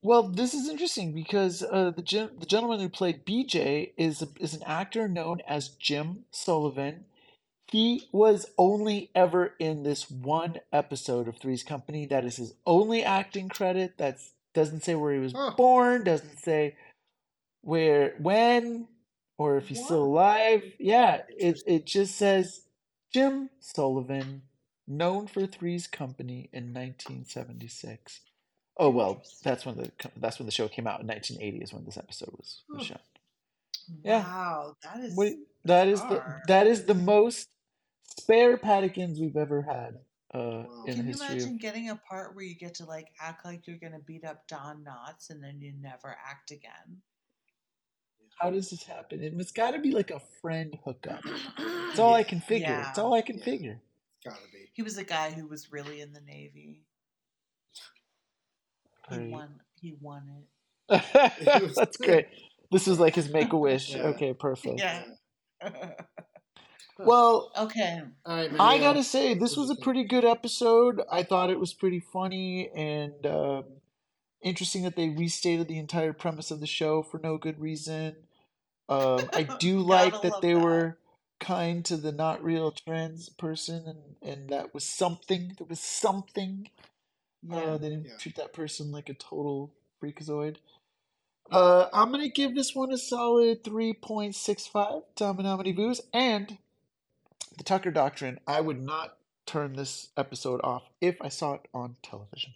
Well, 0.02 0.24
this 0.30 0.54
is 0.54 0.70
interesting 0.70 1.14
because 1.14 1.62
uh, 1.64 1.92
the 1.94 2.02
gen- 2.02 2.38
the 2.40 2.46
gentleman 2.46 2.80
who 2.80 2.88
played 2.88 3.26
BJ 3.26 3.92
is 3.98 4.22
a, 4.22 4.30
is 4.40 4.54
an 4.54 4.64
actor 4.64 5.10
known 5.10 5.42
as 5.46 5.68
Jim 5.70 6.24
Sullivan. 6.32 7.04
He 7.70 8.08
was 8.14 8.46
only 8.58 9.12
ever 9.14 9.54
in 9.60 9.84
this 9.84 10.10
one 10.10 10.62
episode 10.72 11.28
of 11.28 11.38
Three's 11.40 11.64
Company. 11.64 12.06
That 12.06 12.24
is 12.24 12.38
his 12.38 12.54
only 12.66 13.04
acting 13.04 13.50
credit. 13.50 13.98
That 13.98 14.20
doesn't 14.54 14.86
say 14.86 14.96
where 14.96 15.14
he 15.14 15.20
was 15.20 15.34
Huh. 15.34 15.54
born. 15.58 16.06
Doesn't 16.06 16.40
say 16.40 16.78
where 17.62 18.16
when 18.20 18.88
or 19.38 19.58
if 19.58 19.68
he's 19.68 19.84
still 19.84 20.04
alive. 20.04 20.64
Yeah, 20.80 21.22
it 21.30 21.62
it 21.66 21.86
just 21.86 22.16
says 22.16 22.62
Jim 23.14 23.50
Sullivan, 23.60 24.44
known 24.88 25.28
for 25.28 25.46
Three's 25.46 25.88
Company 25.88 26.50
in 26.52 26.74
1976. 26.74 28.22
Oh 28.78 28.90
well, 28.90 29.24
that's 29.44 29.66
when 29.66 29.76
the 29.78 29.92
that's 30.18 30.40
when 30.40 30.46
the 30.46 30.52
show 30.52 30.68
came 30.68 30.88
out 30.88 31.02
in 31.02 31.08
1980 31.08 31.64
is 31.64 31.74
when 31.74 31.86
this 31.86 31.98
episode 31.98 32.32
was, 32.38 32.64
was 32.70 32.86
shown. 32.86 33.00
Yeah. 34.04 34.24
Wow, 34.24 34.76
that 34.84 35.04
is 35.04 35.16
What, 35.16 35.34
that 35.66 35.88
is 35.88 36.02
the 36.02 36.24
that 36.48 36.68
is 36.68 36.86
the 36.86 36.94
most 36.94 37.50
spare 38.18 38.58
Paddykins 38.58 39.20
we've 39.20 39.38
ever 39.38 39.62
had 39.62 40.00
uh, 40.34 40.66
in 40.86 40.96
Can 40.96 41.08
you 41.08 41.14
imagine 41.14 41.54
Of, 41.56 41.60
getting 41.60 41.90
a 41.90 41.96
part 41.96 42.36
where 42.36 42.44
you 42.44 42.56
get 42.56 42.76
to 42.76 42.86
like 42.86 43.08
act 43.20 43.46
like 43.46 43.66
you're 43.66 43.78
gonna 43.78 44.00
beat 44.06 44.26
up 44.26 44.48
Don 44.48 44.84
Knotts 44.84 45.30
and 45.30 45.44
then 45.44 45.60
you 45.62 45.74
never 45.82 46.16
act 46.30 46.52
again? 46.52 47.02
How 48.40 48.50
does 48.52 48.70
this 48.70 48.84
happen? 48.84 49.24
It- 49.24 49.34
It's 49.38 49.52
got 49.52 49.72
to 49.72 49.80
be 49.80 49.92
like 49.92 50.12
a 50.12 50.20
friend 50.42 50.78
hookup. 50.86 51.22
It's 51.90 52.00
all 52.00 52.14
I 52.14 52.24
can 52.24 52.42
figure. 52.42 52.86
It's 52.90 53.00
all 53.00 53.14
I 53.14 53.22
can 53.22 53.38
Yeah. 53.40 53.44
figure. 53.46 53.82
Gotta 54.24 54.38
be. 54.52 54.70
He 54.74 54.84
was 54.84 54.98
a 54.98 55.04
guy 55.04 55.32
who 55.32 55.48
was 55.48 55.72
really 55.72 56.02
in 56.02 56.14
the 56.14 56.22
Navy. 56.22 56.84
He 59.10 59.18
Right. 59.18 59.30
won. 59.32 59.62
He 59.82 59.96
won 60.02 60.30
it. 60.90 61.74
That's 61.76 61.98
great. 62.06 62.28
This 62.72 62.86
was 62.88 63.00
like 63.00 63.16
his 63.16 63.30
make 63.30 63.54
a 63.54 63.58
wish. 63.58 63.96
Yeah. 63.96 64.04
Okay, 64.08 64.34
perfect. 64.34 64.80
Yeah. 64.80 65.04
Well, 67.00 67.52
okay. 67.56 68.02
All 68.26 68.36
right. 68.36 68.52
I 68.60 68.80
gotta 68.80 69.04
say, 69.04 69.36
this 69.36 69.56
was 69.56 69.70
a 69.70 69.76
pretty 69.76 70.04
good 70.04 70.26
episode. 70.26 71.00
I 71.12 71.22
thought 71.22 71.52
it 71.52 71.60
was 71.60 71.72
pretty 71.72 72.00
funny 72.00 72.72
and 72.76 73.24
um, 73.28 73.66
interesting 74.42 74.82
that 74.82 74.96
they 74.96 75.10
restated 75.10 75.68
the 75.68 75.78
entire 75.78 76.12
premise 76.12 76.50
of 76.50 76.60
the 76.60 76.66
show 76.66 77.04
for 77.04 77.20
no 77.20 77.38
good 77.38 77.60
reason. 77.60 78.16
Um, 78.90 79.30
I 79.34 79.44
do 79.60 79.80
like 79.80 80.22
that 80.22 80.42
they 80.42 80.54
that. 80.54 80.60
were 80.62 80.98
kind 81.40 81.84
to 81.86 81.98
the 81.98 82.12
not 82.12 82.44
real 82.44 82.72
trans 82.72 83.30
person, 83.30 83.84
and, 83.88 84.32
and 84.32 84.50
that 84.50 84.74
was 84.74 84.84
something. 84.84 85.54
There 85.58 85.68
was 85.68 85.80
something. 85.80 86.70
Yeah. 87.44 87.58
Uh, 87.58 87.78
they 87.78 87.90
didn't 87.90 88.08
Yeah. 88.08 88.18
treat 88.18 88.36
that 88.38 88.54
person 88.54 88.92
like 88.92 89.10
a 89.10 89.14
total 89.14 89.74
freakazoid. 90.02 90.58
Uh, 91.52 91.88
I'm 91.94 92.12
gonna 92.12 92.28
give 92.30 92.56
this 92.56 92.76
one 92.76 92.92
a 92.92 92.98
solid 92.98 93.64
3.65 93.64 95.04
Dominomity 95.16 95.76
Views 95.76 96.02
and 96.14 96.58
the 97.58 97.64
Tucker 97.64 97.92
Doctrine. 97.92 98.40
I 98.48 98.62
would 98.62 98.82
not 98.82 99.18
turn 99.46 99.74
this 99.74 100.10
episode 100.18 100.60
off 100.64 100.90
if 101.00 101.16
I 101.22 101.30
saw 101.30 101.54
it 101.54 101.68
on 101.74 101.96
television. 102.02 102.54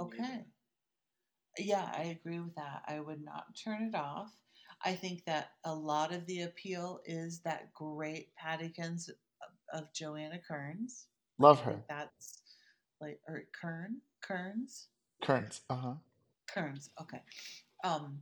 Okay. 0.00 0.44
Yeah, 1.58 1.88
I 1.96 2.04
agree 2.04 2.40
with 2.40 2.54
that. 2.56 2.82
I 2.86 3.00
would 3.00 3.22
not 3.24 3.44
turn 3.62 3.82
it 3.82 3.94
off. 3.94 4.32
I 4.84 4.94
think 4.94 5.24
that 5.26 5.50
a 5.64 5.74
lot 5.74 6.12
of 6.12 6.26
the 6.26 6.42
appeal 6.42 7.00
is 7.04 7.40
that 7.40 7.72
great 7.72 8.30
Paddykins 8.42 9.08
of, 9.08 9.14
of 9.82 9.92
Joanna 9.92 10.38
Kerns. 10.46 11.06
Love 11.38 11.60
her. 11.60 11.82
That's 11.88 12.42
like 13.00 13.20
or 13.28 13.44
Kern 13.60 13.98
Kerns 14.20 14.88
Kerns. 15.22 15.60
Uh 15.70 15.76
huh. 15.76 15.94
Kerns. 16.48 16.90
Okay. 17.00 17.20
Um, 17.84 18.20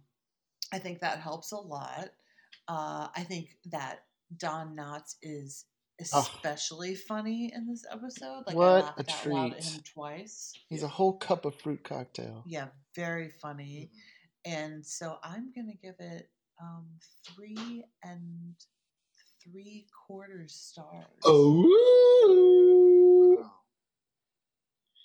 I 0.72 0.78
think 0.78 1.00
that 1.00 1.18
helps 1.18 1.52
a 1.52 1.56
lot. 1.56 2.10
Uh, 2.68 3.08
I 3.16 3.24
think 3.26 3.56
that 3.72 4.04
Don 4.36 4.76
Knotts 4.76 5.16
is 5.22 5.64
Oh. 6.14 6.20
especially 6.34 6.94
funny 6.94 7.52
in 7.54 7.66
this 7.68 7.84
episode. 7.92 8.44
Like 8.46 8.56
What 8.56 8.66
I 8.66 8.78
a 8.78 8.80
out 8.80 9.26
loud 9.26 9.52
at 9.52 9.60
treat. 9.60 9.64
him 9.64 9.80
twice. 9.92 10.54
He's 10.70 10.82
a 10.82 10.88
whole 10.88 11.12
cup 11.18 11.44
of 11.44 11.54
fruit 11.56 11.84
cocktail. 11.84 12.42
Yeah, 12.46 12.68
very 12.94 13.28
funny. 13.28 13.90
Mm-hmm. 14.46 14.52
And 14.52 14.86
so 14.86 15.18
I'm 15.22 15.52
gonna 15.54 15.74
give 15.82 15.96
it 15.98 16.30
um, 16.60 16.86
three 17.26 17.84
and 18.02 18.54
three 19.42 19.86
quarters 20.06 20.54
stars. 20.54 21.04
Oh. 21.24 21.66
Wow. 23.38 23.52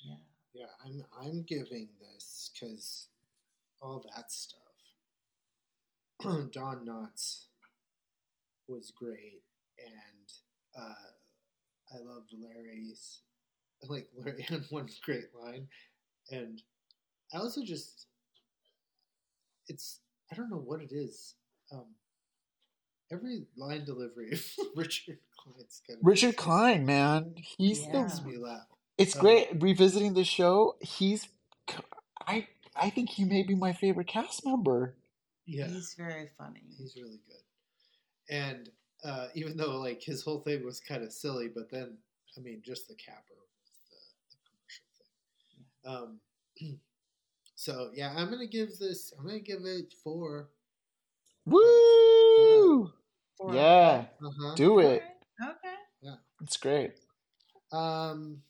yeah. 0.06 0.16
Yeah, 0.54 0.66
I'm 0.86 1.04
I'm 1.22 1.44
giving 1.44 1.90
this 2.00 2.52
because 2.54 3.08
all 3.82 4.04
that 4.16 4.32
stuff. 4.32 4.62
Don 6.52 6.86
Knotts 6.86 7.46
was 8.68 8.92
great, 8.92 9.44
and 9.80 10.82
uh, 10.82 11.94
I 11.94 11.98
loved 12.04 12.34
Larry's. 12.34 13.20
Like 13.88 14.08
Larry 14.18 14.42
had 14.42 14.66
one 14.70 14.90
great 15.04 15.36
line, 15.40 15.68
and 16.32 16.62
I 17.36 17.40
also 17.40 17.64
just 17.64 18.08
it's 19.68 20.00
I 20.32 20.36
don't 20.36 20.50
know 20.50 20.58
what 20.58 20.82
it 20.82 20.92
is. 20.92 21.36
Um, 21.72 21.86
every 23.12 23.46
line 23.58 23.84
delivery 23.86 24.32
of 24.34 24.44
Richard 24.76 25.18
Kline's 25.38 25.82
kind 25.88 26.00
of 26.00 26.06
Richard 26.06 26.38
Kline, 26.38 26.86
man, 26.86 27.36
he's 27.36 27.86
Yeah. 27.86 28.02
makes 28.02 28.20
the. 28.20 28.26
me 28.26 28.38
laugh. 28.38 28.68
It's 28.98 29.16
Um, 29.16 29.22
great 29.22 29.62
revisiting 29.62 30.14
the 30.14 30.24
show. 30.24 30.78
He's, 30.80 31.28
I, 32.26 32.48
I 32.76 32.90
think 32.90 33.10
he 33.10 33.26
may 33.26 33.44
be 33.44 33.54
my 33.56 33.74
favorite 33.74 34.08
cast 34.08 34.46
member. 34.46 34.96
Yeah, 35.46 35.68
He's 35.68 35.94
very 35.96 36.30
funny. 36.38 36.64
He's 36.78 36.96
really 36.96 37.20
good. 37.28 38.34
And 38.36 38.70
uh, 39.04 39.28
even 39.36 39.58
though 39.58 39.78
like 39.78 40.02
his 40.02 40.24
whole 40.24 40.40
thing 40.40 40.64
was 40.66 40.80
kind 40.80 41.04
of 41.04 41.12
silly, 41.12 41.50
but 41.54 41.70
then 41.70 41.98
I 42.38 42.42
mean, 42.42 42.62
just 42.66 42.88
the 42.88 42.96
capper 42.96 43.36
with 43.36 43.50
the, 45.84 45.90
Um, 45.90 46.20
so 47.66 47.90
yeah, 47.96 48.14
I'm 48.16 48.30
gonna 48.30 48.46
give 48.46 48.78
this. 48.78 49.12
I'm 49.18 49.26
gonna 49.26 49.40
give 49.40 49.66
it 49.66 49.92
four. 50.04 50.50
Woo! 51.48 52.92
Four 53.38 53.56
Yeah, 53.56 54.06
Uh-huh. 54.24 54.56
do 54.56 54.80
it. 54.80 55.02
Okay. 55.42 55.76
Yeah, 56.02 56.18
it's 56.42 56.58
great. 56.58 56.94
Um, 57.72 58.44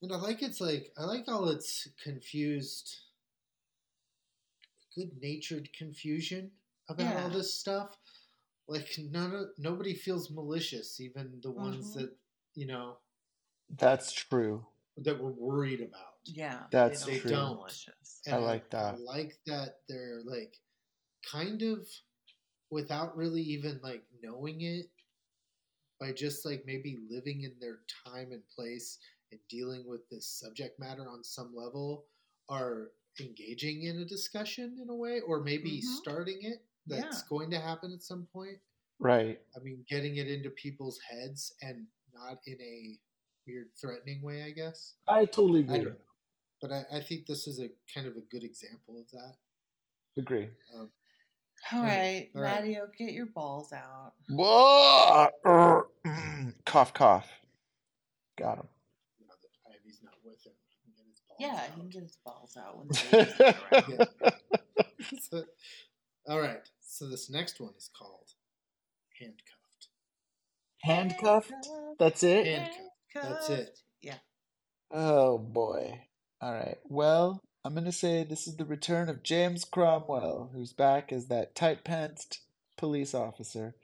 and 0.00 0.12
I 0.12 0.16
like 0.16 0.42
it's 0.42 0.60
like 0.62 0.92
I 0.96 1.04
like 1.04 1.28
all 1.28 1.50
its 1.50 1.88
confused, 2.02 2.96
good-natured 4.94 5.70
confusion 5.74 6.50
about 6.88 7.14
all 7.16 7.28
this 7.28 7.52
stuff. 7.52 7.98
Like 8.68 8.88
none 8.98 9.34
of 9.34 9.48
nobody 9.58 9.94
feels 9.94 10.30
malicious, 10.30 11.00
even 11.00 11.40
the 11.42 11.50
ones 11.50 11.92
Mhm. 11.92 12.00
that 12.00 12.16
you 12.54 12.66
know 12.66 12.98
That's 13.70 14.12
true. 14.12 14.66
that 14.98 15.20
we're 15.22 15.30
worried 15.30 15.80
about. 15.80 16.15
Yeah. 16.26 16.64
That's 16.70 17.04
they 17.06 17.20
true. 17.20 17.30
don't. 17.32 17.86
And 18.26 18.36
I 18.36 18.38
like 18.38 18.70
that. 18.70 18.94
I 18.94 18.96
like 18.98 19.38
that 19.46 19.76
they're 19.88 20.22
like 20.24 20.56
kind 21.30 21.62
of 21.62 21.86
without 22.70 23.16
really 23.16 23.42
even 23.42 23.80
like 23.82 24.04
knowing 24.22 24.62
it 24.62 24.86
by 26.00 26.12
just 26.12 26.44
like 26.44 26.64
maybe 26.66 26.98
living 27.10 27.42
in 27.42 27.54
their 27.60 27.80
time 28.06 28.32
and 28.32 28.42
place 28.54 28.98
and 29.32 29.40
dealing 29.48 29.86
with 29.86 30.08
this 30.10 30.26
subject 30.28 30.78
matter 30.78 31.08
on 31.08 31.24
some 31.24 31.54
level 31.54 32.06
are 32.48 32.92
engaging 33.20 33.84
in 33.84 33.98
a 34.00 34.04
discussion 34.04 34.78
in 34.82 34.90
a 34.90 34.94
way 34.94 35.20
or 35.20 35.40
maybe 35.40 35.78
Mhm. 35.78 35.82
starting 35.82 36.42
it 36.42 36.64
that's 36.86 37.22
Yeah. 37.22 37.28
going 37.28 37.50
to 37.50 37.58
happen 37.58 37.92
at 37.92 38.02
some 38.02 38.26
point 38.26 38.58
Right. 38.98 39.40
i 39.56 39.60
mean 39.60 39.84
getting 39.88 40.16
it 40.16 40.28
into 40.28 40.50
people's 40.50 40.98
heads 41.00 41.52
and 41.62 41.86
not 42.12 42.40
in 42.46 42.60
a 42.60 42.98
weird 43.46 43.70
threatening 43.80 44.22
way 44.22 44.42
i 44.44 44.50
guess 44.50 44.94
I 45.08 45.24
totally 45.24 45.60
i 45.68 45.78
agree. 45.78 45.78
don't 45.78 45.98
know 45.98 46.05
but 46.66 46.74
I, 46.92 46.98
I 46.98 47.00
think 47.00 47.26
this 47.26 47.46
is 47.46 47.60
a 47.60 47.68
kind 47.94 48.06
of 48.06 48.16
a 48.16 48.20
good 48.30 48.42
example 48.44 48.98
of 48.98 49.10
that 49.12 49.34
Agree. 50.18 50.48
um, 50.74 50.90
All 51.72 51.82
Yeah. 51.82 51.86
right, 51.86 52.30
All 52.34 52.42
right. 52.42 52.60
Matteo, 52.64 52.88
get 52.98 53.12
your 53.12 53.26
balls 53.26 53.72
out. 53.72 54.14
Whoa! 54.30 55.28
Er, 55.44 55.86
mm, 56.06 56.54
cough, 56.64 56.94
cough. 56.94 57.28
Got 58.38 58.58
him. 58.58 58.68
now 59.20 59.34
that 59.42 59.74
Ivy's 59.78 60.00
not 60.02 60.14
with 60.24 60.42
him. 60.44 60.52
He 60.68 60.78
can 60.82 60.92
get 60.96 61.06
his 61.06 61.20
balls 61.28 61.38
Yeah, 61.38 61.60
out. 61.62 61.74
he 61.74 61.80
can 61.80 61.90
get 61.90 62.02
his 62.02 62.16
balls 62.24 62.56
out 62.56 62.78
when 62.78 62.88
the 62.88 63.78
baby's 63.78 63.98
not. 63.98 64.08
So- 65.30 65.44
all 66.28 66.40
right. 66.40 66.62
So 66.80 67.08
this 67.08 67.28
next 67.30 67.60
one 67.60 67.74
is 67.76 67.90
called 67.96 68.32
handcuffed. 69.20 69.88
Handcuffed? 70.82 71.52
That's 71.98 72.22
it? 72.22 72.46
Handcuffed. 72.46 72.80
That's 73.14 73.50
it. 73.50 73.78
Yeah. 74.00 74.14
Oh 74.90 75.36
boy. 75.38 76.00
All 76.40 76.52
right. 76.52 76.78
Well, 76.84 77.40
I'm 77.64 77.74
gonna 77.74 77.92
say 77.92 78.24
this 78.24 78.46
is 78.46 78.56
the 78.56 78.64
return 78.64 79.08
of 79.08 79.22
James 79.22 79.64
Cromwell, 79.64 80.50
who's 80.52 80.72
back 80.72 81.12
as 81.12 81.26
that 81.28 81.54
tight-pantsed 81.54 82.38
police 82.76 83.14
officer. 83.14 83.74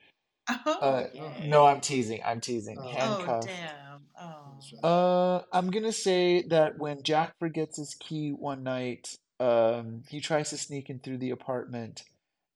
Oh, 0.49 0.79
Uh, 0.81 1.09
yay. 1.15 1.49
no, 1.49 1.67
I'm 1.67 1.81
teasing. 1.81 2.21
I'm 2.25 2.41
teasing. 2.41 2.77
Oh. 2.79 3.25
Oh, 3.29 3.41
damn. 3.41 4.07
Oh. 4.21 4.89
Uh, 4.89 5.43
I'm 5.53 5.71
gonna 5.71 5.93
say 5.93 6.43
that 6.43 6.79
when 6.79 7.03
Jack 7.03 7.39
forgets 7.39 7.77
his 7.77 7.95
key 7.95 8.31
one 8.33 8.63
night, 8.63 9.17
um, 9.41 10.03
he 10.09 10.21
tries 10.21 10.51
to 10.51 10.59
sneak 10.59 10.91
in 10.91 10.99
through 11.01 11.19
the 11.19 11.31
apartment 11.31 12.05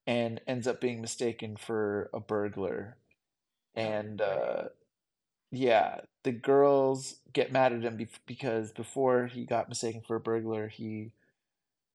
and 0.07 0.41
ends 0.47 0.67
up 0.69 0.81
being 0.81 1.01
mistaken 1.01 1.57
for 1.57 2.11
a 2.13 2.21
burglar. 2.21 2.97
And 3.75 4.21
uh, 4.21 4.65
yeah, 5.51 6.01
the 6.25 6.33
girls 6.33 7.17
get 7.33 7.53
mad 7.53 7.73
at 7.73 7.83
him 7.83 7.99
because 8.27 8.73
before 8.73 9.27
he 9.27 9.45
got 9.45 9.69
mistaken 9.69 10.03
for 10.07 10.17
a 10.17 10.21
burglar, 10.21 10.69
he 10.69 11.13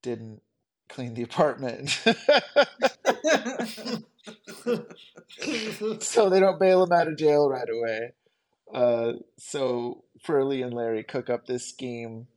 didn't 0.04 0.42
clean 0.90 1.14
the 1.14 1.24
apartment. 1.24 2.00
so 6.00 6.30
they 6.30 6.40
don't 6.40 6.60
bail 6.60 6.84
him 6.84 6.92
out 6.92 7.08
of 7.08 7.18
jail 7.18 7.50
right 7.50 7.68
away. 7.70 8.12
Uh, 8.74 9.14
so 9.38 10.04
Furley 10.24 10.62
and 10.64 10.74
Larry 10.74 11.04
cook 11.04 11.30
up 11.30 11.46
this 11.48 11.68
scheme 11.68 12.28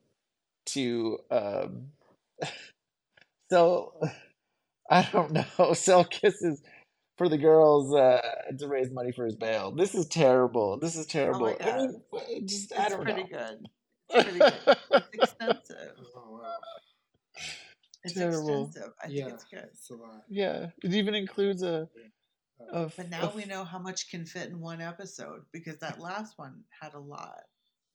to 0.67 1.19
um, 1.31 1.89
sell, 3.51 3.93
I 4.91 5.09
don't 5.13 5.33
know, 5.33 5.73
sell 5.75 6.05
kisses 6.05 6.63
for 7.17 7.29
the 7.29 7.39
girls 7.39 7.95
uh, 7.95 8.21
to 8.59 8.69
raise 8.69 8.91
money 8.91 9.13
for 9.13 9.25
his 9.25 9.37
bail. 9.37 9.71
This 9.71 9.95
is 9.95 10.07
terrible. 10.07 10.79
This 10.79 10.97
is 10.97 11.07
terrible. 11.07 11.41
my 11.47 11.57
I 11.61 11.77
mean, 11.79 12.03
it 12.31 12.47
just 12.47 12.73
I 12.73 12.85
It's 12.85 12.95
don't 12.95 13.03
pretty 13.05 13.23
know. 13.23 13.29
good. 13.29 13.59
It's 14.11 14.25
pretty 14.25 14.39
good. 14.39 14.77
It's 14.93 15.09
extensive. 15.15 15.93
oh, 16.17 16.41
wow. 16.43 16.55
It's 18.05 18.15
Terrible. 18.15 18.67
extensive. 18.67 18.93
I 19.03 19.09
yeah, 19.09 19.25
think 19.25 19.35
it's 19.35 19.45
good. 19.45 19.65
It's 19.73 19.91
a 19.91 19.95
lot. 19.95 20.23
Yeah, 20.29 20.67
it 20.83 20.93
even 20.93 21.15
includes 21.15 21.63
a. 21.63 21.89
a 22.73 22.91
But 22.97 23.09
now 23.11 23.31
a 23.33 23.37
we 23.37 23.45
know 23.47 23.65
how 23.65 23.79
much 23.79 24.11
can 24.11 24.27
fit 24.27 24.51
in 24.51 24.61
one 24.61 24.83
episode 24.83 25.43
because 25.53 25.79
that 25.79 26.01
last 26.01 26.39
one 26.39 26.65
had 26.81 26.93
a 26.95 26.99
lot. 26.99 27.45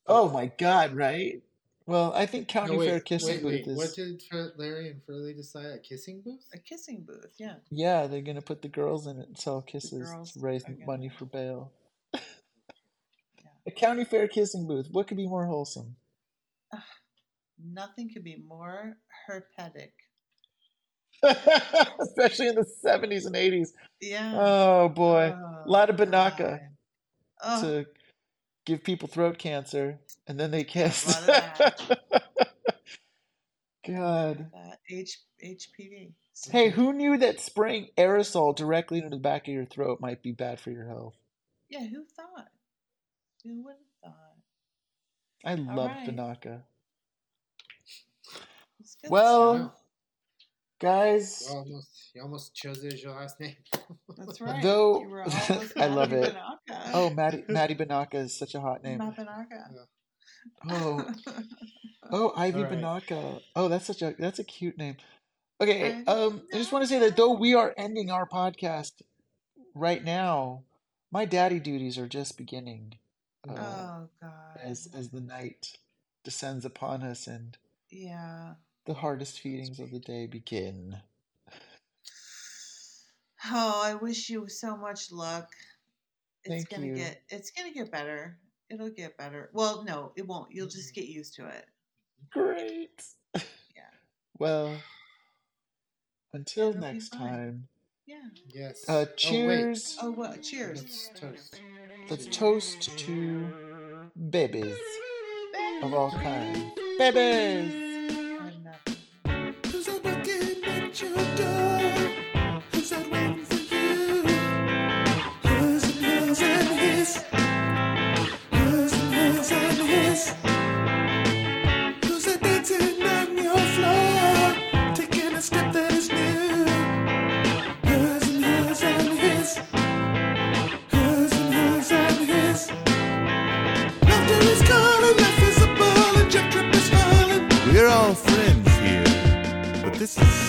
Oh 0.06 0.28
my 0.28 0.46
God! 0.58 0.94
Right. 0.96 1.42
Well, 1.90 2.12
I 2.14 2.24
think 2.24 2.46
County 2.46 2.74
No, 2.74 2.78
wait, 2.78 2.88
Fair 2.88 3.00
Kissing 3.00 3.28
wait, 3.28 3.42
Booth 3.42 3.66
wait. 3.66 3.66
is. 3.66 3.76
What 3.76 3.94
did 3.96 4.22
Larry 4.56 4.90
and 4.90 5.02
Furley 5.04 5.34
decide? 5.34 5.72
A 5.72 5.78
kissing 5.78 6.22
booth? 6.24 6.46
A 6.54 6.58
kissing 6.58 7.02
booth, 7.04 7.34
yeah. 7.36 7.54
Yeah, 7.68 8.06
they're 8.06 8.20
gonna 8.20 8.40
put 8.40 8.62
the 8.62 8.68
girls 8.68 9.08
in 9.08 9.18
it 9.18 9.26
and 9.26 9.36
sell 9.36 9.60
kisses 9.60 10.08
girls 10.08 10.30
to 10.32 10.40
raise 10.40 10.64
are 10.66 10.76
money 10.86 11.08
for 11.08 11.24
bail. 11.24 11.72
Yeah. 12.14 13.50
A 13.66 13.70
county 13.72 14.04
fair 14.04 14.28
kissing 14.28 14.68
booth. 14.68 14.86
What 14.92 15.08
could 15.08 15.16
be 15.16 15.26
more 15.26 15.46
wholesome? 15.46 15.96
Nothing 17.58 18.08
could 18.12 18.22
be 18.22 18.36
more 18.46 18.96
herpetic. 19.28 19.90
Especially 22.00 22.48
in 22.48 22.54
the 22.54 22.66
seventies 22.82 23.26
and 23.26 23.34
eighties. 23.34 23.72
Yeah. 24.00 24.32
Oh 24.36 24.88
boy, 24.90 25.34
Oh, 25.36 25.62
a 25.66 25.68
lot 25.68 25.90
of 25.90 25.96
Binaca 25.96 26.60
Oh, 27.42 27.62
to 27.62 27.86
give 28.64 28.84
people 28.84 29.08
throat 29.08 29.38
cancer, 29.38 29.98
and 30.26 30.38
then 30.38 30.50
they 30.50 30.64
kiss. 30.64 31.16
God. 33.86 34.50
H 34.88 35.18
HPV. 35.44 36.12
Hey, 36.50 36.70
who 36.70 36.92
knew 36.92 37.18
that 37.18 37.40
spraying 37.40 37.88
aerosol 37.98 38.56
directly 38.56 38.98
into 38.98 39.10
the 39.10 39.16
back 39.18 39.46
of 39.46 39.54
your 39.54 39.66
throat 39.66 40.00
might 40.00 40.22
be 40.22 40.32
bad 40.32 40.58
for 40.58 40.70
your 40.70 40.86
health? 40.86 41.16
Yeah, 41.68 41.86
who 41.86 42.04
thought? 42.04 42.48
Who 43.44 43.62
would 43.64 43.76
have 44.02 44.12
thought? 44.12 44.36
I 45.44 45.54
love 45.54 45.90
right. 45.90 46.08
Binaca. 46.08 46.62
Well. 49.08 49.74
Guys, 50.80 51.44
You 51.46 51.56
almost, 51.56 52.10
you 52.14 52.22
almost 52.22 52.54
chose 52.54 52.82
it 52.84 52.94
as 52.94 53.02
your 53.02 53.14
last 53.14 53.38
name. 53.38 53.56
that's 54.16 54.40
right. 54.40 54.62
though- 54.62 55.00
You 55.02 55.08
were 55.10 55.22
almost 55.22 55.72
I 55.78 55.86
love 55.86 56.12
it. 56.12 56.34
Binaca. 56.34 56.90
oh, 56.94 57.10
Maddie, 57.10 57.44
Maddie 57.48 57.74
Binaca 57.74 58.14
is 58.14 58.36
such 58.36 58.54
a 58.54 58.60
hot 58.60 58.82
name. 58.82 58.98
Matt 58.98 59.16
Binaca. 59.16 59.86
Oh, 60.70 61.06
oh, 62.10 62.32
Ivy 62.34 62.58
All 62.58 62.64
right. 62.64 62.72
Binaca. 62.78 63.40
Oh, 63.54 63.68
that's 63.68 63.84
such 63.86 64.00
a 64.00 64.14
that's 64.18 64.38
a 64.38 64.44
cute 64.44 64.78
name. 64.78 64.96
Okay, 65.60 66.02
um, 66.06 66.40
I 66.54 66.56
just 66.56 66.72
want 66.72 66.82
to 66.84 66.88
say 66.88 66.98
that 67.00 67.16
though 67.18 67.34
we 67.34 67.52
are 67.54 67.74
ending 67.76 68.10
our 68.10 68.26
podcast 68.26 69.02
right 69.74 70.02
now, 70.02 70.62
my 71.12 71.26
daddy 71.26 71.60
duties 71.60 71.98
are 71.98 72.08
just 72.08 72.38
beginning. 72.38 72.94
Uh, 73.46 73.52
oh 73.52 74.08
God. 74.22 74.32
as 74.62 74.88
as 74.94 75.10
the 75.10 75.20
night 75.20 75.76
descends 76.24 76.64
upon 76.64 77.02
us 77.02 77.26
and 77.26 77.58
yeah. 77.90 78.54
The 78.90 78.94
hardest 78.94 79.38
feelings 79.38 79.78
of 79.78 79.92
the 79.92 80.00
day 80.00 80.26
begin. 80.26 80.96
Oh, 83.46 83.80
I 83.84 83.94
wish 83.94 84.28
you 84.28 84.48
so 84.48 84.76
much 84.76 85.12
luck. 85.12 85.48
It's 86.42 86.64
Thank 86.64 86.70
gonna 86.70 86.86
you. 86.86 86.96
get 86.96 87.22
it's 87.28 87.52
gonna 87.52 87.72
get 87.72 87.92
better. 87.92 88.36
It'll 88.68 88.90
get 88.90 89.16
better. 89.16 89.48
Well, 89.52 89.84
no, 89.84 90.10
it 90.16 90.26
won't. 90.26 90.50
You'll 90.50 90.66
Mm-hmm. 90.66 90.76
just 90.76 90.92
get 90.92 91.04
used 91.04 91.36
to 91.36 91.46
it. 91.46 91.66
Great. 92.32 93.04
Yeah. 93.36 93.42
Well, 94.40 94.74
until 96.32 96.70
It'll 96.70 96.80
next 96.80 97.10
time. 97.10 97.68
Yeah. 98.06 98.16
Yes. 98.48 98.88
Uh, 98.88 99.04
Oh, 99.08 99.12
cheers. 99.16 99.96
Oh 100.02 100.10
well, 100.10 100.34
cheers. 100.42 100.78
Let's 100.80 101.10
toast. 101.20 101.60
Let's 102.08 102.26
toast 102.26 102.98
to 102.98 104.10
babies 104.30 104.74
of 105.82 105.94
all 105.94 106.10
kinds. 106.10 106.72
Babies. 106.98 107.89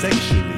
Sexually 0.02 0.51